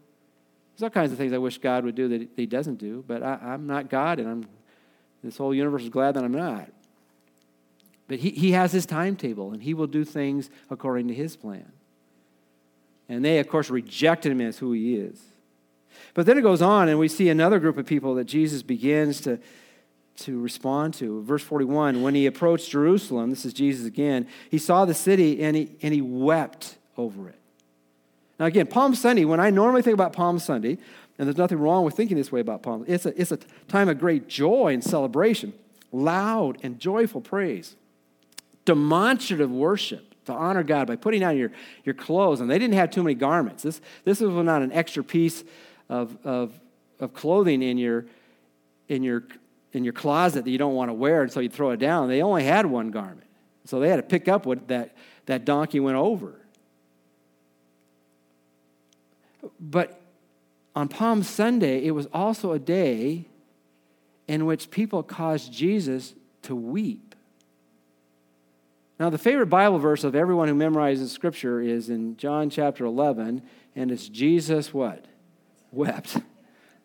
There's 0.72 0.84
all 0.84 0.90
kinds 0.90 1.12
of 1.12 1.18
things 1.18 1.32
I 1.32 1.38
wish 1.38 1.58
God 1.58 1.84
would 1.84 1.94
do 1.94 2.08
that 2.08 2.28
He 2.36 2.46
doesn't 2.46 2.76
do, 2.76 3.04
but 3.06 3.22
I, 3.22 3.54
am 3.54 3.66
not 3.66 3.90
God, 3.90 4.20
and 4.20 4.28
I'm, 4.28 4.46
this 5.24 5.36
whole 5.36 5.54
universe 5.54 5.82
is 5.82 5.88
glad 5.88 6.14
that 6.14 6.24
I'm 6.24 6.32
not. 6.32 6.70
But 8.08 8.20
he, 8.20 8.30
he 8.30 8.52
has 8.52 8.72
His 8.72 8.86
timetable, 8.86 9.52
and 9.52 9.62
He 9.62 9.74
will 9.74 9.86
do 9.86 10.04
things 10.04 10.48
according 10.70 11.08
to 11.08 11.14
His 11.14 11.34
plan. 11.34 11.72
And 13.08 13.24
they, 13.24 13.38
of 13.38 13.48
course, 13.48 13.70
rejected 13.70 14.32
Him 14.32 14.40
as 14.40 14.58
who 14.58 14.72
He 14.72 14.96
is. 14.96 15.20
But 16.14 16.26
then 16.26 16.38
it 16.38 16.42
goes 16.42 16.62
on, 16.62 16.88
and 16.88 16.98
we 16.98 17.08
see 17.08 17.28
another 17.28 17.58
group 17.58 17.78
of 17.78 17.86
people 17.86 18.14
that 18.16 18.24
Jesus 18.24 18.62
begins 18.62 19.20
to, 19.22 19.38
to 20.16 20.40
respond 20.40 20.94
to. 20.94 21.22
Verse 21.22 21.42
41 21.42 22.02
When 22.02 22.14
he 22.14 22.26
approached 22.26 22.70
Jerusalem, 22.70 23.30
this 23.30 23.44
is 23.44 23.52
Jesus 23.52 23.86
again, 23.86 24.26
he 24.50 24.58
saw 24.58 24.84
the 24.84 24.94
city 24.94 25.42
and 25.42 25.56
he, 25.56 25.70
and 25.82 25.92
he 25.92 26.00
wept 26.00 26.76
over 26.96 27.28
it. 27.28 27.38
Now, 28.38 28.46
again, 28.46 28.66
Palm 28.66 28.94
Sunday, 28.94 29.24
when 29.24 29.40
I 29.40 29.50
normally 29.50 29.82
think 29.82 29.94
about 29.94 30.12
Palm 30.12 30.38
Sunday, 30.38 30.78
and 31.18 31.26
there's 31.26 31.38
nothing 31.38 31.58
wrong 31.58 31.84
with 31.84 31.94
thinking 31.94 32.16
this 32.16 32.30
way 32.30 32.40
about 32.40 32.62
Palm, 32.62 32.84
it's 32.86 33.06
a, 33.06 33.20
it's 33.20 33.32
a 33.32 33.38
time 33.68 33.88
of 33.88 33.98
great 33.98 34.28
joy 34.28 34.74
and 34.74 34.84
celebration, 34.84 35.54
loud 35.92 36.58
and 36.62 36.78
joyful 36.78 37.20
praise, 37.20 37.76
demonstrative 38.64 39.50
worship 39.50 40.14
to 40.26 40.32
honor 40.32 40.62
God 40.62 40.86
by 40.86 40.96
putting 40.96 41.24
on 41.24 41.36
your, 41.36 41.52
your 41.84 41.94
clothes. 41.94 42.40
And 42.40 42.50
they 42.50 42.58
didn't 42.58 42.74
have 42.74 42.90
too 42.90 43.02
many 43.02 43.14
garments. 43.14 43.62
This, 43.62 43.80
this 44.04 44.20
was 44.20 44.44
not 44.44 44.62
an 44.62 44.72
extra 44.72 45.02
piece 45.02 45.44
of, 45.88 46.16
of, 46.24 46.52
of 47.00 47.14
clothing 47.14 47.62
in 47.62 47.78
your, 47.78 48.06
in, 48.88 49.02
your, 49.02 49.24
in 49.72 49.84
your 49.84 49.92
closet 49.92 50.44
that 50.44 50.50
you 50.50 50.58
don't 50.58 50.74
want 50.74 50.88
to 50.88 50.94
wear, 50.94 51.22
and 51.22 51.32
so 51.32 51.40
you 51.40 51.48
throw 51.48 51.70
it 51.70 51.78
down. 51.78 52.08
They 52.08 52.22
only 52.22 52.44
had 52.44 52.66
one 52.66 52.90
garment. 52.90 53.26
So 53.64 53.80
they 53.80 53.88
had 53.88 53.96
to 53.96 54.02
pick 54.02 54.28
up 54.28 54.46
what 54.46 54.68
that, 54.68 54.96
that 55.26 55.44
donkey 55.44 55.80
went 55.80 55.96
over. 55.96 56.40
But 59.60 60.00
on 60.74 60.88
Palm 60.88 61.22
Sunday, 61.22 61.84
it 61.84 61.92
was 61.92 62.06
also 62.12 62.52
a 62.52 62.58
day 62.58 63.26
in 64.28 64.46
which 64.46 64.70
people 64.70 65.02
caused 65.02 65.52
Jesus 65.52 66.14
to 66.42 66.54
weep. 66.54 67.14
Now, 68.98 69.10
the 69.10 69.18
favorite 69.18 69.46
Bible 69.46 69.78
verse 69.78 70.04
of 70.04 70.14
everyone 70.14 70.48
who 70.48 70.54
memorizes 70.54 71.08
Scripture 71.08 71.60
is 71.60 71.90
in 71.90 72.16
John 72.16 72.48
chapter 72.48 72.84
11, 72.84 73.42
and 73.74 73.90
it's 73.90 74.08
Jesus 74.08 74.72
what? 74.72 75.04
Wept. 75.76 76.18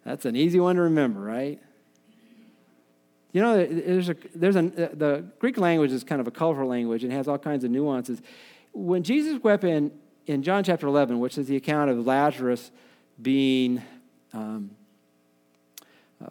That's 0.04 0.25
an 0.25 0.36
easy 0.36 0.60
one 0.60 0.75
to 0.75 0.84
remember, 0.84 1.21
right? 1.21 1.60
You 3.34 3.41
know, 3.41 3.65
there's 3.65 4.10
a, 4.10 4.15
there's 4.36 4.56
a, 4.58 4.62
the 4.63 5.25
Greek 5.39 5.58
language 5.58 5.91
is 5.91 6.04
kind 6.04 6.19
of 6.19 6.27
a 6.27 6.32
colorful 6.32 6.67
language 6.67 7.04
and 7.04 7.13
has 7.13 7.27
all 7.27 7.38
kinds 7.38 7.63
of 7.63 7.71
nuances. 7.71 8.21
When 8.73 9.04
Jesus 9.04 9.41
wept 9.41 9.63
in, 9.63 9.91
in 10.27 10.43
John 10.43 10.63
chapter 10.63 10.88
11, 10.88 11.19
which 11.19 11.38
is 11.38 11.47
the 11.47 11.56
account 11.56 11.89
of 11.89 12.06
Lazarus 12.06 12.71
being 13.21 13.82
um, 14.34 14.71
uh, 16.23 16.30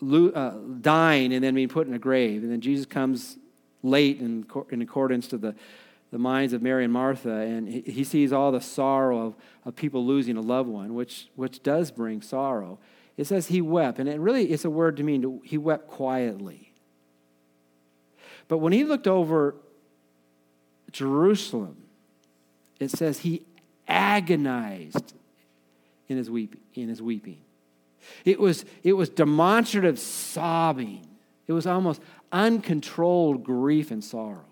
lo- 0.00 0.30
uh, 0.30 0.58
dying 0.80 1.32
and 1.32 1.42
then 1.42 1.54
being 1.54 1.68
put 1.68 1.88
in 1.88 1.94
a 1.94 1.98
grave, 1.98 2.42
and 2.42 2.52
then 2.52 2.60
Jesus 2.60 2.86
comes 2.86 3.36
late 3.82 4.20
in, 4.20 4.46
in 4.70 4.82
accordance 4.82 5.26
to 5.28 5.38
the 5.38 5.54
the 6.10 6.18
minds 6.18 6.52
of 6.52 6.62
Mary 6.62 6.84
and 6.84 6.92
Martha, 6.92 7.30
and 7.30 7.68
he, 7.68 8.04
sees 8.04 8.32
all 8.32 8.52
the 8.52 8.60
sorrow 8.60 9.26
of, 9.26 9.34
of 9.64 9.76
people 9.76 10.06
losing 10.06 10.36
a 10.36 10.40
loved 10.40 10.68
one, 10.68 10.94
which, 10.94 11.28
which 11.34 11.62
does 11.62 11.90
bring 11.90 12.22
sorrow. 12.22 12.78
It 13.16 13.26
says 13.26 13.48
he 13.48 13.60
wept, 13.60 13.98
and 13.98 14.08
it 14.08 14.20
really 14.20 14.46
it's 14.52 14.64
a 14.64 14.70
word 14.70 14.96
to 14.98 15.02
mean 15.02 15.40
he 15.44 15.58
wept 15.58 15.88
quietly. 15.88 16.72
But 18.48 18.58
when 18.58 18.72
he 18.72 18.84
looked 18.84 19.08
over 19.08 19.56
Jerusalem, 20.92 21.76
it 22.78 22.90
says 22.90 23.20
he 23.20 23.42
agonized 23.88 25.14
in 26.08 26.16
his, 26.16 26.30
weep, 26.30 26.60
in 26.74 26.88
his 26.88 27.02
weeping. 27.02 27.38
It 28.24 28.38
was, 28.38 28.64
it 28.84 28.92
was 28.92 29.08
demonstrative 29.08 29.98
sobbing. 29.98 31.06
It 31.46 31.52
was 31.52 31.66
almost 31.66 32.00
uncontrolled 32.30 33.42
grief 33.42 33.90
and 33.90 34.04
sorrow. 34.04 34.44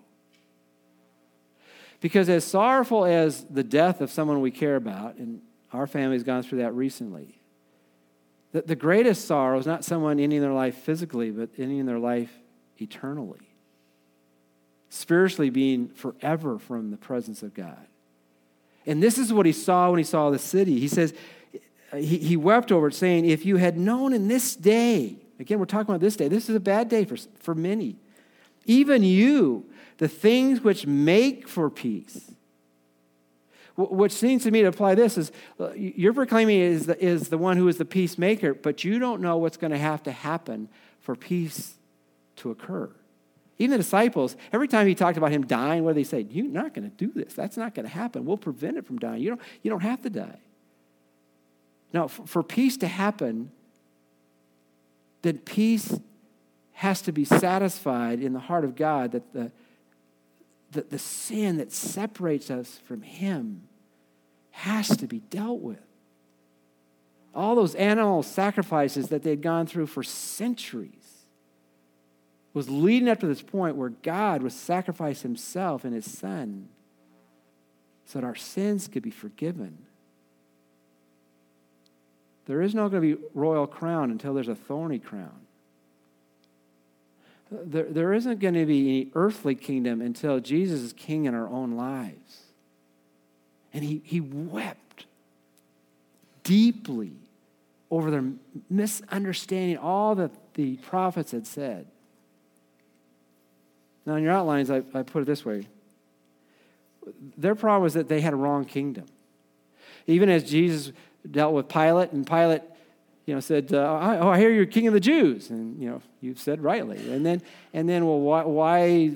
Because 2.05 2.29
as 2.29 2.43
sorrowful 2.43 3.03
as 3.03 3.45
the 3.45 3.63
death 3.63 3.99
of 3.99 4.11
someone 4.11 4.39
we 4.39 4.51
care 4.51 4.75
about, 4.75 5.15
and 5.15 5.41
our 5.73 5.87
family's 5.87 6.21
gone 6.21 6.43
through 6.43 6.59
that 6.59 6.71
recently, 6.75 7.41
the, 8.51 8.61
the 8.61 8.75
greatest 8.75 9.25
sorrow 9.25 9.57
is 9.57 9.65
not 9.65 9.83
someone 9.83 10.19
ending 10.19 10.39
their 10.39 10.53
life 10.53 10.75
physically, 10.77 11.31
but 11.31 11.49
ending 11.57 11.87
their 11.87 11.97
life 11.97 12.31
eternally. 12.77 13.49
Spiritually 14.89 15.49
being 15.49 15.87
forever 15.87 16.59
from 16.59 16.91
the 16.91 16.97
presence 16.97 17.41
of 17.41 17.55
God. 17.55 17.87
And 18.85 19.01
this 19.01 19.17
is 19.17 19.33
what 19.33 19.47
he 19.47 19.51
saw 19.51 19.89
when 19.89 19.97
he 19.97 20.03
saw 20.03 20.29
the 20.29 20.37
city. 20.37 20.79
He 20.79 20.87
says, 20.87 21.11
he, 21.91 22.19
he 22.19 22.37
wept 22.37 22.71
over 22.71 22.89
it, 22.89 22.93
saying, 22.93 23.25
If 23.25 23.47
you 23.47 23.57
had 23.57 23.79
known 23.79 24.13
in 24.13 24.27
this 24.27 24.55
day, 24.55 25.15
again, 25.39 25.57
we're 25.57 25.65
talking 25.65 25.89
about 25.89 26.01
this 26.01 26.15
day, 26.15 26.27
this 26.27 26.51
is 26.51 26.55
a 26.55 26.59
bad 26.59 26.87
day 26.87 27.03
for, 27.03 27.17
for 27.39 27.55
many. 27.55 27.95
Even 28.67 29.01
you, 29.01 29.65
the 29.97 30.07
things 30.07 30.61
which 30.61 30.85
make 30.85 31.47
for 31.47 31.69
peace. 31.69 32.31
What 33.75 34.11
seems 34.13 34.43
to 34.43 34.51
me 34.51 34.61
to 34.61 34.67
apply 34.67 34.95
this 34.95 35.17
is 35.17 35.33
uh, 35.59 35.71
you're 35.73 36.13
proclaiming 36.13 36.59
is 36.61 36.85
the, 36.85 37.03
is 37.03 37.27
the 37.27 37.37
one 37.37 37.57
who 37.57 37.67
is 37.67 37.77
the 37.77 37.83
peacemaker, 37.83 38.53
but 38.53 38.85
you 38.85 38.99
don't 38.99 39.21
know 39.21 39.37
what's 39.37 39.57
going 39.57 39.71
to 39.71 39.77
have 39.77 40.01
to 40.03 40.11
happen 40.11 40.69
for 41.01 41.13
peace 41.15 41.75
to 42.37 42.51
occur. 42.51 42.89
Even 43.57 43.71
the 43.71 43.77
disciples, 43.77 44.37
every 44.53 44.69
time 44.69 44.87
he 44.87 44.95
talked 44.95 45.17
about 45.17 45.31
him 45.31 45.45
dying, 45.45 45.83
what 45.83 45.95
they 45.95 46.03
say? 46.05 46.25
You're 46.29 46.47
not 46.47 46.73
going 46.73 46.89
to 46.89 46.95
do 46.95 47.11
this. 47.13 47.33
That's 47.33 47.57
not 47.57 47.75
going 47.75 47.85
to 47.85 47.91
happen. 47.91 48.25
We'll 48.25 48.37
prevent 48.37 48.77
it 48.77 48.85
from 48.85 48.97
dying. 48.97 49.21
You 49.21 49.29
don't, 49.29 49.41
you 49.61 49.69
don't 49.69 49.81
have 49.81 50.01
to 50.03 50.09
die. 50.09 50.39
Now, 51.91 52.07
for, 52.07 52.25
for 52.25 52.43
peace 52.43 52.77
to 52.77 52.87
happen, 52.87 53.51
then 55.21 55.37
peace 55.39 55.97
has 56.73 57.01
to 57.03 57.11
be 57.11 57.25
satisfied 57.25 58.21
in 58.21 58.33
the 58.33 58.39
heart 58.39 58.65
of 58.65 58.75
God 58.75 59.13
that 59.13 59.33
the, 59.33 59.51
the, 60.71 60.81
the 60.81 60.99
sin 60.99 61.57
that 61.57 61.71
separates 61.71 62.49
us 62.49 62.79
from 62.85 63.01
Him 63.01 63.63
has 64.51 64.87
to 64.97 65.07
be 65.07 65.19
dealt 65.19 65.59
with. 65.59 65.79
All 67.33 67.55
those 67.55 67.75
animal 67.75 68.23
sacrifices 68.23 69.09
that 69.09 69.23
they 69.23 69.31
had 69.31 69.41
gone 69.41 69.67
through 69.67 69.87
for 69.87 70.03
centuries 70.03 71.25
was 72.53 72.69
leading 72.69 73.09
up 73.09 73.19
to 73.19 73.27
this 73.27 73.41
point 73.41 73.75
where 73.75 73.89
God 73.89 74.41
would 74.41 74.53
sacrifice 74.53 75.21
Himself 75.21 75.83
and 75.83 75.93
His 75.93 76.09
Son 76.09 76.69
so 78.05 78.19
that 78.19 78.25
our 78.25 78.35
sins 78.35 78.87
could 78.87 79.03
be 79.03 79.11
forgiven. 79.11 79.77
There 82.45 82.61
is 82.61 82.75
not 82.75 82.89
going 82.89 83.01
to 83.01 83.17
be 83.17 83.23
royal 83.33 83.67
crown 83.67 84.11
until 84.11 84.33
there's 84.33 84.47
a 84.47 84.55
thorny 84.55 84.99
crown 84.99 85.44
there, 87.51 87.83
there 87.83 88.13
isn't 88.13 88.39
going 88.39 88.53
to 88.55 88.65
be 88.65 88.89
any 88.89 89.11
earthly 89.13 89.55
kingdom 89.55 90.01
until 90.01 90.39
Jesus 90.39 90.81
is 90.81 90.93
king 90.93 91.25
in 91.25 91.35
our 91.35 91.47
own 91.47 91.77
lives. 91.77 92.41
And 93.73 93.83
he, 93.83 94.01
he 94.03 94.21
wept 94.21 95.05
deeply 96.43 97.13
over 97.91 98.09
their 98.09 98.23
misunderstanding 98.69 99.77
all 99.77 100.15
that 100.15 100.31
the 100.55 100.77
prophets 100.77 101.31
had 101.31 101.45
said. 101.45 101.87
Now, 104.05 104.15
in 104.15 104.23
your 104.23 104.31
outlines, 104.31 104.69
I, 104.69 104.77
I 104.93 105.03
put 105.03 105.21
it 105.21 105.25
this 105.25 105.45
way 105.45 105.67
their 107.37 107.53
problem 107.53 107.83
was 107.83 107.93
that 107.93 108.07
they 108.07 108.21
had 108.21 108.33
a 108.33 108.35
wrong 108.35 108.65
kingdom. 108.65 109.05
Even 110.07 110.29
as 110.29 110.43
Jesus 110.43 110.91
dealt 111.29 111.53
with 111.53 111.67
Pilate, 111.67 112.11
and 112.11 112.25
Pilate 112.25 112.61
you 113.25 113.33
know, 113.33 113.39
said, 113.39 113.73
uh, 113.73 114.19
"Oh, 114.21 114.29
I 114.29 114.37
hear 114.37 114.51
you're 114.51 114.65
king 114.65 114.87
of 114.87 114.93
the 114.93 114.99
Jews," 114.99 115.49
and 115.49 115.81
you 115.81 115.89
know, 115.89 116.01
you've 116.21 116.39
said 116.39 116.61
rightly. 116.61 116.97
And 117.11 117.25
then, 117.25 117.41
and 117.73 117.89
then, 117.89 118.05
well, 118.05 118.19
why, 118.19 118.43
why, 118.43 119.07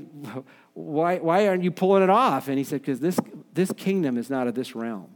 why, 0.74 1.18
why 1.20 1.48
aren't 1.48 1.64
you 1.64 1.72
pulling 1.72 2.04
it 2.04 2.10
off? 2.10 2.48
And 2.48 2.58
he 2.58 2.64
said, 2.64 2.82
"Because 2.82 3.00
this 3.00 3.20
this 3.54 3.72
kingdom 3.74 4.18
is 4.18 4.30
not 4.30 4.48
of 4.48 4.56
this 4.56 4.76
realm." 4.76 5.10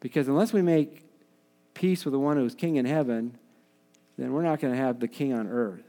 Because 0.00 0.28
unless 0.28 0.52
we 0.52 0.62
make 0.62 1.04
peace 1.74 2.04
with 2.04 2.12
the 2.12 2.18
one 2.18 2.36
who's 2.36 2.54
king 2.54 2.76
in 2.76 2.84
heaven, 2.84 3.38
then 4.18 4.32
we're 4.32 4.42
not 4.42 4.60
going 4.60 4.74
to 4.74 4.78
have 4.78 5.00
the 5.00 5.08
king 5.08 5.32
on 5.32 5.46
earth. 5.46 5.84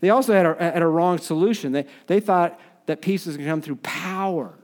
They 0.00 0.10
also 0.10 0.32
had 0.32 0.46
a, 0.46 0.54
had 0.54 0.82
a 0.82 0.86
wrong 0.86 1.18
solution. 1.18 1.72
They, 1.72 1.86
they 2.06 2.20
thought 2.20 2.58
that 2.86 3.02
peace 3.02 3.26
was 3.26 3.36
going 3.36 3.46
to 3.46 3.52
come 3.52 3.60
through 3.60 3.76
power. 3.76 4.54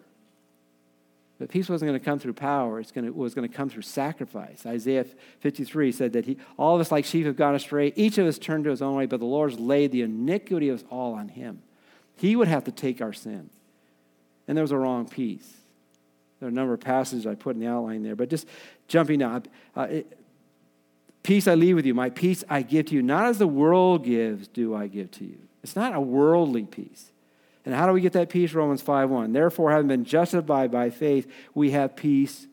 But 1.41 1.49
peace 1.49 1.71
wasn't 1.71 1.89
going 1.89 1.99
to 1.99 2.05
come 2.05 2.19
through 2.19 2.35
power, 2.35 2.79
it 2.79 3.17
was 3.17 3.35
going 3.35 3.49
to 3.49 3.57
come 3.57 3.71
through 3.71 3.81
sacrifice. 3.81 4.67
Isaiah 4.67 5.07
53 5.41 5.91
said 5.91 6.13
that 6.13 6.27
he, 6.27 6.37
all 6.59 6.75
of 6.75 6.83
us, 6.83 6.93
like 6.93 7.07
sheep, 7.07 7.25
have 7.25 7.37
gone 7.37 7.55
astray. 7.55 7.95
Each 7.97 8.19
of 8.19 8.27
us 8.27 8.39
turned 8.39 8.65
to 8.65 8.71
his 8.71 8.83
own 8.83 8.95
way, 8.95 9.07
but 9.07 9.21
the 9.21 9.27
Lord's 9.27 9.59
laid 9.59 9.91
the 9.91 10.03
iniquity 10.03 10.69
of 10.69 10.81
us 10.81 10.85
all 10.91 11.15
on 11.15 11.29
him. 11.29 11.63
He 12.15 12.37
would 12.37 12.47
have 12.47 12.65
to 12.65 12.71
take 12.71 13.01
our 13.01 13.15
sin. 13.15 13.49
And 14.47 14.55
there 14.55 14.63
was 14.63 14.71
a 14.71 14.77
wrong 14.77 15.09
peace. 15.09 15.51
There 16.41 16.47
are 16.47 16.51
a 16.51 16.55
number 16.55 16.75
of 16.75 16.81
passages 16.81 17.27
I 17.27 17.37
put 17.37 17.55
in 17.55 17.61
the 17.61 17.69
outline 17.69 18.03
there, 18.03 18.17
but 18.17 18.29
just 18.29 18.47
jumping 18.87 19.23
up. 19.23 19.49
Uh, 19.75 19.87
it, 19.89 20.19
peace 21.23 21.49
I 21.49 21.55
leave 21.55 21.75
with 21.75 21.87
you, 21.87 21.95
my 21.95 22.11
peace 22.11 22.45
I 22.51 22.61
give 22.61 22.87
to 22.87 22.95
you. 22.95 23.01
Not 23.01 23.25
as 23.25 23.39
the 23.39 23.49
world 23.49 24.05
gives, 24.05 24.47
do 24.47 24.75
I 24.75 24.89
give 24.89 25.11
to 25.13 25.25
you. 25.25 25.39
It's 25.63 25.75
not 25.75 25.95
a 25.95 26.01
worldly 26.01 26.65
peace. 26.65 27.10
And 27.71 27.79
how 27.79 27.87
do 27.87 27.93
we 27.93 28.01
get 28.01 28.15
that 28.15 28.31
peace? 28.31 28.53
Romans 28.53 28.83
5:1. 28.83 29.33
Therefore, 29.33 29.71
having 29.71 29.87
been 29.87 30.05
justified 30.05 30.73
by 30.73 30.91
faith, 30.91 31.31
we 31.55 31.71
have 31.71 31.95
peace 31.95 32.49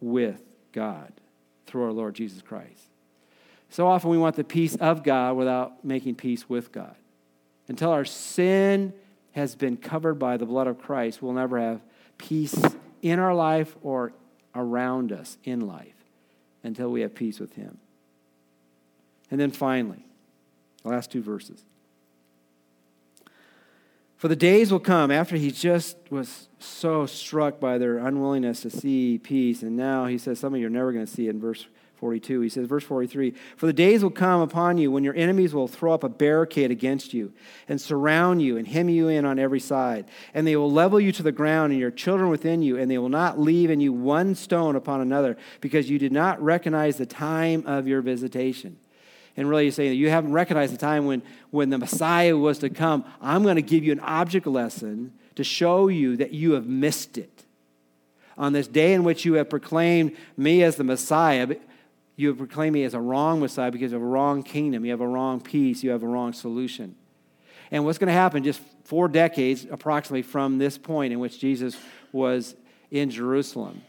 with 0.00 0.40
God 0.70 1.12
through 1.66 1.82
our 1.82 1.90
Lord 1.90 2.14
Jesus 2.14 2.40
Christ. 2.40 2.84
So 3.70 3.88
often 3.88 4.08
we 4.08 4.18
want 4.18 4.36
the 4.36 4.44
peace 4.44 4.76
of 4.76 5.02
God 5.02 5.36
without 5.36 5.84
making 5.84 6.14
peace 6.14 6.48
with 6.48 6.70
God. 6.70 6.94
Until 7.66 7.90
our 7.90 8.04
sin 8.04 8.92
has 9.32 9.56
been 9.56 9.76
covered 9.76 10.20
by 10.20 10.36
the 10.36 10.46
blood 10.46 10.68
of 10.68 10.78
Christ, 10.78 11.20
we'll 11.20 11.32
never 11.32 11.58
have 11.58 11.80
peace 12.16 12.56
in 13.02 13.18
our 13.18 13.34
life 13.34 13.74
or 13.82 14.12
around 14.54 15.10
us 15.10 15.38
in 15.42 15.66
life 15.66 16.04
until 16.62 16.92
we 16.92 17.00
have 17.00 17.16
peace 17.16 17.40
with 17.40 17.54
Him. 17.54 17.78
And 19.28 19.40
then 19.40 19.50
finally, 19.50 20.04
the 20.84 20.90
last 20.90 21.10
two 21.10 21.20
verses. 21.20 21.64
For 24.20 24.28
the 24.28 24.36
days 24.36 24.70
will 24.70 24.80
come 24.80 25.10
after 25.10 25.36
he 25.36 25.50
just 25.50 25.96
was 26.10 26.50
so 26.58 27.06
struck 27.06 27.58
by 27.58 27.78
their 27.78 27.96
unwillingness 27.96 28.60
to 28.60 28.68
see 28.70 29.16
peace. 29.16 29.62
And 29.62 29.78
now 29.78 30.04
he 30.04 30.18
says, 30.18 30.38
Some 30.38 30.52
of 30.52 30.60
you 30.60 30.66
are 30.66 30.68
never 30.68 30.92
going 30.92 31.06
to 31.06 31.10
see 31.10 31.28
it 31.28 31.30
in 31.30 31.40
verse 31.40 31.64
42. 31.96 32.42
He 32.42 32.50
says, 32.50 32.66
verse 32.66 32.84
43 32.84 33.32
For 33.56 33.64
the 33.64 33.72
days 33.72 34.02
will 34.02 34.10
come 34.10 34.42
upon 34.42 34.76
you 34.76 34.90
when 34.92 35.04
your 35.04 35.16
enemies 35.16 35.54
will 35.54 35.68
throw 35.68 35.94
up 35.94 36.04
a 36.04 36.10
barricade 36.10 36.70
against 36.70 37.14
you 37.14 37.32
and 37.66 37.80
surround 37.80 38.42
you 38.42 38.58
and 38.58 38.68
hem 38.68 38.90
you 38.90 39.08
in 39.08 39.24
on 39.24 39.38
every 39.38 39.58
side. 39.58 40.04
And 40.34 40.46
they 40.46 40.56
will 40.56 40.70
level 40.70 41.00
you 41.00 41.12
to 41.12 41.22
the 41.22 41.32
ground 41.32 41.72
and 41.72 41.80
your 41.80 41.90
children 41.90 42.28
within 42.28 42.60
you, 42.60 42.76
and 42.76 42.90
they 42.90 42.98
will 42.98 43.08
not 43.08 43.40
leave 43.40 43.70
in 43.70 43.80
you 43.80 43.94
one 43.94 44.34
stone 44.34 44.76
upon 44.76 45.00
another 45.00 45.38
because 45.62 45.88
you 45.88 45.98
did 45.98 46.12
not 46.12 46.42
recognize 46.42 46.98
the 46.98 47.06
time 47.06 47.66
of 47.66 47.88
your 47.88 48.02
visitation 48.02 48.76
and 49.40 49.48
really 49.48 49.70
saying 49.70 49.88
that 49.88 49.96
you 49.96 50.10
haven't 50.10 50.32
recognized 50.32 50.70
the 50.70 50.76
time 50.76 51.06
when, 51.06 51.22
when 51.50 51.70
the 51.70 51.78
Messiah 51.78 52.36
was 52.36 52.58
to 52.58 52.68
come. 52.68 53.06
I'm 53.22 53.42
going 53.42 53.56
to 53.56 53.62
give 53.62 53.82
you 53.82 53.90
an 53.90 54.00
object 54.00 54.46
lesson 54.46 55.14
to 55.36 55.42
show 55.42 55.88
you 55.88 56.18
that 56.18 56.32
you 56.32 56.52
have 56.52 56.66
missed 56.66 57.16
it. 57.16 57.46
On 58.36 58.52
this 58.52 58.68
day 58.68 58.92
in 58.92 59.02
which 59.02 59.24
you 59.24 59.34
have 59.34 59.48
proclaimed 59.48 60.14
me 60.36 60.62
as 60.62 60.76
the 60.76 60.84
Messiah, 60.84 61.56
you 62.16 62.28
have 62.28 62.36
proclaimed 62.36 62.74
me 62.74 62.84
as 62.84 62.92
a 62.92 63.00
wrong 63.00 63.40
Messiah 63.40 63.70
because 63.70 63.94
of 63.94 64.02
a 64.02 64.04
wrong 64.04 64.42
kingdom, 64.42 64.84
you 64.84 64.90
have 64.90 65.00
a 65.00 65.08
wrong 65.08 65.40
peace, 65.40 65.82
you 65.82 65.88
have 65.88 66.02
a 66.02 66.06
wrong 66.06 66.34
solution. 66.34 66.94
And 67.70 67.86
what's 67.86 67.96
going 67.96 68.08
to 68.08 68.12
happen 68.12 68.44
just 68.44 68.60
four 68.84 69.08
decades 69.08 69.66
approximately 69.70 70.20
from 70.20 70.58
this 70.58 70.76
point 70.76 71.14
in 71.14 71.18
which 71.18 71.38
Jesus 71.38 71.78
was 72.12 72.54
in 72.90 73.08
Jerusalem? 73.08 73.80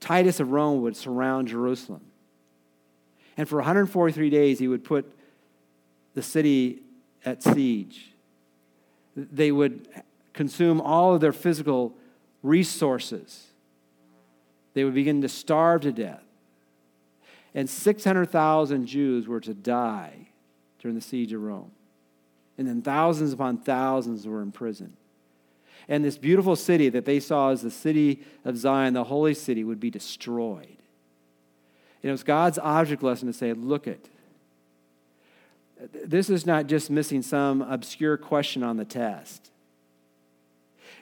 Titus 0.00 0.40
of 0.40 0.50
Rome 0.50 0.80
would 0.80 0.96
surround 0.96 1.48
Jerusalem. 1.48 2.00
And 3.36 3.48
for 3.48 3.56
143 3.56 4.30
days, 4.30 4.58
he 4.58 4.68
would 4.68 4.84
put 4.84 5.10
the 6.14 6.22
city 6.22 6.80
at 7.24 7.42
siege. 7.42 8.12
They 9.16 9.50
would 9.50 9.88
consume 10.32 10.80
all 10.80 11.14
of 11.14 11.20
their 11.20 11.32
physical 11.32 11.94
resources. 12.42 13.46
They 14.74 14.84
would 14.84 14.94
begin 14.94 15.22
to 15.22 15.28
starve 15.28 15.82
to 15.82 15.92
death. 15.92 16.22
And 17.54 17.70
600,000 17.70 18.86
Jews 18.86 19.28
were 19.28 19.40
to 19.40 19.54
die 19.54 20.28
during 20.80 20.96
the 20.96 21.00
siege 21.00 21.32
of 21.32 21.40
Rome. 21.40 21.70
And 22.58 22.66
then 22.66 22.82
thousands 22.82 23.32
upon 23.32 23.58
thousands 23.58 24.26
were 24.26 24.42
in 24.42 24.52
prison. 24.52 24.96
And 25.88 26.04
this 26.04 26.18
beautiful 26.18 26.56
city 26.56 26.88
that 26.88 27.04
they 27.04 27.20
saw 27.20 27.50
as 27.50 27.62
the 27.62 27.70
city 27.70 28.20
of 28.44 28.56
Zion, 28.56 28.94
the 28.94 29.04
holy 29.04 29.34
city, 29.34 29.64
would 29.64 29.80
be 29.80 29.90
destroyed. 29.90 30.76
And 32.04 32.10
it 32.10 32.12
was 32.12 32.22
God's 32.22 32.58
object 32.58 33.02
lesson 33.02 33.28
to 33.28 33.32
say, 33.32 33.54
look 33.54 33.86
it. 33.86 34.10
This 36.04 36.28
is 36.28 36.44
not 36.44 36.66
just 36.66 36.90
missing 36.90 37.22
some 37.22 37.62
obscure 37.62 38.18
question 38.18 38.62
on 38.62 38.76
the 38.76 38.84
test. 38.84 39.50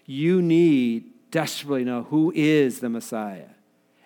You 0.07 0.40
need 0.40 1.07
desperately 1.32 1.82
know 1.82 2.05
who 2.05 2.32
is 2.36 2.78
the 2.78 2.88
Messiah 2.88 3.48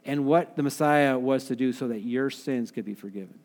and 0.07 0.25
what 0.25 0.57
the 0.57 0.63
Messiah 0.63 1.19
was 1.19 1.45
to 1.49 1.55
do 1.55 1.71
so 1.71 1.87
that 1.89 2.01
your 2.01 2.31
sins 2.31 2.71
could 2.71 2.87
be 2.87 2.95
forgiven. 2.95 3.41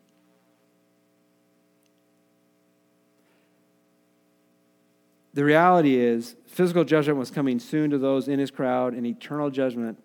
The 5.34 5.44
reality 5.44 5.96
is, 5.96 6.36
physical 6.46 6.84
judgment 6.84 7.18
was 7.18 7.30
coming 7.30 7.58
soon 7.58 7.90
to 7.90 7.98
those 7.98 8.28
in 8.28 8.38
his 8.38 8.50
crowd, 8.50 8.94
and 8.94 9.06
eternal 9.06 9.50
judgment 9.50 10.02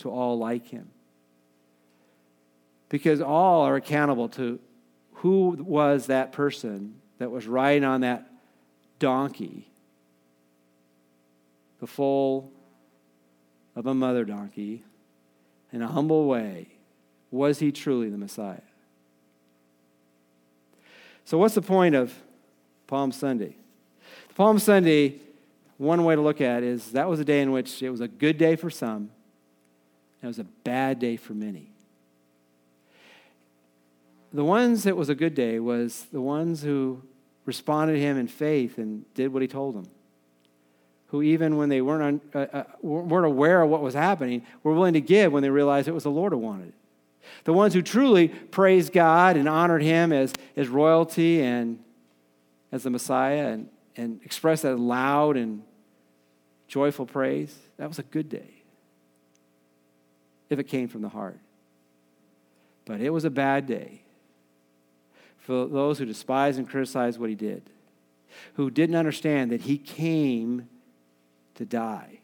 to 0.00 0.10
all 0.10 0.36
like 0.36 0.68
him 0.68 0.90
because 2.90 3.22
all 3.22 3.62
are 3.62 3.76
accountable 3.76 4.28
to 4.28 4.58
who 5.14 5.56
was 5.60 6.06
that 6.06 6.32
person 6.32 6.96
that 7.18 7.30
was 7.30 7.46
riding 7.46 7.84
on 7.84 8.02
that 8.02 8.30
donkey, 8.98 9.70
the 11.78 11.86
foal 11.86 12.52
of 13.74 13.86
a 13.86 13.94
mother 13.94 14.24
donkey, 14.24 14.84
in 15.72 15.80
a 15.80 15.86
humble 15.86 16.26
way. 16.26 16.66
Was 17.30 17.60
he 17.60 17.70
truly 17.70 18.10
the 18.10 18.18
Messiah? 18.18 18.60
So, 21.24 21.38
what's 21.38 21.54
the 21.54 21.62
point 21.62 21.94
of 21.94 22.12
Palm 22.88 23.12
Sunday? 23.12 23.54
Palm 24.34 24.58
Sunday, 24.58 25.20
one 25.78 26.02
way 26.02 26.16
to 26.16 26.20
look 26.20 26.40
at 26.40 26.64
it 26.64 26.68
is 26.68 26.92
that 26.92 27.08
was 27.08 27.20
a 27.20 27.24
day 27.24 27.40
in 27.40 27.52
which 27.52 27.82
it 27.82 27.90
was 27.90 28.00
a 28.00 28.08
good 28.08 28.36
day 28.36 28.56
for 28.56 28.68
some, 28.68 29.10
and 30.20 30.24
it 30.24 30.26
was 30.26 30.40
a 30.40 30.44
bad 30.44 30.98
day 30.98 31.16
for 31.16 31.34
many 31.34 31.69
the 34.32 34.44
ones 34.44 34.84
that 34.84 34.96
was 34.96 35.08
a 35.08 35.14
good 35.14 35.34
day 35.34 35.58
was 35.58 36.06
the 36.12 36.20
ones 36.20 36.62
who 36.62 37.02
responded 37.46 37.94
to 37.94 38.00
him 38.00 38.16
in 38.16 38.28
faith 38.28 38.78
and 38.78 39.12
did 39.14 39.32
what 39.32 39.42
he 39.42 39.48
told 39.48 39.74
them. 39.74 39.88
Who, 41.08 41.22
even 41.22 41.56
when 41.56 41.68
they 41.68 41.80
weren't, 41.80 42.22
uh, 42.32 42.46
uh, 42.52 42.64
weren't 42.82 43.26
aware 43.26 43.62
of 43.62 43.70
what 43.70 43.82
was 43.82 43.94
happening, 43.94 44.46
were 44.62 44.72
willing 44.72 44.94
to 44.94 45.00
give 45.00 45.32
when 45.32 45.42
they 45.42 45.50
realized 45.50 45.88
it 45.88 45.92
was 45.92 46.04
the 46.04 46.10
Lord 46.10 46.32
who 46.32 46.38
wanted 46.38 46.68
it. 46.68 46.74
The 47.44 47.52
ones 47.52 47.74
who 47.74 47.82
truly 47.82 48.28
praised 48.28 48.92
God 48.92 49.36
and 49.36 49.48
honored 49.48 49.82
him 49.82 50.12
as, 50.12 50.32
as 50.56 50.68
royalty 50.68 51.42
and 51.42 51.80
as 52.70 52.84
the 52.84 52.90
Messiah 52.90 53.48
and, 53.48 53.68
and 53.96 54.20
expressed 54.24 54.62
that 54.62 54.78
loud 54.78 55.36
and 55.36 55.64
joyful 56.68 57.06
praise, 57.06 57.56
that 57.78 57.88
was 57.88 57.98
a 57.98 58.04
good 58.04 58.28
day 58.28 58.62
if 60.48 60.60
it 60.60 60.64
came 60.64 60.86
from 60.86 61.02
the 61.02 61.08
heart. 61.08 61.38
But 62.84 63.00
it 63.00 63.10
was 63.10 63.24
a 63.24 63.30
bad 63.30 63.66
day 63.66 64.02
for 65.50 65.66
those 65.66 65.98
who 65.98 66.04
despise 66.04 66.58
and 66.58 66.68
criticize 66.68 67.18
what 67.18 67.28
he 67.28 67.34
did, 67.34 67.60
who 68.54 68.70
didn't 68.70 68.94
understand 68.94 69.50
that 69.50 69.62
he 69.62 69.76
came 69.76 70.68
to 71.56 71.64
die, 71.64 72.20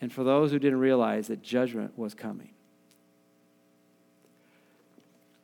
and 0.00 0.12
for 0.12 0.24
those 0.24 0.50
who 0.50 0.58
didn't 0.58 0.80
realize 0.80 1.28
that 1.28 1.44
judgment 1.44 1.96
was 1.96 2.12
coming. 2.12 2.50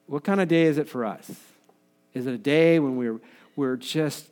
What 0.09 0.25
kind 0.25 0.41
of 0.41 0.49
day 0.49 0.65
is 0.65 0.79
it 0.79 0.89
for 0.89 1.05
us? 1.05 1.31
Is 2.13 2.27
it 2.27 2.35
a 2.35 2.39
day 2.39 2.81
when 2.81 2.97
we're, 2.97 3.21
we're 3.55 3.77
just 3.77 4.27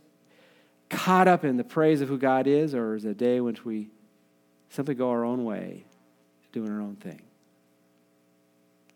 caught 0.90 1.28
up 1.28 1.44
in 1.44 1.58
the 1.58 1.62
praise 1.62 2.00
of 2.00 2.08
who 2.08 2.18
God 2.18 2.48
is, 2.48 2.74
or 2.74 2.96
is 2.96 3.04
it 3.04 3.10
a 3.10 3.14
day 3.14 3.36
in 3.36 3.44
which 3.44 3.64
we 3.64 3.86
simply 4.68 4.96
go 4.96 5.10
our 5.10 5.24
own 5.24 5.44
way, 5.44 5.84
doing 6.50 6.72
our 6.72 6.80
own 6.80 6.96
thing? 6.96 7.22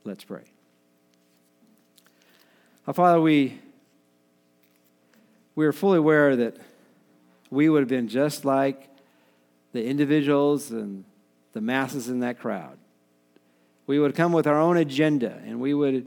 Let's 0.03 0.25
pray. 0.25 0.43
Our 2.89 2.95
Father, 2.95 3.21
we, 3.21 3.61
we 5.55 5.67
are 5.67 5.75
fully 5.75 5.99
aware 5.99 6.35
that 6.37 6.57
we 7.51 7.69
would 7.69 7.81
have 7.81 7.89
been 7.89 8.09
just 8.09 8.47
like 8.47 8.89
the 9.73 9.85
individuals 9.85 10.71
and 10.71 11.05
the 11.53 11.61
masses 11.61 12.09
in 12.09 12.21
that 12.21 12.39
crowd. 12.39 12.79
We 13.87 13.99
would 13.99 14.15
come 14.15 14.33
with 14.33 14.47
our 14.47 14.59
own 14.59 14.79
agenda 14.79 15.39
and 15.45 15.61
we 15.61 15.75
would 15.75 15.93
have 15.93 16.07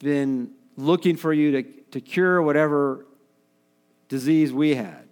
been 0.00 0.50
looking 0.76 1.14
for 1.14 1.32
you 1.32 1.52
to, 1.52 1.62
to 1.92 2.00
cure 2.00 2.42
whatever 2.42 3.06
disease 4.08 4.52
we 4.52 4.74
had, 4.74 5.08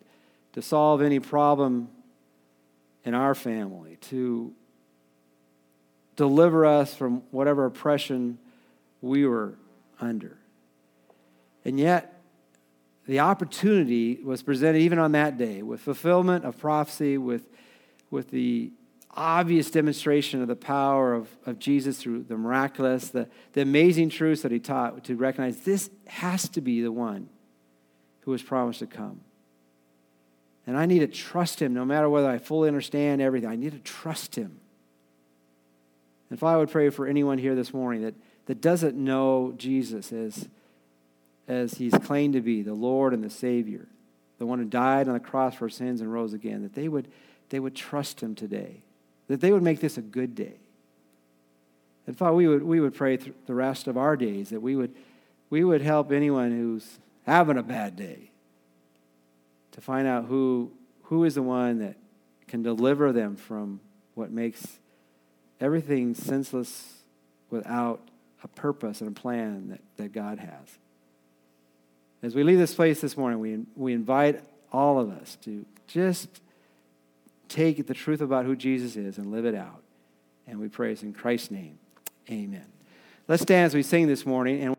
to 0.54 0.62
solve 0.62 1.00
any 1.00 1.20
problem 1.20 1.90
in 3.04 3.14
our 3.14 3.36
family, 3.36 3.98
to 4.00 4.52
deliver 6.16 6.66
us 6.66 6.92
from 6.92 7.22
whatever 7.30 7.66
oppression 7.66 8.36
we 9.00 9.24
were 9.24 9.54
under. 10.00 10.38
And 11.68 11.78
yet, 11.78 12.22
the 13.06 13.20
opportunity 13.20 14.20
was 14.24 14.42
presented 14.42 14.78
even 14.78 14.98
on 14.98 15.12
that 15.12 15.36
day 15.36 15.60
with 15.60 15.82
fulfillment 15.82 16.46
of 16.46 16.58
prophecy, 16.58 17.18
with, 17.18 17.46
with 18.10 18.30
the 18.30 18.72
obvious 19.14 19.70
demonstration 19.70 20.40
of 20.40 20.48
the 20.48 20.56
power 20.56 21.12
of, 21.12 21.28
of 21.44 21.58
Jesus 21.58 21.98
through 21.98 22.22
the 22.22 22.38
miraculous, 22.38 23.10
the, 23.10 23.28
the 23.52 23.60
amazing 23.60 24.08
truths 24.08 24.40
that 24.40 24.50
he 24.50 24.58
taught 24.58 25.04
to 25.04 25.14
recognize 25.14 25.58
this 25.58 25.90
has 26.06 26.48
to 26.48 26.62
be 26.62 26.80
the 26.80 26.90
one 26.90 27.28
who 28.20 28.30
was 28.30 28.42
promised 28.42 28.78
to 28.78 28.86
come. 28.86 29.20
And 30.66 30.74
I 30.74 30.86
need 30.86 31.00
to 31.00 31.06
trust 31.06 31.60
him 31.60 31.74
no 31.74 31.84
matter 31.84 32.08
whether 32.08 32.30
I 32.30 32.38
fully 32.38 32.68
understand 32.68 33.20
everything. 33.20 33.50
I 33.50 33.56
need 33.56 33.72
to 33.72 33.78
trust 33.80 34.36
him. 34.36 34.58
And 36.30 36.38
if 36.38 36.42
I 36.42 36.56
would 36.56 36.70
pray 36.70 36.88
for 36.88 37.06
anyone 37.06 37.36
here 37.36 37.54
this 37.54 37.74
morning 37.74 38.04
that, 38.04 38.14
that 38.46 38.62
doesn't 38.62 38.96
know 38.96 39.52
Jesus 39.58 40.12
as, 40.14 40.48
as 41.48 41.74
he's 41.74 41.94
claimed 41.94 42.34
to 42.34 42.40
be, 42.40 42.62
the 42.62 42.74
Lord 42.74 43.12
and 43.12 43.24
the 43.24 43.30
Savior, 43.30 43.88
the 44.38 44.46
one 44.46 44.60
who 44.60 44.66
died 44.66 45.08
on 45.08 45.14
the 45.14 45.20
cross 45.20 45.56
for 45.56 45.68
sins 45.68 46.00
and 46.00 46.12
rose 46.12 46.34
again, 46.34 46.62
that 46.62 46.74
they 46.74 46.88
would, 46.88 47.08
they 47.48 47.58
would 47.58 47.74
trust 47.74 48.22
him 48.22 48.36
today 48.36 48.82
that 49.28 49.40
they 49.40 49.52
would 49.52 49.62
make 49.62 49.80
this 49.80 49.96
a 49.96 50.02
good 50.02 50.34
day. 50.34 50.56
And 52.06 52.16
Father, 52.16 52.34
we 52.34 52.48
would, 52.48 52.62
we 52.62 52.80
would 52.80 52.94
pray 52.94 53.16
the 53.16 53.54
rest 53.54 53.86
of 53.86 53.96
our 53.96 54.16
days 54.16 54.50
that 54.50 54.60
we 54.60 54.74
would, 54.74 54.94
we 55.50 55.62
would 55.62 55.82
help 55.82 56.10
anyone 56.10 56.50
who's 56.50 56.98
having 57.26 57.58
a 57.58 57.62
bad 57.62 57.96
day 57.96 58.30
to 59.72 59.80
find 59.80 60.08
out 60.08 60.24
who, 60.24 60.72
who 61.04 61.24
is 61.24 61.34
the 61.34 61.42
one 61.42 61.78
that 61.80 61.96
can 62.48 62.62
deliver 62.62 63.12
them 63.12 63.36
from 63.36 63.80
what 64.14 64.30
makes 64.30 64.78
everything 65.60 66.14
senseless 66.14 67.02
without 67.50 68.00
a 68.42 68.48
purpose 68.48 69.02
and 69.02 69.10
a 69.10 69.20
plan 69.20 69.68
that, 69.68 69.80
that 69.98 70.12
God 70.12 70.38
has. 70.38 70.78
As 72.22 72.34
we 72.34 72.42
leave 72.42 72.58
this 72.58 72.74
place 72.74 73.00
this 73.00 73.16
morning, 73.16 73.38
we, 73.38 73.64
we 73.76 73.92
invite 73.92 74.42
all 74.72 74.98
of 74.98 75.10
us 75.10 75.36
to 75.42 75.64
just 75.86 76.40
take 77.48 77.86
the 77.86 77.94
truth 77.94 78.20
about 78.20 78.44
who 78.44 78.56
Jesus 78.56 78.96
is 78.96 79.18
and 79.18 79.30
live 79.30 79.44
it 79.44 79.54
out. 79.54 79.82
And 80.46 80.58
we 80.58 80.68
praise 80.68 81.02
in 81.02 81.12
Christ's 81.12 81.50
name. 81.50 81.78
Amen. 82.30 82.64
Let's 83.28 83.42
stand 83.42 83.66
as 83.66 83.74
we 83.74 83.82
sing 83.82 84.06
this 84.06 84.26
morning 84.26 84.62
and 84.62 84.76